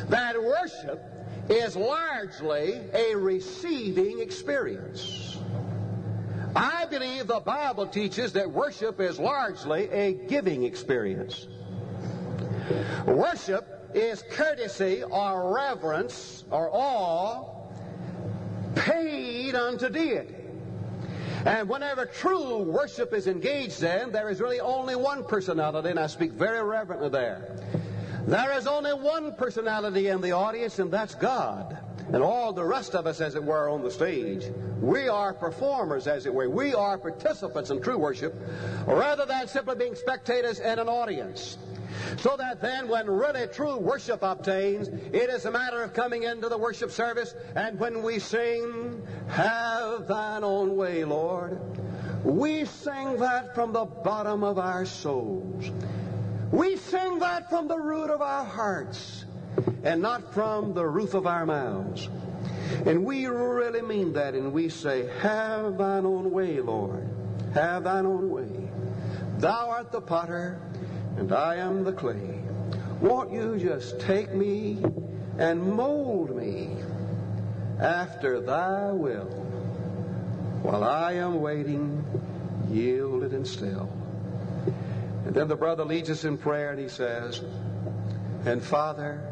that 0.08 0.40
worship 0.40 1.02
is 1.48 1.76
largely 1.76 2.80
a 2.92 3.14
receiving 3.14 4.20
experience. 4.20 5.29
I 6.54 6.86
believe 6.86 7.26
the 7.26 7.40
Bible 7.40 7.86
teaches 7.86 8.32
that 8.32 8.50
worship 8.50 9.00
is 9.00 9.18
largely 9.18 9.88
a 9.90 10.14
giving 10.14 10.64
experience. 10.64 11.46
Worship 13.06 13.90
is 13.94 14.22
courtesy 14.30 15.02
or 15.02 15.54
reverence 15.54 16.44
or 16.50 16.68
awe 16.72 17.44
paid 18.74 19.54
unto 19.54 19.88
deity. 19.88 20.34
And 21.44 21.68
whenever 21.68 22.04
true 22.04 22.58
worship 22.58 23.14
is 23.14 23.26
engaged 23.26 23.82
in, 23.82 24.12
there 24.12 24.28
is 24.28 24.40
really 24.40 24.60
only 24.60 24.94
one 24.94 25.24
personality, 25.24 25.88
and 25.88 25.98
I 25.98 26.06
speak 26.06 26.32
very 26.32 26.62
reverently 26.62 27.08
there. 27.08 27.56
There 28.26 28.52
is 28.58 28.66
only 28.66 28.92
one 28.92 29.34
personality 29.34 30.08
in 30.08 30.20
the 30.20 30.32
audience, 30.32 30.78
and 30.78 30.90
that's 30.90 31.14
God. 31.14 31.78
And 32.12 32.22
all 32.22 32.52
the 32.52 32.64
rest 32.64 32.94
of 32.94 33.06
us, 33.06 33.20
as 33.20 33.34
it 33.34 33.44
were, 33.44 33.68
on 33.68 33.82
the 33.82 33.90
stage. 33.90 34.44
We 34.80 35.08
are 35.08 35.32
performers, 35.32 36.06
as 36.06 36.26
it 36.26 36.34
were. 36.34 36.48
We 36.48 36.74
are 36.74 36.98
participants 36.98 37.70
in 37.70 37.80
true 37.80 37.98
worship, 37.98 38.34
rather 38.86 39.26
than 39.26 39.46
simply 39.46 39.76
being 39.76 39.94
spectators 39.94 40.58
in 40.58 40.78
an 40.78 40.88
audience. 40.88 41.58
So 42.18 42.36
that 42.36 42.60
then, 42.60 42.88
when 42.88 43.08
really 43.08 43.46
true 43.48 43.76
worship 43.76 44.22
obtains, 44.22 44.88
it 44.88 45.30
is 45.30 45.44
a 45.44 45.50
matter 45.50 45.82
of 45.82 45.92
coming 45.92 46.22
into 46.22 46.48
the 46.48 46.58
worship 46.58 46.90
service, 46.90 47.34
and 47.54 47.78
when 47.78 48.02
we 48.02 48.18
sing, 48.18 49.06
Have 49.28 50.06
thine 50.06 50.44
own 50.44 50.76
way, 50.76 51.04
Lord, 51.04 51.60
we 52.24 52.64
sing 52.64 53.18
that 53.18 53.54
from 53.54 53.72
the 53.72 53.84
bottom 53.84 54.44
of 54.44 54.58
our 54.58 54.84
souls. 54.84 55.70
We 56.50 56.76
sing 56.76 57.20
that 57.20 57.48
from 57.48 57.68
the 57.68 57.78
root 57.78 58.10
of 58.10 58.20
our 58.20 58.44
hearts, 58.44 59.24
and 59.82 60.02
not 60.02 60.34
from 60.34 60.74
the 60.74 60.86
roof 60.86 61.14
of 61.14 61.26
our 61.26 61.46
mouths. 61.46 62.08
And 62.86 63.04
we 63.04 63.26
really 63.26 63.82
mean 63.82 64.12
that, 64.14 64.34
and 64.34 64.52
we 64.52 64.68
say, 64.68 65.08
Have 65.20 65.78
thine 65.78 66.06
own 66.06 66.30
way, 66.30 66.60
Lord. 66.60 67.08
Have 67.54 67.84
thine 67.84 68.06
own 68.06 68.30
way. 68.30 68.68
Thou 69.38 69.70
art 69.70 69.90
the 69.90 70.00
potter, 70.00 70.60
and 71.16 71.32
I 71.32 71.56
am 71.56 71.84
the 71.84 71.92
clay. 71.92 72.40
Won't 73.00 73.32
you 73.32 73.58
just 73.58 74.00
take 74.00 74.34
me 74.34 74.82
and 75.38 75.62
mold 75.62 76.36
me 76.36 76.76
after 77.78 78.40
thy 78.40 78.92
will 78.92 79.24
while 80.62 80.84
I 80.84 81.12
am 81.14 81.40
waiting, 81.40 82.04
yielded 82.70 83.32
and 83.32 83.46
still? 83.46 83.90
And 85.24 85.34
then 85.34 85.48
the 85.48 85.56
brother 85.56 85.84
leads 85.84 86.10
us 86.10 86.24
in 86.24 86.36
prayer 86.36 86.70
and 86.72 86.80
he 86.80 86.88
says, 86.88 87.42
And 88.44 88.62
Father, 88.62 89.22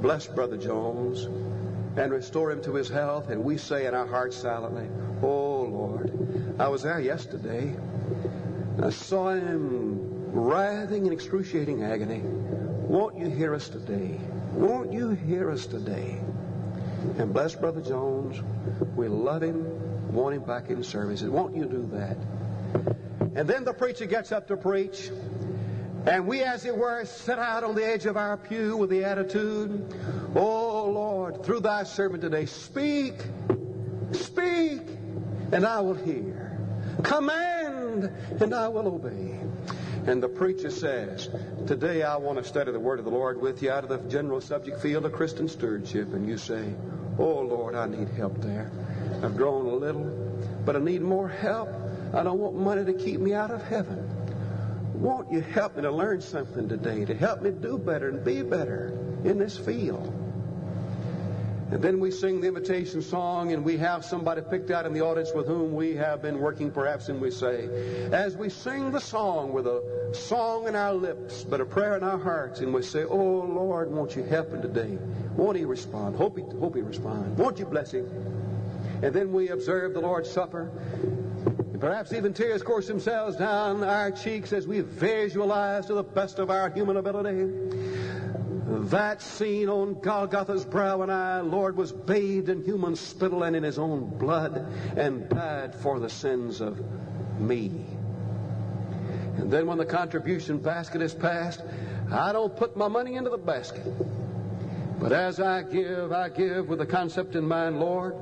bless 0.00 0.26
Brother 0.26 0.56
Jones 0.56 1.24
and 1.96 2.12
restore 2.12 2.50
him 2.50 2.62
to 2.62 2.74
his 2.74 2.88
health. 2.88 3.30
And 3.30 3.44
we 3.44 3.56
say 3.56 3.86
in 3.86 3.94
our 3.94 4.06
hearts 4.06 4.36
silently, 4.36 4.88
Oh 5.22 5.62
Lord, 5.62 6.56
I 6.58 6.68
was 6.68 6.82
there 6.82 7.00
yesterday. 7.00 7.76
I 8.82 8.90
saw 8.90 9.30
him 9.30 10.32
writhing 10.32 11.06
in 11.06 11.12
excruciating 11.12 11.84
agony. 11.84 12.22
Won't 12.24 13.16
you 13.16 13.28
hear 13.28 13.54
us 13.54 13.68
today? 13.68 14.18
Won't 14.52 14.92
you 14.92 15.10
hear 15.10 15.50
us 15.50 15.66
today? 15.66 16.20
And 17.18 17.32
bless 17.32 17.54
Brother 17.54 17.80
Jones. 17.80 18.42
We 18.96 19.06
love 19.08 19.42
him, 19.42 20.12
want 20.12 20.34
him 20.34 20.42
back 20.42 20.70
in 20.70 20.82
service. 20.82 21.22
Won't 21.22 21.54
you 21.54 21.66
do 21.66 21.88
that? 21.92 22.16
And 23.36 23.48
then 23.48 23.64
the 23.64 23.72
preacher 23.72 24.06
gets 24.06 24.32
up 24.32 24.48
to 24.48 24.56
preach. 24.56 25.10
And 26.06 26.26
we, 26.26 26.42
as 26.42 26.64
it 26.64 26.76
were, 26.76 27.04
sit 27.04 27.38
out 27.38 27.62
on 27.62 27.74
the 27.74 27.86
edge 27.86 28.06
of 28.06 28.16
our 28.16 28.36
pew 28.36 28.76
with 28.76 28.90
the 28.90 29.04
attitude, 29.04 29.94
Oh 30.34 30.90
Lord, 30.90 31.44
through 31.44 31.60
thy 31.60 31.84
servant 31.84 32.22
today, 32.22 32.46
speak, 32.46 33.14
speak, 34.12 34.80
and 35.52 35.66
I 35.66 35.80
will 35.80 35.94
hear. 35.94 36.58
Command, 37.02 38.10
and 38.40 38.54
I 38.54 38.68
will 38.68 38.88
obey. 38.88 39.40
And 40.06 40.22
the 40.22 40.28
preacher 40.28 40.70
says, 40.70 41.28
Today 41.66 42.02
I 42.02 42.16
want 42.16 42.38
to 42.38 42.44
study 42.44 42.72
the 42.72 42.80
word 42.80 42.98
of 42.98 43.04
the 43.04 43.10
Lord 43.10 43.40
with 43.40 43.62
you 43.62 43.70
out 43.70 43.84
of 43.84 43.90
the 43.90 43.98
general 44.08 44.40
subject 44.40 44.80
field 44.80 45.04
of 45.04 45.12
Christian 45.12 45.48
stewardship. 45.48 46.14
And 46.14 46.26
you 46.26 46.38
say, 46.38 46.72
Oh 47.18 47.40
Lord, 47.40 47.74
I 47.74 47.86
need 47.86 48.08
help 48.08 48.40
there. 48.40 48.70
I've 49.22 49.36
grown 49.36 49.66
a 49.66 49.74
little, 49.74 50.04
but 50.64 50.76
I 50.76 50.78
need 50.78 51.02
more 51.02 51.28
help. 51.28 51.68
I 52.14 52.22
don't 52.22 52.38
want 52.38 52.56
money 52.56 52.84
to 52.86 52.94
keep 52.94 53.20
me 53.20 53.34
out 53.34 53.50
of 53.50 53.62
heaven. 53.62 54.09
Won't 55.00 55.32
you 55.32 55.40
help 55.40 55.76
me 55.76 55.82
to 55.82 55.90
learn 55.90 56.20
something 56.20 56.68
today, 56.68 57.06
to 57.06 57.14
help 57.14 57.40
me 57.40 57.50
do 57.50 57.78
better 57.78 58.10
and 58.10 58.22
be 58.22 58.42
better 58.42 58.88
in 59.24 59.38
this 59.38 59.56
field? 59.56 60.06
And 61.70 61.80
then 61.80 62.00
we 62.00 62.10
sing 62.10 62.42
the 62.42 62.48
invitation 62.48 63.00
song, 63.00 63.52
and 63.52 63.64
we 63.64 63.78
have 63.78 64.04
somebody 64.04 64.42
picked 64.42 64.70
out 64.70 64.84
in 64.84 64.92
the 64.92 65.00
audience 65.00 65.30
with 65.34 65.46
whom 65.46 65.72
we 65.72 65.94
have 65.94 66.20
been 66.20 66.38
working, 66.38 66.70
perhaps, 66.70 67.08
and 67.08 67.18
we 67.18 67.30
say, 67.30 67.66
as 68.12 68.36
we 68.36 68.50
sing 68.50 68.90
the 68.90 69.00
song 69.00 69.54
with 69.54 69.66
a 69.66 70.10
song 70.12 70.68
in 70.68 70.76
our 70.76 70.92
lips, 70.92 71.44
but 71.44 71.62
a 71.62 71.64
prayer 71.64 71.96
in 71.96 72.02
our 72.02 72.18
hearts, 72.18 72.60
and 72.60 72.74
we 72.74 72.82
say, 72.82 73.04
Oh 73.04 73.16
Lord, 73.16 73.90
won't 73.90 74.14
you 74.16 74.24
help 74.24 74.50
him 74.50 74.60
today? 74.60 74.98
Won't 75.34 75.56
he 75.56 75.64
respond? 75.64 76.16
Hope 76.16 76.36
he, 76.36 76.44
hope 76.58 76.74
he 76.74 76.82
respond. 76.82 77.38
Won't 77.38 77.58
you 77.58 77.64
bless 77.64 77.92
him? 77.92 78.06
And 79.02 79.14
then 79.14 79.32
we 79.32 79.48
observe 79.48 79.94
the 79.94 80.00
Lord's 80.00 80.30
Supper. 80.30 80.70
Perhaps 81.80 82.12
even 82.12 82.34
tears 82.34 82.62
course 82.62 82.86
themselves 82.86 83.36
down 83.36 83.82
our 83.82 84.10
cheeks 84.10 84.52
as 84.52 84.66
we 84.66 84.80
visualize 84.80 85.86
to 85.86 85.94
the 85.94 86.02
best 86.02 86.38
of 86.38 86.50
our 86.50 86.70
human 86.70 86.98
ability 86.98 87.48
that 88.70 89.20
scene 89.20 89.68
on 89.68 90.00
Golgotha's 90.00 90.64
brow 90.64 91.02
and 91.02 91.10
I, 91.10 91.40
Lord, 91.40 91.76
was 91.76 91.92
bathed 91.92 92.48
in 92.48 92.62
human 92.62 92.96
spittle 92.96 93.42
and 93.42 93.56
in 93.56 93.62
his 93.62 93.78
own 93.78 94.16
blood 94.18 94.56
and 94.96 95.28
died 95.28 95.74
for 95.74 95.98
the 95.98 96.08
sins 96.08 96.60
of 96.60 96.80
me. 97.40 97.84
And 99.36 99.50
then 99.50 99.66
when 99.66 99.78
the 99.78 99.86
contribution 99.86 100.58
basket 100.58 101.02
is 101.02 101.14
passed, 101.14 101.62
I 102.12 102.32
don't 102.32 102.56
put 102.56 102.76
my 102.76 102.88
money 102.88 103.16
into 103.16 103.30
the 103.30 103.38
basket. 103.38 103.86
But 105.00 105.12
as 105.12 105.40
I 105.40 105.62
give, 105.62 106.12
I 106.12 106.28
give 106.28 106.68
with 106.68 106.78
the 106.78 106.86
concept 106.86 107.34
in 107.34 107.46
mind, 107.46 107.80
Lord, 107.80 108.14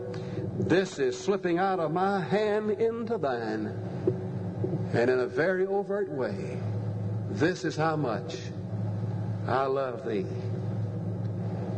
this 0.59 0.99
is 0.99 1.19
slipping 1.19 1.59
out 1.59 1.79
of 1.81 1.93
my 1.93 2.21
hand 2.21 2.71
into 2.71 3.19
thine. 3.19 3.67
And 4.93 5.11
in 5.11 5.21
a 5.21 5.27
very 5.27 5.67
overt 5.67 6.09
way, 6.09 6.59
this 7.31 7.65
is 7.65 7.77
how 7.77 7.97
much 7.97 8.37
I 9.47 9.65
love 9.67 10.07
thee. 10.07 10.27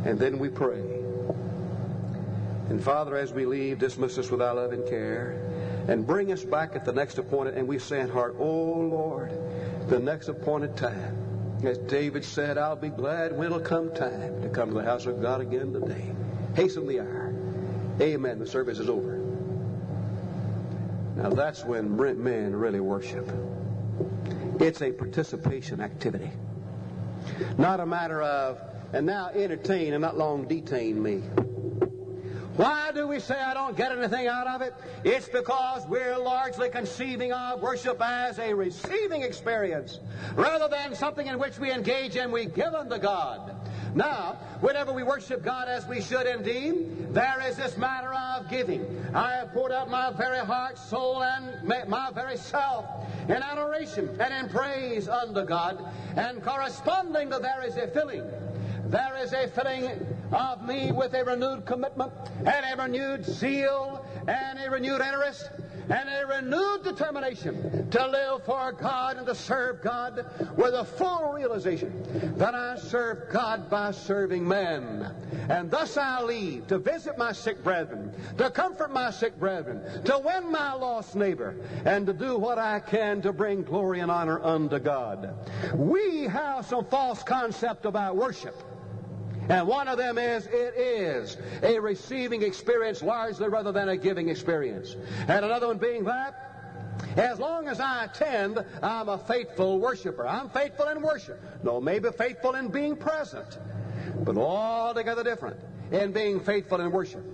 And 0.05 0.17
then 0.17 0.39
we 0.39 0.49
pray. 0.49 0.81
And 2.69 2.83
Father, 2.83 3.17
as 3.17 3.33
we 3.33 3.45
leave, 3.45 3.79
dismiss 3.79 4.17
us 4.17 4.31
with 4.31 4.39
thy 4.39 4.51
love 4.51 4.71
and 4.71 4.87
care 4.87 5.51
and 5.87 6.05
bring 6.05 6.31
us 6.31 6.43
back 6.43 6.75
at 6.75 6.85
the 6.85 6.93
next 6.93 7.17
appointed, 7.17 7.55
and 7.55 7.67
we 7.67 7.79
say 7.79 7.99
in 7.99 8.09
heart, 8.09 8.35
Oh 8.39 8.43
Lord, 8.45 9.31
the 9.87 9.99
next 9.99 10.29
appointed 10.29 10.77
time. 10.77 11.17
As 11.63 11.77
David 11.77 12.23
said, 12.23 12.57
I'll 12.57 12.75
be 12.75 12.89
glad 12.89 13.37
when 13.37 13.47
it'll 13.47 13.59
come 13.59 13.93
time 13.93 14.41
to 14.41 14.49
come 14.49 14.69
to 14.69 14.75
the 14.75 14.83
house 14.83 15.05
of 15.05 15.21
God 15.21 15.41
again 15.41 15.73
today. 15.73 16.11
Hasten 16.55 16.87
the 16.87 17.01
hour. 17.01 17.40
Amen. 18.01 18.39
The 18.39 18.47
service 18.47 18.79
is 18.79 18.89
over. 18.89 19.17
Now 21.15 21.29
that's 21.29 21.63
when 21.63 21.95
Brent 21.95 22.17
men 22.17 22.55
really 22.55 22.79
worship. 22.79 23.31
It's 24.59 24.81
a 24.81 24.91
participation 24.91 25.81
activity. 25.81 26.31
Not 27.59 27.79
a 27.79 27.85
matter 27.85 28.23
of, 28.23 28.59
and 28.93 29.05
now 29.05 29.29
entertain 29.29 29.93
and 29.93 30.01
not 30.01 30.17
long 30.17 30.47
detain 30.47 31.01
me. 31.01 31.21
Why 32.61 32.91
do 32.91 33.07
we 33.07 33.19
say 33.19 33.41
I 33.41 33.55
don't 33.55 33.75
get 33.75 33.91
anything 33.91 34.27
out 34.27 34.45
of 34.45 34.61
it? 34.61 34.75
It's 35.03 35.27
because 35.27 35.83
we're 35.87 36.15
largely 36.15 36.69
conceiving 36.69 37.33
of 37.33 37.59
worship 37.59 37.99
as 37.99 38.37
a 38.37 38.53
receiving 38.53 39.23
experience 39.23 39.99
rather 40.35 40.67
than 40.67 40.93
something 40.93 41.25
in 41.25 41.39
which 41.39 41.57
we 41.57 41.71
engage 41.71 42.17
and 42.17 42.31
we 42.31 42.45
give 42.45 42.75
unto 42.75 42.99
God. 42.99 43.55
Now, 43.95 44.37
whenever 44.59 44.93
we 44.93 45.01
worship 45.01 45.43
God 45.43 45.69
as 45.69 45.87
we 45.87 46.03
should 46.03 46.27
indeed, 46.27 47.11
there 47.15 47.43
is 47.47 47.57
this 47.57 47.79
matter 47.79 48.13
of 48.13 48.47
giving. 48.47 48.85
I 49.11 49.31
have 49.31 49.53
poured 49.53 49.71
out 49.71 49.89
my 49.89 50.11
very 50.11 50.45
heart, 50.45 50.77
soul, 50.77 51.23
and 51.23 51.63
my 51.63 52.11
very 52.13 52.37
self 52.37 52.85
in 53.27 53.41
adoration 53.41 54.07
and 54.21 54.31
in 54.35 54.49
praise 54.49 55.09
unto 55.09 55.43
God, 55.45 55.83
and 56.15 56.43
corresponding 56.43 57.31
to 57.31 57.39
there 57.39 57.63
is 57.65 57.75
a 57.77 57.87
filling. 57.87 58.21
There 58.85 59.17
is 59.17 59.33
a 59.33 59.47
filling 59.47 59.89
of 60.31 60.65
me 60.65 60.91
with 60.91 61.13
a 61.13 61.23
renewed 61.23 61.65
commitment 61.65 62.11
and 62.39 62.65
a 62.79 62.81
renewed 62.81 63.25
zeal 63.25 64.05
and 64.27 64.59
a 64.59 64.69
renewed 64.69 65.01
interest 65.01 65.49
and 65.89 66.09
a 66.09 66.25
renewed 66.25 66.83
determination 66.83 67.89
to 67.89 68.07
live 68.07 68.45
for 68.45 68.71
God 68.71 69.17
and 69.17 69.27
to 69.27 69.35
serve 69.35 69.81
God 69.81 70.25
with 70.55 70.73
a 70.73 70.85
full 70.85 71.33
realization 71.33 72.35
that 72.37 72.55
I 72.55 72.77
serve 72.77 73.29
God 73.31 73.69
by 73.69 73.91
serving 73.91 74.47
men. 74.47 75.13
And 75.49 75.69
thus 75.69 75.97
I 75.97 76.21
leave 76.21 76.67
to 76.67 76.77
visit 76.77 77.17
my 77.17 77.33
sick 77.33 77.61
brethren, 77.63 78.13
to 78.37 78.49
comfort 78.49 78.93
my 78.93 79.11
sick 79.11 79.37
brethren, 79.37 80.03
to 80.05 80.17
win 80.19 80.51
my 80.51 80.73
lost 80.73 81.15
neighbor, 81.15 81.55
and 81.83 82.05
to 82.07 82.13
do 82.13 82.37
what 82.37 82.57
I 82.57 82.79
can 82.79 83.21
to 83.23 83.33
bring 83.33 83.63
glory 83.63 83.99
and 83.99 84.11
honor 84.11 84.41
unto 84.41 84.79
God. 84.79 85.33
We 85.75 86.23
have 86.23 86.65
some 86.65 86.85
false 86.85 87.23
concept 87.23 87.85
about 87.85 88.15
worship. 88.15 88.55
And 89.49 89.67
one 89.67 89.87
of 89.87 89.97
them 89.97 90.17
is 90.17 90.45
it 90.47 90.75
is 90.77 91.37
a 91.63 91.79
receiving 91.79 92.43
experience 92.43 93.01
largely 93.01 93.47
rather 93.49 93.71
than 93.71 93.89
a 93.89 93.97
giving 93.97 94.29
experience. 94.29 94.95
And 95.27 95.45
another 95.45 95.67
one 95.67 95.77
being 95.77 96.03
that 96.05 96.51
As 97.17 97.39
long 97.39 97.67
as 97.67 97.79
I 97.79 98.05
attend, 98.05 98.63
I'm 98.81 99.09
a 99.09 99.17
faithful 99.17 99.79
worshiper. 99.79 100.27
I'm 100.27 100.49
faithful 100.49 100.87
in 100.87 101.01
worship. 101.01 101.41
No, 101.63 101.81
maybe 101.81 102.09
faithful 102.11 102.55
in 102.55 102.69
being 102.69 102.95
present, 102.95 103.59
but 104.23 104.37
altogether 104.37 105.23
different 105.23 105.59
in 105.91 106.11
being 106.11 106.39
faithful 106.39 106.79
in 106.79 106.91
worship. 106.91 107.25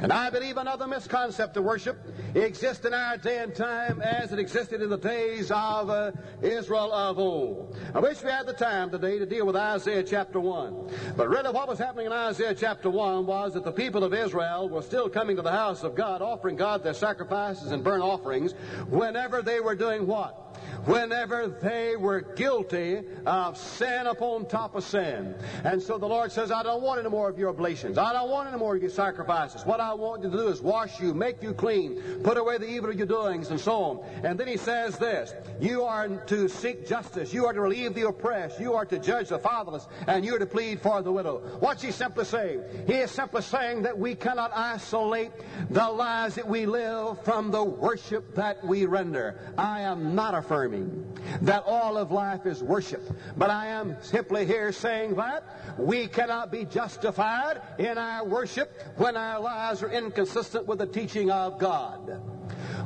And 0.00 0.12
I 0.12 0.30
believe 0.30 0.56
another 0.56 0.86
misconcept 0.86 1.56
of 1.56 1.64
worship 1.64 1.98
exists 2.34 2.84
in 2.84 2.92
our 2.92 3.16
day 3.16 3.38
and 3.38 3.54
time 3.54 4.02
as 4.02 4.32
it 4.32 4.38
existed 4.38 4.82
in 4.82 4.90
the 4.90 4.98
days 4.98 5.50
of 5.50 5.90
uh, 5.90 6.12
Israel 6.42 6.92
of 6.92 7.18
old. 7.18 7.76
I 7.94 8.00
wish 8.00 8.22
we 8.22 8.30
had 8.30 8.46
the 8.46 8.52
time 8.52 8.90
today 8.90 9.18
to 9.18 9.26
deal 9.26 9.46
with 9.46 9.56
Isaiah 9.56 10.02
chapter 10.02 10.40
1. 10.40 11.14
But 11.16 11.28
really 11.28 11.50
what 11.50 11.68
was 11.68 11.78
happening 11.78 12.06
in 12.06 12.12
Isaiah 12.12 12.54
chapter 12.54 12.90
1 12.90 13.26
was 13.26 13.54
that 13.54 13.64
the 13.64 13.72
people 13.72 14.04
of 14.04 14.12
Israel 14.12 14.68
were 14.68 14.82
still 14.82 15.08
coming 15.08 15.36
to 15.36 15.42
the 15.42 15.50
house 15.50 15.82
of 15.82 15.94
God, 15.94 16.22
offering 16.22 16.56
God 16.56 16.82
their 16.82 16.94
sacrifices 16.94 17.72
and 17.72 17.82
burnt 17.82 18.02
offerings 18.02 18.52
whenever 18.88 19.42
they 19.42 19.60
were 19.60 19.74
doing 19.74 20.06
what? 20.06 20.43
Whenever 20.84 21.48
they 21.48 21.96
were 21.96 22.20
guilty 22.20 23.02
of 23.26 23.56
sin 23.56 24.06
upon 24.06 24.46
top 24.46 24.74
of 24.74 24.84
sin. 24.84 25.34
And 25.64 25.82
so 25.82 25.98
the 25.98 26.06
Lord 26.06 26.32
says, 26.32 26.50
I 26.50 26.62
don't 26.62 26.82
want 26.82 27.00
any 27.00 27.08
more 27.08 27.28
of 27.28 27.38
your 27.38 27.50
oblations. 27.50 27.98
I 27.98 28.12
don't 28.12 28.30
want 28.30 28.48
any 28.48 28.58
more 28.58 28.76
of 28.76 28.82
your 28.82 28.90
sacrifices. 28.90 29.64
What 29.64 29.80
I 29.80 29.94
want 29.94 30.22
you 30.22 30.30
to 30.30 30.36
do 30.36 30.48
is 30.48 30.60
wash 30.60 31.00
you, 31.00 31.14
make 31.14 31.42
you 31.42 31.54
clean, 31.54 32.00
put 32.22 32.36
away 32.36 32.58
the 32.58 32.68
evil 32.68 32.90
of 32.90 32.96
your 32.96 33.06
doings, 33.06 33.50
and 33.50 33.60
so 33.60 33.72
on. 33.72 34.04
And 34.22 34.38
then 34.38 34.48
he 34.48 34.56
says 34.56 34.98
this, 34.98 35.32
you 35.60 35.82
are 35.82 36.08
to 36.08 36.48
seek 36.48 36.86
justice. 36.86 37.32
You 37.32 37.46
are 37.46 37.52
to 37.52 37.60
relieve 37.60 37.94
the 37.94 38.06
oppressed. 38.08 38.60
You 38.60 38.74
are 38.74 38.84
to 38.86 38.98
judge 38.98 39.28
the 39.28 39.38
fatherless. 39.38 39.86
And 40.06 40.24
you 40.24 40.34
are 40.36 40.38
to 40.38 40.46
plead 40.46 40.80
for 40.80 41.02
the 41.02 41.12
widow. 41.12 41.38
What's 41.60 41.82
he 41.82 41.90
simply 41.90 42.24
saying? 42.24 42.62
He 42.86 42.94
is 42.94 43.10
simply 43.10 43.42
saying 43.42 43.82
that 43.82 43.98
we 43.98 44.14
cannot 44.14 44.52
isolate 44.54 45.32
the 45.70 45.88
lives 45.88 46.34
that 46.34 46.48
we 46.48 46.66
live 46.66 47.22
from 47.24 47.50
the 47.50 47.62
worship 47.62 48.34
that 48.34 48.64
we 48.64 48.86
render. 48.86 49.40
I 49.56 49.82
am 49.82 50.14
not 50.14 50.34
affirming 50.54 51.18
that 51.42 51.64
all 51.66 51.96
of 51.96 52.12
life 52.12 52.46
is 52.46 52.62
worship. 52.62 53.02
But 53.36 53.50
I 53.50 53.68
am 53.68 53.96
simply 54.02 54.46
here 54.46 54.70
saying 54.72 55.16
that 55.16 55.44
we 55.78 56.06
cannot 56.06 56.52
be 56.52 56.64
justified 56.64 57.60
in 57.78 57.98
our 57.98 58.24
worship 58.24 58.72
when 58.96 59.16
our 59.16 59.40
lives 59.40 59.82
are 59.82 59.90
inconsistent 59.90 60.66
with 60.66 60.78
the 60.78 60.86
teaching 60.86 61.30
of 61.30 61.58
God. 61.58 62.22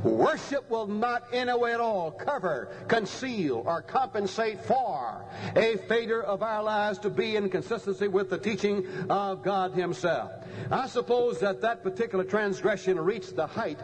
Worship 0.03 0.71
will 0.71 0.87
not 0.87 1.35
in 1.35 1.49
a 1.49 1.59
way 1.59 1.75
at 1.75 1.81
all 1.81 2.11
cover, 2.11 2.71
conceal, 2.87 3.63
or 3.67 3.83
compensate 3.83 4.61
for 4.65 5.25
a 5.57 5.77
failure 5.89 6.23
of 6.23 6.43
our 6.43 6.63
lives 6.63 6.99
to 7.01 7.11
be 7.11 7.37
in 7.37 7.51
consistency 7.51 8.09
with 8.09 8.31
the 8.31 8.39
teaching 8.39 8.87
of 9.11 9.43
God 9.43 9.73
Himself. 9.75 10.31
I 10.71 10.87
suppose 10.87 11.41
that 11.41 11.61
that 11.63 11.83
particular 11.83 12.25
transgression 12.25 12.99
reached 12.99 13.37
the 13.37 13.47
height 13.47 13.79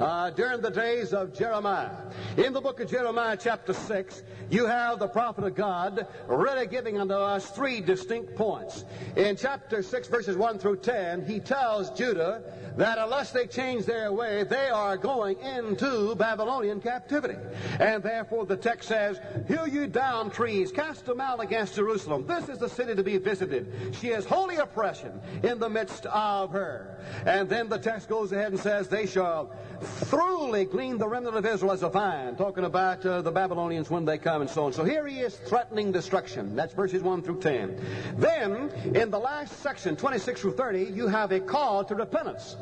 uh, 0.00 0.30
during 0.30 0.60
the 0.60 0.70
days 0.70 1.12
of 1.12 1.32
Jeremiah. 1.32 1.90
In 2.36 2.52
the 2.52 2.60
book 2.60 2.80
of 2.80 2.90
Jeremiah, 2.90 3.36
chapter 3.40 3.72
6, 3.72 4.22
you 4.50 4.66
have 4.66 4.98
the 4.98 5.08
prophet 5.08 5.44
of 5.44 5.54
God 5.54 6.06
really 6.26 6.66
giving 6.66 6.98
unto 6.98 7.14
us 7.14 7.50
three 7.50 7.80
distinct 7.80 8.34
points. 8.34 8.84
In 9.16 9.36
chapter 9.36 9.82
6, 9.82 10.08
verses 10.08 10.36
1 10.36 10.58
through 10.58 10.76
10, 10.78 11.26
he 11.26 11.40
tells 11.40 11.90
Judah 11.90 12.42
that 12.76 12.98
unless 12.98 13.32
they 13.32 13.46
change 13.46 13.84
their 13.84 14.12
way, 14.12 14.44
they 14.44 14.68
are 14.68 14.96
going 14.96 15.38
into 15.40 16.14
Babylonian 16.14 16.80
captivity. 16.80 17.36
And 17.78 18.02
therefore 18.02 18.46
the 18.46 18.56
text 18.56 18.88
says, 18.88 19.20
Hew 19.48 19.66
you 19.70 19.86
down 19.86 20.30
trees, 20.30 20.72
cast 20.72 21.06
them 21.06 21.20
out 21.20 21.42
against 21.42 21.74
Jerusalem. 21.74 22.26
This 22.26 22.48
is 22.48 22.58
the 22.58 22.68
city 22.68 22.94
to 22.94 23.02
be 23.02 23.18
visited. 23.18 23.94
She 24.00 24.08
has 24.08 24.24
wholly 24.24 24.56
oppression 24.56 25.20
in 25.42 25.58
the 25.58 25.68
midst 25.68 26.06
of 26.06 26.50
her. 26.52 26.98
And 27.26 27.48
then 27.48 27.68
the 27.68 27.78
text 27.78 28.08
goes 28.08 28.32
ahead 28.32 28.52
and 28.52 28.60
says, 28.60 28.88
They 28.88 29.06
shall 29.06 29.54
thoroughly 29.80 30.64
glean 30.64 30.98
the 30.98 31.08
remnant 31.08 31.36
of 31.36 31.46
Israel 31.46 31.72
as 31.72 31.82
a 31.82 31.88
vine, 31.88 32.36
talking 32.36 32.64
about 32.64 33.04
uh, 33.04 33.22
the 33.22 33.30
Babylonians 33.30 33.90
when 33.90 34.04
they 34.04 34.18
come 34.18 34.42
and 34.42 34.50
so 34.50 34.64
on. 34.64 34.72
So 34.72 34.84
here 34.84 35.06
he 35.06 35.20
is 35.20 35.36
threatening 35.36 35.92
destruction. 35.92 36.54
That's 36.54 36.74
verses 36.74 37.02
1 37.02 37.22
through 37.22 37.40
10. 37.40 37.84
Then, 38.16 38.70
in 38.94 39.10
the 39.10 39.18
last 39.18 39.60
section, 39.60 39.96
26 39.96 40.40
through 40.40 40.56
30, 40.56 40.84
you 40.84 41.08
have 41.08 41.32
a 41.32 41.40
call 41.40 41.84
to 41.84 41.94
repentance. 41.94 42.56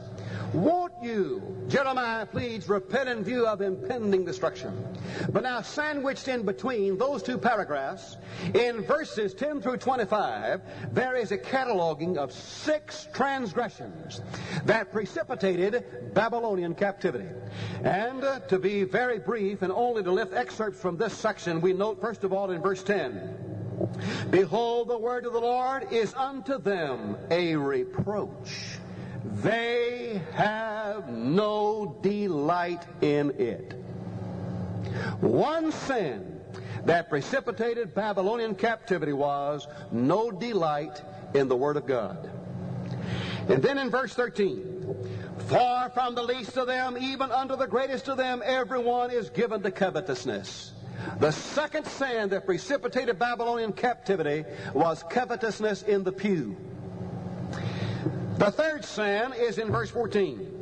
Won't 0.53 0.95
you, 1.03 1.43
Jeremiah 1.69 2.25
pleads, 2.25 2.71
repent 2.71 3.09
in 3.11 3.23
view 3.23 3.47
of 3.47 3.61
impending 3.61 4.25
destruction. 4.25 4.73
But 5.31 5.43
now, 5.43 5.61
sandwiched 5.61 6.27
in 6.27 6.45
between 6.45 6.97
those 6.97 7.23
two 7.23 7.37
paragraphs, 7.37 8.17
in 8.55 8.83
verses 8.83 9.35
10 9.35 9.61
through 9.61 9.77
25, 9.77 10.63
there 10.93 11.17
is 11.17 11.33
a 11.33 11.39
cataloging 11.39 12.17
of 12.17 12.33
six 12.33 13.09
transgressions 13.13 14.23
that 14.65 14.91
precipitated 14.91 16.15
Babylonian 16.15 16.75
captivity. 16.75 17.29
And 17.85 18.25
uh, 18.25 18.41
to 18.41 18.59
be 18.59 18.85
very 18.85 19.19
brief 19.19 19.61
and 19.61 19.71
only 19.71 20.03
to 20.03 20.11
lift 20.11 20.33
excerpts 20.33 20.81
from 20.81 20.97
this 20.97 21.13
section, 21.13 21.61
we 21.61 21.75
note 21.75 22.01
first 22.01 22.25
of 22.25 22.33
all 22.33 22.51
in 22.53 22.63
verse 22.63 22.83
10. 22.83 23.49
Behold, 24.31 24.89
the 24.89 24.99
word 24.99 25.27
of 25.27 25.35
the 25.35 25.41
Lord 25.41 25.93
is 25.93 26.15
unto 26.15 26.59
them 26.59 27.17
a 27.31 27.55
reproach 27.55 28.79
they 29.25 30.23
have 30.35 31.09
no 31.09 31.99
delight 32.03 32.85
in 33.01 33.31
it. 33.39 33.75
One 35.21 35.73
sin 35.73 36.41
that 36.85 37.09
precipitated 37.09 37.95
Babylonian 37.95 38.55
captivity 38.55 39.13
was 39.13 39.67
no 39.91 40.31
delight 40.31 41.03
in 41.35 41.49
the 41.49 41.57
Word 41.57 41.77
of 41.77 41.87
God. 41.87 42.31
And 43.49 43.63
then 43.63 43.79
in 43.79 43.91
verse 43.91 44.15
13, 44.15 44.97
far 45.49 45.91
from 45.91 46.15
the 46.15 46.23
least 46.23 46.57
of 46.57 46.67
them, 46.67 46.97
even 46.99 47.31
unto 47.31 47.57
the 47.57 47.67
greatest 47.67 48.09
of 48.09 48.17
them, 48.17 48.43
everyone 48.45 49.11
is 49.11 49.31
given 49.31 49.63
to 49.63 49.71
covetousness. 49.71 50.73
The 51.19 51.31
second 51.31 51.87
sin 51.87 52.29
that 52.31 52.45
precipitated 52.45 53.19
Babylonian 53.19 53.73
captivity 53.73 54.45
was 54.75 55.03
covetousness 55.09 55.83
in 55.83 56.05
the 56.05 56.13
pew. 56.13 56.57
The 58.39 58.53
third 58.53 58.85
sin 58.85 59.33
is 59.33 59.59
in 59.59 59.71
verse 59.73 59.91
14. 59.91 60.55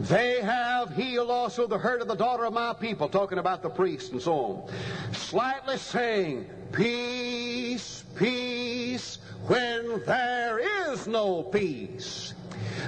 They 0.00 0.40
have 0.40 0.92
healed 0.96 1.30
also 1.30 1.68
the 1.68 1.78
hurt 1.78 2.02
of 2.02 2.08
the 2.08 2.16
daughter 2.16 2.44
of 2.44 2.52
my 2.52 2.72
people, 2.72 3.08
talking 3.08 3.38
about 3.38 3.62
the 3.62 3.70
priest 3.70 4.10
and 4.10 4.20
so 4.20 4.32
on. 4.32 5.14
Slightly 5.14 5.76
saying, 5.76 6.50
peace, 6.72 8.04
peace, 8.16 9.18
when 9.46 10.02
there 10.06 10.58
is 10.90 11.06
no 11.06 11.44
peace. 11.44 12.34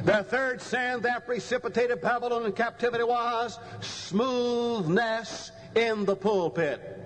The 0.05 0.24
third 0.24 0.61
sin 0.61 1.02
that 1.02 1.24
precipitated 1.24 2.02
Babylonian 2.02 2.52
captivity 2.52 3.05
was 3.05 3.61
smoothness 3.81 5.52
in 5.76 6.05
the 6.05 6.16
pulpit. 6.16 6.98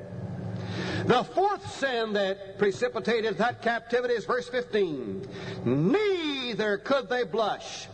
The 1.05 1.23
fourth 1.23 1.71
sin 1.77 2.15
that 2.15 2.59
precipitated 2.59 3.37
that 3.39 3.61
captivity 3.61 4.15
is 4.15 4.25
verse 4.25 4.49
15. 4.49 5.29
Neither 6.47 6.79
could 6.79 7.09
they 7.09 7.25
blush. 7.25 7.89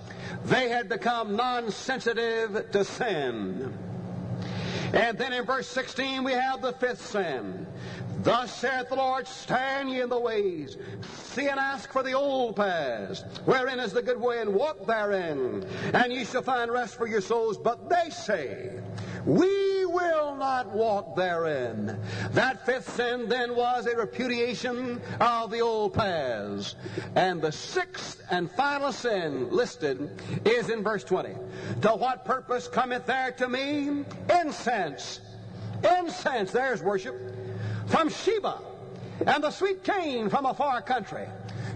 They 0.45 0.69
had 0.69 0.87
become 0.87 1.37
non-sensitive 1.37 2.71
to 2.73 2.85
sin. 2.85 3.73
And 4.93 5.17
then 5.17 5.33
in 5.33 5.47
verse 5.47 5.67
16 5.69 6.23
we 6.23 6.33
have 6.33 6.61
the 6.61 6.75
fifth 6.75 7.07
sin. 7.07 7.67
Thus 8.23 8.57
saith 8.57 8.89
the 8.89 8.97
Lord, 8.97 9.27
stand 9.27 9.91
ye 9.91 10.01
in 10.01 10.09
the 10.09 10.19
ways, 10.19 10.77
see 11.25 11.49
and 11.49 11.59
ask 11.59 11.91
for 11.91 12.05
the 12.05 12.13
old 12.13 12.55
paths, 12.55 13.25
wherein 13.45 13.81
is 13.81 13.93
the 13.93 14.03
good 14.03 14.21
way, 14.21 14.41
and 14.41 14.55
walk 14.55 14.87
therein, 14.87 15.67
and 15.93 16.13
ye 16.13 16.25
shall 16.25 16.43
find 16.43 16.71
rest 16.71 16.95
for 16.95 17.09
your 17.09 17.21
souls. 17.21 17.59
But 17.59 17.89
they 17.89 18.11
say, 18.11 18.81
we 19.27 19.85
will 19.87 20.37
not 20.37 20.71
walk 20.71 21.17
therein. 21.17 21.99
That 22.33 22.67
fifth 22.67 22.95
sin 22.97 23.29
then 23.29 23.55
was 23.55 23.87
a 23.87 23.97
repudiation 23.97 25.01
of 25.21 25.51
the 25.51 25.61
old 25.61 25.95
paths. 25.95 26.75
And 27.15 27.41
the 27.41 27.53
sixth 27.53 28.23
and 28.31 28.51
final 28.51 28.93
sin 28.93 29.51
listed 29.51 30.21
is 30.45 30.71
in 30.71 30.83
verse 30.83 31.05
20. 31.05 31.35
To 31.83 31.89
what 31.91 32.25
purpose 32.25 32.67
cometh 32.67 33.07
there 33.07 33.33
to 33.33 33.49
me? 33.49 34.05
Incense. 34.41 35.21
Incense, 35.85 36.53
there's 36.53 36.83
worship. 36.83 37.15
From 37.87 38.09
Sheba, 38.09 38.59
and 39.27 39.45
the 39.45 39.51
sweet 39.51 39.85
cane 39.85 40.31
from 40.31 40.47
a 40.47 40.55
far 40.55 40.83
country. 40.83 41.27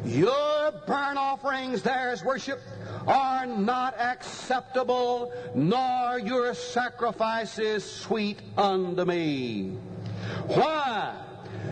Your 0.05 0.73
burnt 0.87 1.19
offerings, 1.19 1.83
there's 1.83 2.23
worship 2.25 2.61
are 3.07 3.47
not 3.47 3.99
acceptable, 3.99 5.33
nor 5.55 6.19
your 6.19 6.55
sacrifices 6.55 7.85
sweet 7.85 8.41
unto 8.57 9.05
me. 9.05 9.77
Why? 10.47 11.15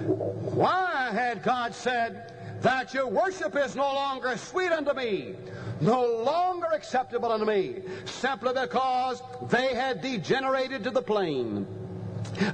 Why 0.04 1.10
had 1.12 1.42
God 1.42 1.74
said 1.74 2.32
that 2.62 2.94
your 2.94 3.06
worship 3.06 3.56
is 3.56 3.76
no 3.76 3.92
longer 3.94 4.36
sweet 4.36 4.72
unto 4.72 4.94
me, 4.94 5.34
no 5.80 6.22
longer 6.24 6.68
acceptable 6.72 7.30
unto 7.30 7.46
me, 7.46 7.82
simply 8.04 8.52
because 8.52 9.22
they 9.48 9.74
had 9.74 10.00
degenerated 10.00 10.84
to 10.84 10.90
the 10.90 11.02
plane, 11.02 11.66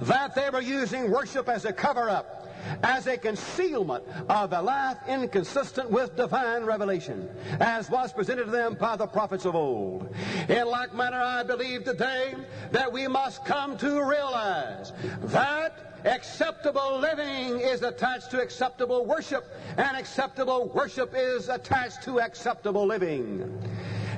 that 0.02 0.34
they 0.34 0.50
were 0.50 0.60
using 0.60 1.10
worship 1.10 1.48
as 1.48 1.64
a 1.64 1.72
cover 1.72 2.08
up 2.10 2.40
as 2.82 3.06
a 3.06 3.16
concealment 3.16 4.04
of 4.28 4.52
a 4.52 4.60
life 4.60 4.98
inconsistent 5.08 5.90
with 5.90 6.14
divine 6.16 6.62
revelation, 6.64 7.28
as 7.58 7.90
was 7.90 8.12
presented 8.12 8.44
to 8.44 8.50
them 8.50 8.74
by 8.74 8.96
the 8.96 9.06
prophets 9.06 9.44
of 9.44 9.54
old. 9.54 10.14
In 10.48 10.66
like 10.66 10.94
manner, 10.94 11.20
I 11.20 11.42
believe 11.42 11.84
today 11.84 12.34
that 12.70 12.92
we 12.92 13.08
must 13.08 13.44
come 13.44 13.76
to 13.78 14.02
realize 14.02 14.92
that 15.22 15.90
Acceptable 16.04 16.98
living 16.98 17.60
is 17.60 17.82
attached 17.82 18.30
to 18.30 18.40
acceptable 18.40 19.04
worship, 19.04 19.44
and 19.76 19.98
acceptable 19.98 20.68
worship 20.68 21.12
is 21.14 21.50
attached 21.50 22.02
to 22.04 22.20
acceptable 22.20 22.86
living. 22.86 23.60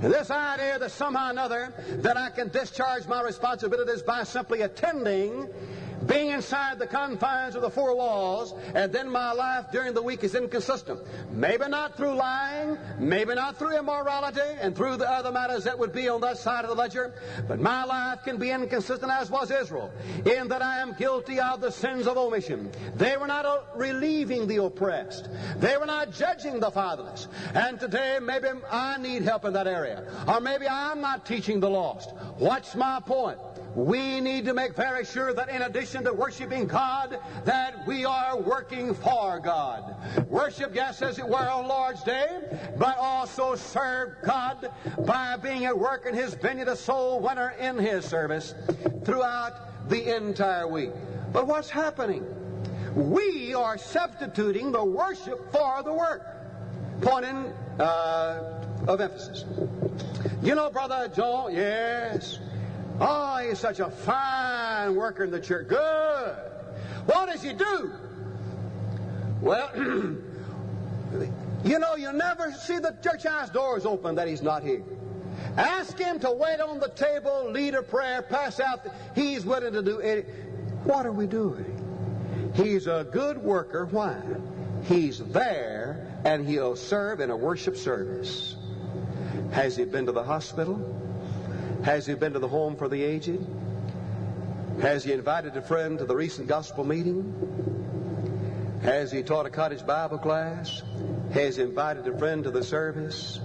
This 0.02 0.32
idea 0.32 0.80
that 0.80 0.90
somehow 0.90 1.28
or 1.28 1.30
another 1.30 1.72
that 1.98 2.16
I 2.16 2.30
can 2.30 2.48
discharge 2.48 3.06
my 3.06 3.22
responsibilities 3.22 4.02
by 4.02 4.24
simply 4.24 4.62
attending 4.62 5.48
being 6.06 6.30
inside 6.30 6.78
the 6.78 6.86
confines 6.86 7.54
of 7.54 7.62
the 7.62 7.70
four 7.70 7.94
walls, 7.96 8.54
and 8.74 8.92
then 8.92 9.10
my 9.10 9.32
life 9.32 9.66
during 9.72 9.94
the 9.94 10.02
week 10.02 10.24
is 10.24 10.34
inconsistent. 10.34 11.00
Maybe 11.30 11.68
not 11.68 11.96
through 11.96 12.14
lying, 12.14 12.78
maybe 12.98 13.34
not 13.34 13.58
through 13.58 13.78
immorality, 13.78 14.40
and 14.60 14.76
through 14.76 14.96
the 14.96 15.08
other 15.08 15.32
matters 15.32 15.64
that 15.64 15.78
would 15.78 15.92
be 15.92 16.08
on 16.08 16.20
that 16.22 16.38
side 16.38 16.64
of 16.64 16.70
the 16.70 16.76
ledger, 16.76 17.14
but 17.48 17.60
my 17.60 17.84
life 17.84 18.20
can 18.24 18.38
be 18.38 18.50
inconsistent 18.50 19.10
as 19.10 19.30
was 19.30 19.50
Israel, 19.50 19.92
in 20.26 20.48
that 20.48 20.62
I 20.62 20.78
am 20.78 20.94
guilty 20.94 21.40
of 21.40 21.60
the 21.60 21.70
sins 21.70 22.06
of 22.06 22.16
omission. 22.16 22.70
They 22.96 23.16
were 23.16 23.26
not 23.26 23.46
uh, 23.46 23.60
relieving 23.76 24.46
the 24.46 24.62
oppressed, 24.62 25.28
they 25.56 25.76
were 25.76 25.86
not 25.86 26.12
judging 26.12 26.60
the 26.60 26.70
fatherless. 26.70 27.28
And 27.54 27.78
today, 27.78 28.18
maybe 28.20 28.48
I 28.70 28.98
need 28.98 29.22
help 29.22 29.44
in 29.44 29.52
that 29.54 29.66
area, 29.66 30.04
or 30.26 30.40
maybe 30.40 30.66
I'm 30.68 31.00
not 31.00 31.26
teaching 31.26 31.60
the 31.60 31.70
lost. 31.70 32.12
What's 32.38 32.74
my 32.74 33.00
point? 33.00 33.38
We 33.74 34.20
need 34.20 34.44
to 34.44 34.54
make 34.54 34.74
very 34.74 35.04
sure 35.04 35.32
that 35.32 35.48
in 35.48 35.62
addition 35.62 36.04
to 36.04 36.12
worshiping 36.12 36.66
God, 36.66 37.18
that 37.44 37.86
we 37.86 38.04
are 38.04 38.38
working 38.38 38.94
for 38.94 39.40
God. 39.40 39.96
Worship, 40.28 40.74
yes, 40.74 41.00
as 41.00 41.18
it 41.18 41.26
were 41.26 41.48
on 41.48 41.68
Lord's 41.68 42.02
Day, 42.02 42.40
but 42.76 42.98
also 42.98 43.54
serve 43.54 44.16
God 44.22 44.70
by 45.06 45.36
being 45.36 45.64
at 45.64 45.78
work 45.78 46.06
in 46.06 46.14
His 46.14 46.34
vineyard, 46.34 46.68
a 46.68 46.76
soul 46.76 47.20
winner 47.20 47.54
in 47.58 47.78
His 47.78 48.04
service 48.04 48.54
throughout 49.04 49.88
the 49.88 50.16
entire 50.16 50.68
week. 50.68 50.90
But 51.32 51.46
what's 51.46 51.70
happening? 51.70 52.24
We 52.94 53.54
are 53.54 53.78
substituting 53.78 54.70
the 54.72 54.84
worship 54.84 55.50
for 55.50 55.82
the 55.82 55.92
work. 55.92 56.26
Point 57.00 57.24
in, 57.24 57.36
uh, 57.80 58.62
of 58.86 59.00
emphasis. 59.00 59.44
You 60.42 60.54
know, 60.54 60.70
Brother 60.70 61.10
Joe, 61.14 61.48
yes, 61.48 62.38
Oh, 63.00 63.38
he's 63.38 63.58
such 63.58 63.80
a 63.80 63.90
fine 63.90 64.94
worker 64.94 65.24
in 65.24 65.30
the 65.30 65.40
church. 65.40 65.68
Good. 65.68 66.36
What 67.06 67.26
does 67.26 67.42
he 67.42 67.52
do? 67.52 67.92
Well, 69.40 69.70
you 71.64 71.78
know, 71.78 71.96
you 71.96 72.12
never 72.12 72.52
see 72.52 72.78
the 72.78 72.96
church 73.02 73.24
house 73.24 73.50
doors 73.50 73.84
open 73.84 74.14
that 74.16 74.28
he's 74.28 74.42
not 74.42 74.62
here. 74.62 74.84
Ask 75.56 75.98
him 75.98 76.20
to 76.20 76.30
wait 76.30 76.60
on 76.60 76.78
the 76.78 76.88
table, 76.88 77.50
lead 77.50 77.74
a 77.74 77.82
prayer, 77.82 78.22
pass 78.22 78.60
out. 78.60 78.86
He's 79.14 79.44
willing 79.44 79.72
to 79.72 79.82
do 79.82 79.98
it. 79.98 80.28
What 80.84 81.06
are 81.06 81.12
we 81.12 81.26
doing? 81.26 82.52
He's 82.54 82.86
a 82.86 83.06
good 83.10 83.38
worker. 83.38 83.86
Why? 83.86 84.20
He's 84.84 85.18
there 85.18 86.20
and 86.24 86.46
he'll 86.46 86.76
serve 86.76 87.20
in 87.20 87.30
a 87.30 87.36
worship 87.36 87.76
service. 87.76 88.56
Has 89.52 89.76
he 89.76 89.84
been 89.84 90.06
to 90.06 90.12
the 90.12 90.22
hospital? 90.22 90.76
Has 91.84 92.06
he 92.06 92.14
been 92.14 92.32
to 92.34 92.38
the 92.38 92.48
home 92.48 92.76
for 92.76 92.88
the 92.88 93.02
aged? 93.02 93.44
Has 94.80 95.02
he 95.02 95.12
invited 95.12 95.56
a 95.56 95.62
friend 95.62 95.98
to 95.98 96.04
the 96.04 96.14
recent 96.14 96.46
gospel 96.46 96.84
meeting? 96.84 98.80
Has 98.82 99.10
he 99.10 99.22
taught 99.22 99.46
a 99.46 99.50
cottage 99.50 99.84
Bible 99.84 100.18
class? 100.18 100.82
Has 101.32 101.56
he 101.56 101.62
invited 101.62 102.06
a 102.06 102.16
friend 102.16 102.44
to 102.44 102.50
the 102.50 102.62
service? 102.62 103.40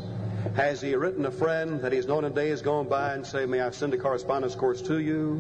Has 0.55 0.81
he 0.81 0.95
written 0.95 1.25
a 1.25 1.31
friend 1.31 1.81
that 1.81 1.91
he's 1.91 2.05
known 2.05 2.25
in 2.25 2.33
days 2.33 2.61
gone 2.61 2.87
by 2.87 3.13
and 3.13 3.25
say, 3.25 3.45
May 3.45 3.59
I 3.59 3.71
send 3.71 3.93
a 3.93 3.97
correspondence 3.97 4.55
course 4.55 4.81
to 4.83 4.99
you? 4.99 5.37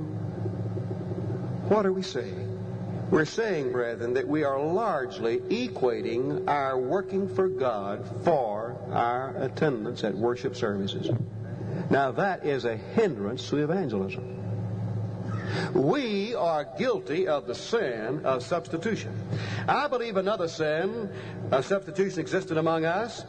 What 1.69 1.85
are 1.85 1.93
we 1.93 2.01
saying? 2.01 2.45
We're 3.11 3.25
saying, 3.25 3.71
brethren, 3.71 4.15
that 4.15 4.27
we 4.27 4.43
are 4.43 4.59
largely 4.59 5.37
equating 5.37 6.47
our 6.49 6.77
working 6.77 7.27
for 7.33 7.47
God 7.47 8.05
for 8.23 8.75
our 8.91 9.35
attendance 9.37 10.03
at 10.03 10.15
worship 10.15 10.55
services. 10.55 11.09
Now, 11.89 12.11
that 12.11 12.45
is 12.45 12.65
a 12.65 12.75
hindrance 12.75 13.49
to 13.49 13.57
evangelism. 13.57 14.37
We 15.73 16.35
are 16.35 16.67
guilty 16.77 17.27
of 17.27 17.47
the 17.47 17.55
sin 17.55 18.25
of 18.25 18.43
substitution. 18.43 19.13
I 19.67 19.87
believe 19.87 20.17
another 20.17 20.47
sin 20.47 21.09
of 21.51 21.65
substitution 21.65 22.19
existed 22.19 22.57
among 22.57 22.85
us 22.85 23.23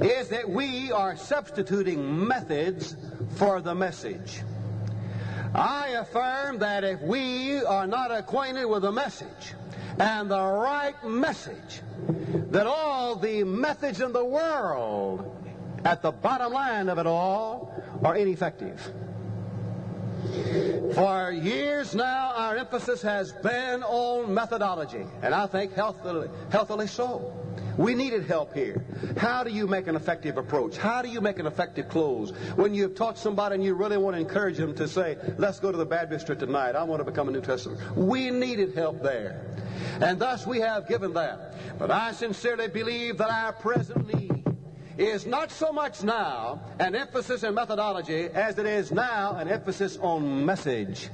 is 0.00 0.28
that 0.28 0.48
we 0.48 0.90
are 0.92 1.16
substituting 1.16 2.26
methods 2.26 2.96
for 3.36 3.60
the 3.60 3.74
message. 3.74 4.40
I 5.54 5.88
affirm 5.88 6.58
that 6.58 6.84
if 6.84 7.00
we 7.02 7.62
are 7.64 7.86
not 7.86 8.10
acquainted 8.10 8.66
with 8.66 8.82
the 8.82 8.92
message 8.92 9.54
and 9.98 10.30
the 10.30 10.40
right 10.40 11.02
message, 11.04 11.82
that 12.50 12.66
all 12.66 13.16
the 13.16 13.44
methods 13.44 14.00
in 14.00 14.12
the 14.12 14.24
world 14.24 15.37
at 15.84 16.02
the 16.02 16.12
bottom 16.12 16.52
line 16.52 16.88
of 16.88 16.98
it 16.98 17.06
all 17.06 17.74
are 18.04 18.16
ineffective. 18.16 18.80
For 20.94 21.30
years 21.32 21.94
now, 21.94 22.32
our 22.34 22.56
emphasis 22.56 23.02
has 23.02 23.32
been 23.32 23.82
on 23.82 24.32
methodology, 24.34 25.04
and 25.22 25.34
I 25.34 25.46
think 25.46 25.74
healthily, 25.74 26.28
healthily 26.50 26.86
so. 26.86 27.34
We 27.76 27.94
needed 27.94 28.26
help 28.26 28.52
here. 28.52 28.84
How 29.16 29.44
do 29.44 29.50
you 29.50 29.68
make 29.68 29.86
an 29.86 29.94
effective 29.94 30.36
approach? 30.36 30.76
How 30.76 31.00
do 31.00 31.08
you 31.08 31.20
make 31.20 31.38
an 31.38 31.46
effective 31.46 31.88
close? 31.88 32.30
When 32.56 32.74
you've 32.74 32.96
taught 32.96 33.16
somebody 33.16 33.54
and 33.54 33.62
you 33.62 33.74
really 33.74 33.96
want 33.96 34.16
to 34.16 34.20
encourage 34.20 34.56
them 34.56 34.74
to 34.74 34.88
say, 34.88 35.16
let's 35.36 35.60
go 35.60 35.70
to 35.70 35.78
the 35.78 35.86
baptistry 35.86 36.36
tonight. 36.36 36.74
I 36.74 36.82
want 36.82 37.00
to 37.00 37.04
become 37.04 37.28
a 37.28 37.30
New 37.30 37.40
Testament. 37.40 37.96
We 37.96 38.30
needed 38.30 38.74
help 38.74 39.00
there. 39.00 39.46
And 40.00 40.18
thus 40.18 40.44
we 40.44 40.58
have 40.58 40.88
given 40.88 41.14
that. 41.14 41.54
But 41.78 41.92
I 41.92 42.10
sincerely 42.10 42.66
believe 42.66 43.18
that 43.18 43.30
our 43.30 43.52
present 43.52 44.12
need 44.12 44.37
is 44.98 45.26
not 45.26 45.52
so 45.52 45.72
much 45.72 46.02
now 46.02 46.60
an 46.80 46.96
emphasis 46.96 47.44
in 47.44 47.54
methodology 47.54 48.24
as 48.34 48.58
it 48.58 48.66
is 48.66 48.90
now 48.90 49.36
an 49.36 49.48
emphasis 49.48 49.96
on 50.02 50.44
message. 50.44 51.08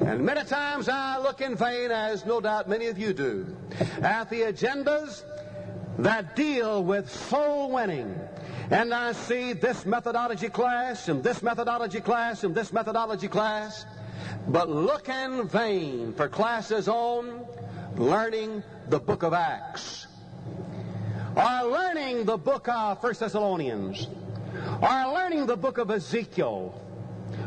And 0.00 0.24
many 0.24 0.42
times 0.44 0.88
I 0.88 1.18
look 1.18 1.40
in 1.40 1.54
vain, 1.54 1.92
as 1.92 2.26
no 2.26 2.40
doubt 2.40 2.68
many 2.68 2.86
of 2.86 2.98
you 2.98 3.12
do, 3.12 3.56
at 4.02 4.30
the 4.30 4.42
agendas 4.42 5.22
that 5.98 6.34
deal 6.34 6.82
with 6.82 7.10
soul 7.10 7.70
winning. 7.70 8.18
And 8.70 8.92
I 8.92 9.12
see 9.12 9.52
this 9.52 9.86
methodology 9.86 10.48
class 10.48 11.08
and 11.08 11.22
this 11.22 11.42
methodology 11.42 12.00
class 12.00 12.42
and 12.42 12.54
this 12.54 12.72
methodology 12.72 13.28
class, 13.28 13.84
but 14.48 14.68
look 14.68 15.08
in 15.08 15.46
vain 15.48 16.14
for 16.14 16.28
classes 16.28 16.88
on 16.88 17.44
learning 17.96 18.62
the 18.88 18.98
book 18.98 19.22
of 19.22 19.32
Acts 19.32 20.06
are 21.36 21.66
learning 21.66 22.24
the 22.24 22.36
book 22.36 22.68
of 22.68 23.00
First 23.00 23.20
Thessalonians, 23.20 24.08
are 24.82 25.12
learning 25.12 25.46
the 25.46 25.56
book 25.56 25.78
of 25.78 25.90
Ezekiel, 25.90 26.74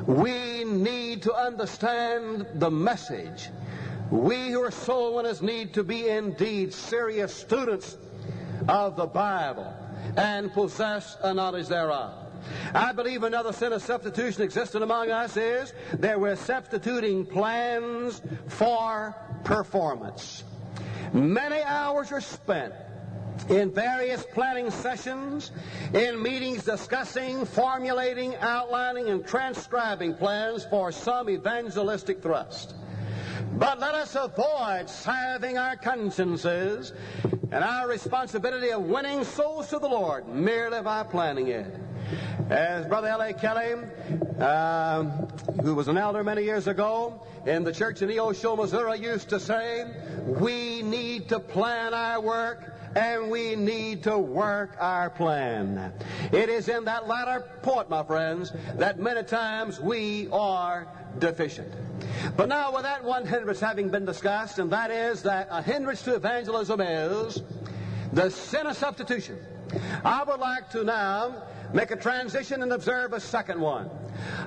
we 0.08 0.64
need 0.64 1.24
to 1.24 1.34
understand 1.34 2.48
the 2.56 2.72
message. 2.72 3.50
We 4.10 4.52
who 4.52 4.62
are 4.64 4.72
soul 4.72 5.16
winners 5.16 5.42
need 5.42 5.74
to 5.74 5.84
be 5.84 6.08
indeed 6.08 6.74
serious 6.74 7.34
students 7.34 7.98
of 8.68 8.96
the 8.96 9.06
Bible 9.06 9.74
and 10.18 10.52
possess 10.54 11.18
a 11.22 11.34
knowledge 11.34 11.68
thereof. 11.68 12.14
I 12.74 12.92
believe 12.92 13.24
another 13.24 13.54
sin 13.54 13.74
of 13.74 13.82
substitution 13.82 14.44
existing 14.44 14.82
among 14.82 15.12
us 15.12 15.38
is 15.38 15.74
that 15.94 16.20
we're 16.20 16.36
substituting 16.36 17.26
plans 17.26 18.22
for 18.48 19.16
performance. 19.44 20.44
Many 21.14 21.62
hours 21.62 22.12
are 22.12 22.22
spent 22.22 22.74
in 23.50 23.72
various 23.72 24.26
planning 24.34 24.72
sessions, 24.72 25.52
in 25.94 26.22
meetings 26.22 26.64
discussing, 26.64 27.46
formulating, 27.46 28.36
outlining, 28.38 29.10
and 29.10 29.26
transcribing 29.26 30.16
plans 30.16 30.66
for 30.66 30.92
some 30.92 31.30
evangelistic 31.30 32.22
thrust. 32.22 32.76
But 33.54 33.80
let 33.80 33.94
us 33.94 34.16
avoid 34.16 34.90
salving 34.90 35.58
our 35.58 35.76
consciences 35.76 36.94
and 37.52 37.64
our 37.64 37.88
responsibility 37.88 38.72
of 38.72 38.84
winning 38.84 39.24
souls 39.24 39.70
to 39.70 39.80
the 39.80 39.88
Lord 39.88 40.28
merely 40.28 40.82
by 40.82 41.04
planning 41.04 41.48
it. 41.48 41.68
As 42.50 42.86
Brother 42.88 43.10
L.A. 43.10 43.34
Kelly, 43.34 43.76
uh, 44.40 45.04
who 45.62 45.76
was 45.76 45.88
an 45.88 45.98
elder 45.98 46.24
many 46.24 46.44
years 46.44 46.68
ago 46.68 47.26
in 47.46 47.64
the 47.64 47.72
church 47.72 48.02
in 48.02 48.10
Neosho, 48.10 48.58
Missouri, 48.58 49.00
used 49.00 49.30
to 49.30 49.40
say, 49.40 49.86
we 50.26 50.82
need 50.82 51.30
to 51.30 51.40
plan 51.40 51.94
our 51.94 52.22
work 52.22 52.73
and 52.96 53.30
we 53.30 53.56
need 53.56 54.04
to 54.04 54.18
work 54.18 54.76
our 54.80 55.10
plan. 55.10 55.94
It 56.32 56.50
is 56.50 56.70
in 56.70 56.86
that 56.86 57.08
latter 57.08 57.42
point, 57.62 57.90
my 57.90 58.04
friends, 58.04 58.54
that 58.76 59.00
many 59.00 59.24
times 59.24 59.80
we 59.80 60.28
are 60.32 60.88
deficient. 61.20 61.74
But 62.38 62.50
now, 62.50 62.74
with 62.74 62.84
that 62.84 63.04
one 63.04 63.26
hindrance 63.26 63.60
having 63.60 63.90
been 63.90 64.06
discussed, 64.06 64.60
and 64.60 64.70
that 64.72 64.92
is 64.92 65.24
that 65.24 65.48
a 65.52 65.62
hindrance 65.62 66.02
to 66.04 66.16
evangelism 66.16 66.82
is 66.82 67.42
the 68.12 68.30
sin 68.30 68.68
of 68.68 68.78
substitution. 68.78 69.40
I 70.04 70.24
would 70.24 70.40
like 70.40 70.70
to 70.72 70.84
now 70.84 71.44
make 71.74 71.92
a 71.92 71.96
transition 71.96 72.62
and 72.62 72.72
observe 72.74 73.14
a 73.14 73.20
second 73.20 73.60
one. 73.60 73.90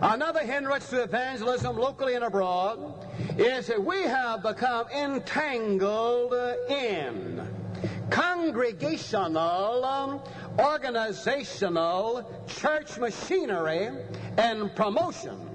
Another 0.00 0.40
hindrance 0.40 0.88
to 0.90 1.02
evangelism 1.02 1.76
locally 1.76 2.14
and 2.14 2.24
abroad 2.24 3.04
is 3.36 3.66
that 3.66 3.84
we 3.84 4.02
have 4.02 4.42
become 4.42 4.86
entangled 4.90 6.32
in 6.68 7.65
congregational, 8.10 9.84
um, 9.84 10.20
organizational, 10.58 12.30
church 12.46 12.98
machinery 12.98 13.90
and 14.36 14.74
promotion 14.74 15.46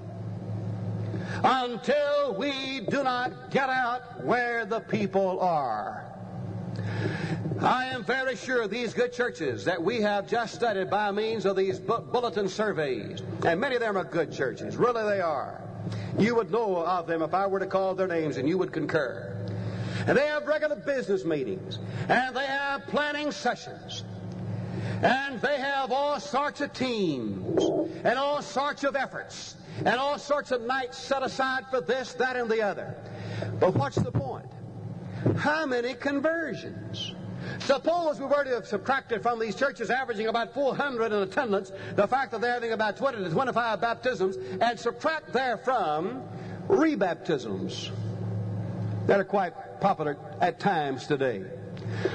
until 1.44 2.34
we 2.34 2.80
do 2.88 3.02
not 3.02 3.50
get 3.50 3.68
out 3.68 4.24
where 4.24 4.66
the 4.66 4.80
people 4.80 5.40
are. 5.40 6.04
I 7.60 7.86
am 7.86 8.02
very 8.04 8.34
sure 8.36 8.66
these 8.66 8.92
good 8.92 9.12
churches 9.12 9.64
that 9.64 9.80
we 9.82 10.00
have 10.00 10.26
just 10.26 10.54
studied 10.54 10.90
by 10.90 11.10
means 11.12 11.46
of 11.46 11.56
these 11.56 11.78
bu- 11.78 12.00
bulletin 12.00 12.48
surveys, 12.48 13.22
and 13.46 13.60
many 13.60 13.76
of 13.76 13.80
them 13.80 13.96
are 13.96 14.04
good 14.04 14.32
churches, 14.32 14.76
really 14.76 15.02
they 15.04 15.20
are. 15.20 15.60
You 16.18 16.34
would 16.34 16.50
know 16.50 16.84
of 16.84 17.06
them 17.06 17.22
if 17.22 17.34
I 17.34 17.46
were 17.46 17.60
to 17.60 17.66
call 17.66 17.94
their 17.94 18.08
names, 18.08 18.36
and 18.36 18.48
you 18.48 18.58
would 18.58 18.72
concur. 18.72 19.36
And 20.06 20.16
they 20.16 20.26
have 20.26 20.46
regular 20.46 20.76
business 20.76 21.24
meetings, 21.24 21.78
and 22.08 22.34
they 22.34 22.46
have 22.46 22.86
planning 22.88 23.30
sessions, 23.30 24.04
and 25.02 25.40
they 25.40 25.58
have 25.58 25.92
all 25.92 26.18
sorts 26.18 26.60
of 26.60 26.72
teams, 26.72 27.62
and 28.04 28.18
all 28.18 28.42
sorts 28.42 28.84
of 28.84 28.96
efforts, 28.96 29.56
and 29.78 30.00
all 30.00 30.18
sorts 30.18 30.50
of 30.50 30.62
nights 30.62 30.98
set 30.98 31.22
aside 31.22 31.66
for 31.70 31.80
this, 31.80 32.14
that, 32.14 32.36
and 32.36 32.50
the 32.50 32.62
other. 32.62 32.96
But 33.60 33.74
what's 33.74 33.96
the 33.96 34.10
point? 34.10 34.46
How 35.36 35.66
many 35.66 35.94
conversions? 35.94 37.14
Suppose 37.60 38.18
we 38.18 38.26
were 38.26 38.44
to 38.44 38.50
have 38.50 38.66
subtracted 38.66 39.22
from 39.22 39.38
these 39.38 39.54
churches 39.54 39.90
averaging 39.90 40.28
about 40.28 40.54
400 40.54 41.12
in 41.12 41.22
attendance 41.22 41.72
the 41.94 42.06
fact 42.06 42.32
that 42.32 42.40
they're 42.40 42.54
having 42.54 42.72
about 42.72 42.96
20 42.96 43.18
to 43.18 43.30
25 43.30 43.80
baptisms 43.80 44.36
and 44.60 44.78
subtract 44.78 45.32
therefrom 45.32 46.22
rebaptisms 46.68 47.90
that 49.06 49.18
are 49.18 49.24
quite 49.24 49.52
popular 49.82 50.16
at 50.40 50.60
times 50.60 51.06
today. 51.06 51.42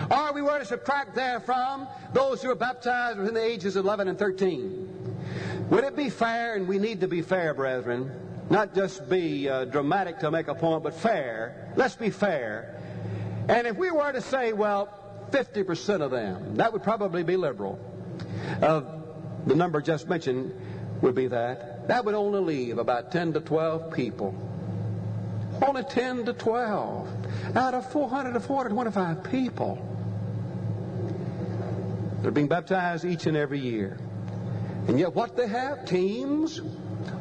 Or 0.09 0.33
we 0.33 0.41
were 0.41 0.57
to 0.57 0.65
subtract 0.65 1.13
therefrom 1.13 1.87
those 2.13 2.41
who 2.41 2.47
were 2.47 2.55
baptized 2.55 3.19
within 3.19 3.33
the 3.33 3.43
ages 3.43 3.75
of 3.75 3.85
11 3.85 4.07
and 4.07 4.17
13. 4.17 5.17
Would 5.69 5.83
it 5.83 5.95
be 5.95 6.09
fair, 6.09 6.55
and 6.55 6.67
we 6.67 6.79
need 6.79 7.01
to 7.01 7.07
be 7.07 7.21
fair, 7.21 7.53
brethren, 7.53 8.11
not 8.49 8.73
just 8.73 9.09
be 9.09 9.49
uh, 9.49 9.65
dramatic 9.65 10.19
to 10.19 10.31
make 10.31 10.47
a 10.47 10.55
point, 10.55 10.83
but 10.83 10.93
fair. 10.93 11.73
Let's 11.75 11.95
be 11.95 12.09
fair. 12.09 12.81
And 13.49 13.67
if 13.67 13.75
we 13.75 13.91
were 13.91 14.13
to 14.13 14.21
say, 14.21 14.53
well, 14.53 14.89
50% 15.31 16.01
of 16.01 16.11
them. 16.11 16.55
That 16.55 16.71
would 16.71 16.83
probably 16.83 17.23
be 17.23 17.35
liberal. 17.35 17.77
Uh, 18.61 18.81
the 19.45 19.55
number 19.55 19.81
just 19.81 20.07
mentioned 20.07 20.53
would 21.01 21.15
be 21.15 21.27
that. 21.27 21.87
That 21.89 22.05
would 22.05 22.15
only 22.15 22.39
leave 22.39 22.77
about 22.77 23.11
10 23.11 23.33
to 23.33 23.41
12 23.41 23.93
people. 23.93 24.33
Only 25.65 25.83
10 25.83 26.25
to 26.25 26.33
12 26.33 27.16
out 27.55 27.73
of 27.73 27.91
400 27.91 28.33
to 28.33 28.39
425 28.39 29.23
people. 29.23 29.83
They're 32.21 32.31
being 32.31 32.47
baptized 32.47 33.05
each 33.05 33.25
and 33.25 33.37
every 33.37 33.59
year. 33.59 33.97
And 34.87 34.99
yet, 34.99 35.13
what 35.13 35.35
do 35.35 35.43
they 35.43 35.49
have? 35.49 35.85
Teams. 35.85 36.61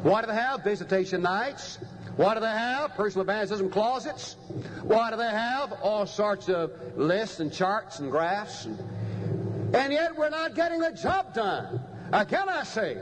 What 0.03 0.21
do 0.21 0.31
they 0.31 0.37
have? 0.37 0.63
Visitation 0.63 1.21
nights. 1.21 1.79
What 2.15 2.33
do 2.33 2.39
they 2.39 2.47
have? 2.47 2.95
Personal 2.95 3.23
evangelism 3.23 3.69
closets. 3.69 4.35
What 4.83 5.11
do 5.11 5.17
they 5.17 5.29
have? 5.29 5.73
All 5.83 6.05
sorts 6.05 6.49
of 6.49 6.71
lists 6.97 7.39
and 7.39 7.53
charts 7.53 7.99
and 7.99 8.09
graphs. 8.09 8.65
And, 8.65 8.79
and 9.75 9.93
yet 9.93 10.17
we're 10.17 10.29
not 10.29 10.55
getting 10.55 10.79
the 10.79 10.91
job 10.91 11.33
done. 11.33 11.79
Uh, 12.11 12.19
Again, 12.25 12.49
I 12.49 12.63
say, 12.63 12.97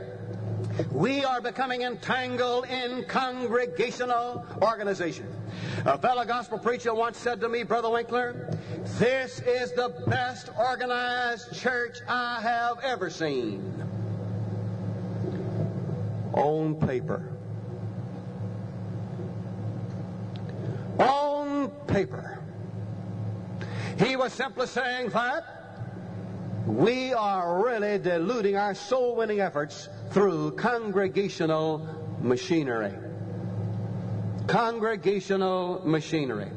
we 0.92 1.24
are 1.24 1.40
becoming 1.40 1.82
entangled 1.82 2.66
in 2.66 3.04
congregational 3.04 4.46
organization. 4.62 5.26
A 5.84 5.98
fellow 5.98 6.24
gospel 6.24 6.58
preacher 6.58 6.94
once 6.94 7.18
said 7.18 7.40
to 7.40 7.48
me, 7.48 7.62
Brother 7.62 7.90
Winkler, 7.90 8.50
this 8.98 9.40
is 9.40 9.72
the 9.72 9.94
best 10.06 10.50
organized 10.58 11.54
church 11.54 11.98
I 12.08 12.40
have 12.40 12.78
ever 12.82 13.10
seen. 13.10 13.72
On 16.32 16.74
paper. 16.74 17.36
on 20.98 21.70
paper. 21.86 22.38
He 23.98 24.16
was 24.16 24.32
simply 24.32 24.66
saying 24.66 25.10
that 25.10 25.55
we 26.66 27.14
are 27.14 27.64
really 27.64 27.98
diluting 27.98 28.56
our 28.56 28.74
soul 28.74 29.14
winning 29.14 29.40
efforts 29.40 29.88
through 30.10 30.52
congregational 30.52 31.86
machinery. 32.20 32.92
Congregational 34.48 35.82
machinery. 35.84 36.50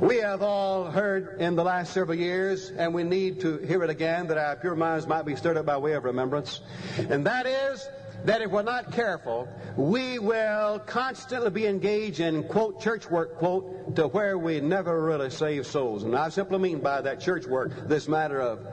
We 0.00 0.18
have 0.18 0.42
all 0.42 0.84
heard 0.84 1.40
in 1.40 1.56
the 1.56 1.64
last 1.64 1.94
several 1.94 2.16
years, 2.18 2.70
and 2.70 2.94
we 2.94 3.02
need 3.02 3.40
to 3.40 3.56
hear 3.58 3.82
it 3.82 3.90
again 3.90 4.28
that 4.28 4.38
our 4.38 4.54
pure 4.54 4.76
minds 4.76 5.06
might 5.06 5.24
be 5.24 5.34
stirred 5.34 5.56
up 5.56 5.66
by 5.66 5.78
way 5.78 5.94
of 5.94 6.04
remembrance, 6.04 6.60
and 6.96 7.26
that 7.26 7.46
is 7.46 7.88
that 8.24 8.42
if 8.42 8.50
we're 8.50 8.62
not 8.62 8.92
careful, 8.92 9.48
we 9.76 10.18
will 10.18 10.78
constantly 10.80 11.50
be 11.50 11.66
engaged 11.66 12.20
in, 12.20 12.42
quote, 12.44 12.80
church 12.80 13.10
work, 13.10 13.36
quote, 13.36 13.94
to 13.96 14.08
where 14.08 14.36
we 14.36 14.60
never 14.60 15.02
really 15.02 15.30
save 15.30 15.66
souls. 15.66 16.02
And 16.02 16.16
I 16.16 16.28
simply 16.30 16.58
mean 16.58 16.80
by 16.80 17.00
that 17.02 17.20
church 17.20 17.46
work 17.46 17.88
this 17.88 18.08
matter 18.08 18.40
of 18.40 18.66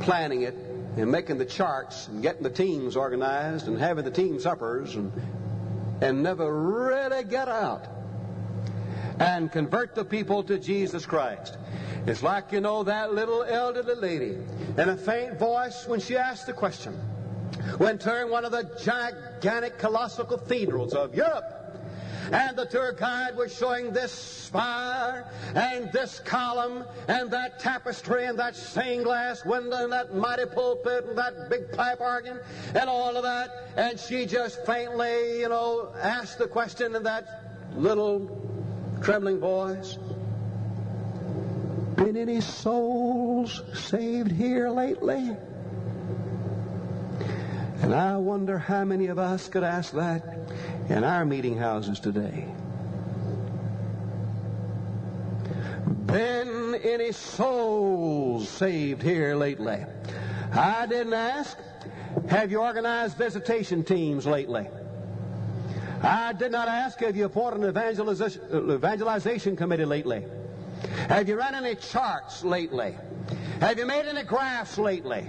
planning 0.00 0.42
it 0.42 0.54
and 0.96 1.10
making 1.10 1.38
the 1.38 1.44
charts 1.44 2.08
and 2.08 2.22
getting 2.22 2.42
the 2.42 2.50
teams 2.50 2.96
organized 2.96 3.68
and 3.68 3.78
having 3.78 4.04
the 4.04 4.10
team 4.10 4.40
suppers 4.40 4.96
and, 4.96 5.12
and 6.02 6.22
never 6.22 6.52
really 6.52 7.24
get 7.24 7.48
out 7.48 7.86
and 9.18 9.52
convert 9.52 9.94
the 9.94 10.04
people 10.04 10.42
to 10.42 10.58
Jesus 10.58 11.06
Christ. 11.06 11.56
It's 12.06 12.22
like, 12.22 12.52
you 12.52 12.60
know, 12.60 12.82
that 12.84 13.14
little 13.14 13.42
elderly 13.44 13.94
lady 13.94 14.38
in 14.76 14.88
a 14.88 14.96
faint 14.96 15.38
voice 15.38 15.86
when 15.86 16.00
she 16.00 16.16
asked 16.16 16.46
the 16.46 16.52
question 16.52 16.98
went 17.78 18.00
touring 18.00 18.30
one 18.30 18.44
of 18.44 18.52
the 18.52 18.70
gigantic, 18.82 19.78
colossal 19.78 20.24
cathedrals 20.24 20.94
of 20.94 21.14
Europe. 21.14 21.60
And 22.32 22.56
the 22.56 22.64
tour 22.64 22.92
guide 22.92 23.36
was 23.36 23.52
showing 23.56 23.92
this 23.92 24.12
spire 24.12 25.26
and 25.54 25.90
this 25.92 26.20
column 26.20 26.84
and 27.08 27.30
that 27.32 27.58
tapestry 27.58 28.26
and 28.26 28.38
that 28.38 28.54
stained 28.54 29.04
glass 29.04 29.44
window 29.44 29.82
and 29.82 29.92
that 29.92 30.14
mighty 30.14 30.46
pulpit 30.46 31.06
and 31.06 31.18
that 31.18 31.50
big 31.50 31.72
pipe 31.72 32.00
organ 32.00 32.38
and 32.74 32.88
all 32.88 33.16
of 33.16 33.24
that. 33.24 33.68
And 33.76 33.98
she 33.98 34.26
just 34.26 34.64
faintly, 34.64 35.40
you 35.40 35.48
know, 35.48 35.92
asked 36.00 36.38
the 36.38 36.46
question 36.46 36.94
in 36.94 37.02
that 37.02 37.70
little 37.74 38.30
trembling 39.02 39.40
voice. 39.40 39.98
Been 41.96 42.16
any 42.16 42.40
souls 42.40 43.62
saved 43.74 44.30
here 44.30 44.70
lately? 44.70 45.36
And 47.82 47.94
I 47.94 48.16
wonder 48.18 48.58
how 48.58 48.84
many 48.84 49.06
of 49.06 49.18
us 49.18 49.48
could 49.48 49.64
ask 49.64 49.92
that 49.94 50.38
in 50.88 51.02
our 51.02 51.24
meeting 51.24 51.56
houses 51.56 51.98
today. 51.98 52.46
Been 56.06 56.74
any 56.82 57.12
souls 57.12 58.48
saved 58.48 59.02
here 59.02 59.34
lately? 59.34 59.84
I 60.52 60.86
didn't 60.86 61.14
ask. 61.14 61.56
Have 62.28 62.50
you 62.50 62.60
organized 62.60 63.16
visitation 63.16 63.82
teams 63.84 64.26
lately? 64.26 64.68
I 66.02 66.32
did 66.32 66.52
not 66.52 66.68
ask, 66.68 66.98
have 67.00 67.16
you 67.16 67.26
appointed 67.26 67.62
an 67.62 67.68
evangelization, 67.68 68.42
evangelization 68.70 69.56
committee 69.56 69.84
lately? 69.84 70.24
Have 71.08 71.28
you 71.28 71.36
run 71.36 71.54
any 71.54 71.74
charts 71.76 72.42
lately? 72.42 72.96
Have 73.60 73.78
you 73.78 73.86
made 73.86 74.06
any 74.06 74.22
graphs 74.22 74.78
lately? 74.78 75.24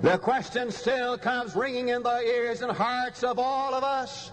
The 0.00 0.16
question 0.16 0.70
still 0.70 1.18
comes 1.18 1.56
ringing 1.56 1.88
in 1.88 2.02
the 2.02 2.20
ears 2.20 2.62
and 2.62 2.70
hearts 2.70 3.24
of 3.24 3.38
all 3.38 3.74
of 3.74 3.82
us. 3.82 4.30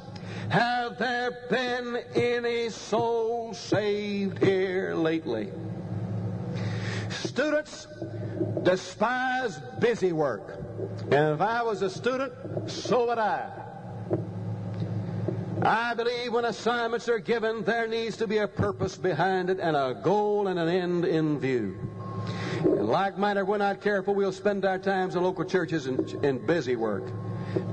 Have 0.49 0.99
there 0.99 1.47
been 1.49 1.97
any 2.13 2.69
souls 2.69 3.57
saved 3.57 4.43
here 4.43 4.93
lately? 4.93 5.51
Students 7.09 7.87
despise 8.61 9.59
busy 9.79 10.13
work. 10.13 10.63
And 11.11 11.33
if 11.33 11.41
I 11.41 11.63
was 11.63 11.81
a 11.81 11.89
student, 11.89 12.33
so 12.69 13.07
would 13.07 13.17
I. 13.17 13.49
I 15.63 15.95
believe 15.95 16.31
when 16.31 16.45
assignments 16.45 17.09
are 17.09 17.17
given, 17.17 17.63
there 17.63 17.87
needs 17.87 18.17
to 18.17 18.27
be 18.27 18.37
a 18.37 18.47
purpose 18.47 18.97
behind 18.97 19.49
it 19.49 19.59
and 19.59 19.75
a 19.75 19.99
goal 20.03 20.47
and 20.47 20.59
an 20.59 20.69
end 20.69 21.05
in 21.05 21.39
view. 21.39 21.75
In 22.65 22.87
like 22.87 23.13
if 23.17 23.47
we're 23.47 23.57
not 23.57 23.79
careful, 23.79 24.15
we'll 24.15 24.31
spend 24.31 24.65
our 24.65 24.79
times 24.79 25.15
in 25.15 25.23
local 25.23 25.45
churches 25.45 25.85
in, 25.85 26.25
in 26.25 26.43
busy 26.45 26.75
work 26.75 27.03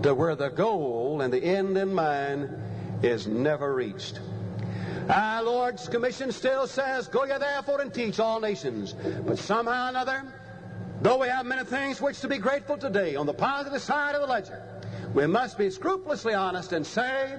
to 0.03 0.15
where 0.15 0.37
the 0.37 0.51
goal 0.51 1.23
and 1.23 1.33
the 1.33 1.43
end 1.43 1.79
in 1.79 1.95
mind 1.95 2.51
is 3.03 3.27
never 3.27 3.75
reached. 3.75 4.21
Our 5.09 5.43
Lord's 5.43 5.89
commission 5.89 6.31
still 6.31 6.67
says, 6.67 7.09
Go 7.09 7.25
ye 7.25 7.37
therefore 7.39 7.81
and 7.81 7.93
teach 7.93 8.21
all 8.21 8.39
nations. 8.39 8.95
But 9.27 9.39
somehow 9.39 9.87
or 9.87 9.89
another, 9.89 10.25
though 11.01 11.19
we 11.19 11.29
have 11.29 11.47
many 11.47 11.65
things 11.65 12.01
which 12.01 12.21
to 12.21 12.29
be 12.29 12.39
grateful 12.39 12.77
today 12.77 13.17
on 13.17 13.27
the 13.27 13.35
positive 13.35 13.81
side 13.81 14.15
of 14.15 14.21
the 14.21 14.27
ledger, 14.27 14.63
we 15.15 15.27
must 15.27 15.59
be 15.59 15.71
scrupulously 15.71 16.35
honest 16.35 16.73
and 16.73 16.87
say 16.87 17.39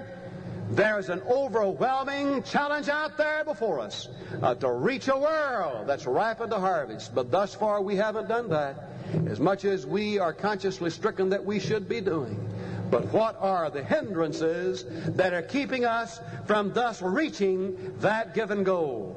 there's 0.76 1.10
an 1.10 1.22
overwhelming 1.30 2.42
challenge 2.44 2.90
out 2.90 3.18
there 3.18 3.44
before 3.44 3.80
us 3.80 4.10
uh, 4.42 4.56
to 4.56 4.72
reach 4.72 5.08
a 5.08 5.16
world 5.16 5.88
that's 5.88 6.06
ripened 6.06 6.52
to 6.52 6.60
harvest. 6.60 7.14
But 7.14 7.30
thus 7.30 7.54
far, 7.54 7.82
we 7.82 7.96
haven't 7.96 8.28
done 8.28 8.50
that 8.50 8.90
as 9.28 9.40
much 9.40 9.66
as 9.66 9.86
we 9.86 10.18
are 10.18 10.34
consciously 10.34 10.90
stricken 10.90 11.30
that 11.30 11.46
we 11.46 11.60
should 11.60 11.88
be 11.88 12.02
doing. 12.02 12.50
But 12.90 13.12
what 13.14 13.38
are 13.40 13.70
the 13.70 13.84
hindrances 13.84 14.86
that 15.16 15.34
are 15.34 15.42
keeping 15.42 15.86
us 15.86 16.20
from 16.46 16.74
thus 16.74 17.02
reaching 17.02 17.96
that 18.00 18.34
given 18.34 18.64
goal? 18.64 19.16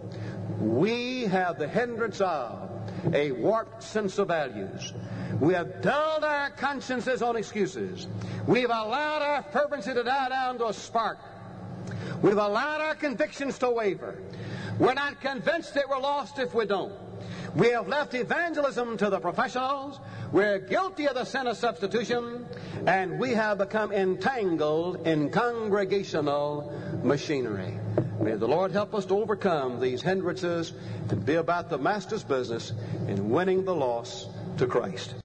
We 0.61 1.23
have 1.25 1.59
the 1.59 1.69
hindrance 1.69 2.21
of 2.21 2.71
a 3.13 3.33
warped 3.33 3.83
sense 3.83 4.19
of 4.19 4.29
values. 4.29 4.93
We 5.41 5.55
have 5.55 5.83
dulled 5.83 6.25
our 6.25 6.51
consciences 6.51 7.21
on 7.21 7.37
excuses. 7.37 8.07
We've 8.47 8.71
allowed 8.71 9.23
our 9.23 9.43
fervency 9.43 9.93
to 9.93 10.03
die 10.03 10.29
down 10.31 10.59
to 10.59 10.69
a 10.69 10.73
spark. 10.73 11.19
We've 12.22 12.37
allowed 12.37 12.80
our 12.80 12.95
convictions 12.95 13.59
to 13.59 13.70
waver. 13.70 14.18
We're 14.78 14.95
not 14.95 15.20
convinced 15.20 15.74
that 15.74 15.89
we're 15.89 15.99
lost 15.99 16.39
if 16.39 16.55
we 16.55 16.66
don't. 16.66 16.93
We 17.55 17.70
have 17.70 17.89
left 17.89 18.14
evangelism 18.14 18.99
to 18.99 19.09
the 19.09 19.18
professionals. 19.18 19.99
We're 20.32 20.59
guilty 20.59 21.07
of 21.09 21.14
the 21.14 21.24
sin 21.24 21.47
of 21.47 21.57
substitution, 21.57 22.47
and 22.87 23.18
we 23.18 23.30
have 23.30 23.59
become 23.59 23.93
entangled 23.93 25.07
in 25.07 25.30
congregational 25.30 26.72
machinery. 27.03 27.78
May 28.20 28.34
the 28.34 28.49
Lord 28.49 28.72
help 28.72 28.95
us 28.95 29.07
to 29.07 29.18
overcome 29.18 29.80
these 29.80 30.03
hindrances 30.03 30.72
and 31.09 31.24
be 31.24 31.37
about 31.37 31.70
the 31.70 31.78
Master's 31.78 32.24
business 32.24 32.72
in 33.07 33.30
winning 33.30 33.64
the 33.64 33.74
lost 33.74 34.28
to 34.59 34.66
Christ. 34.66 35.14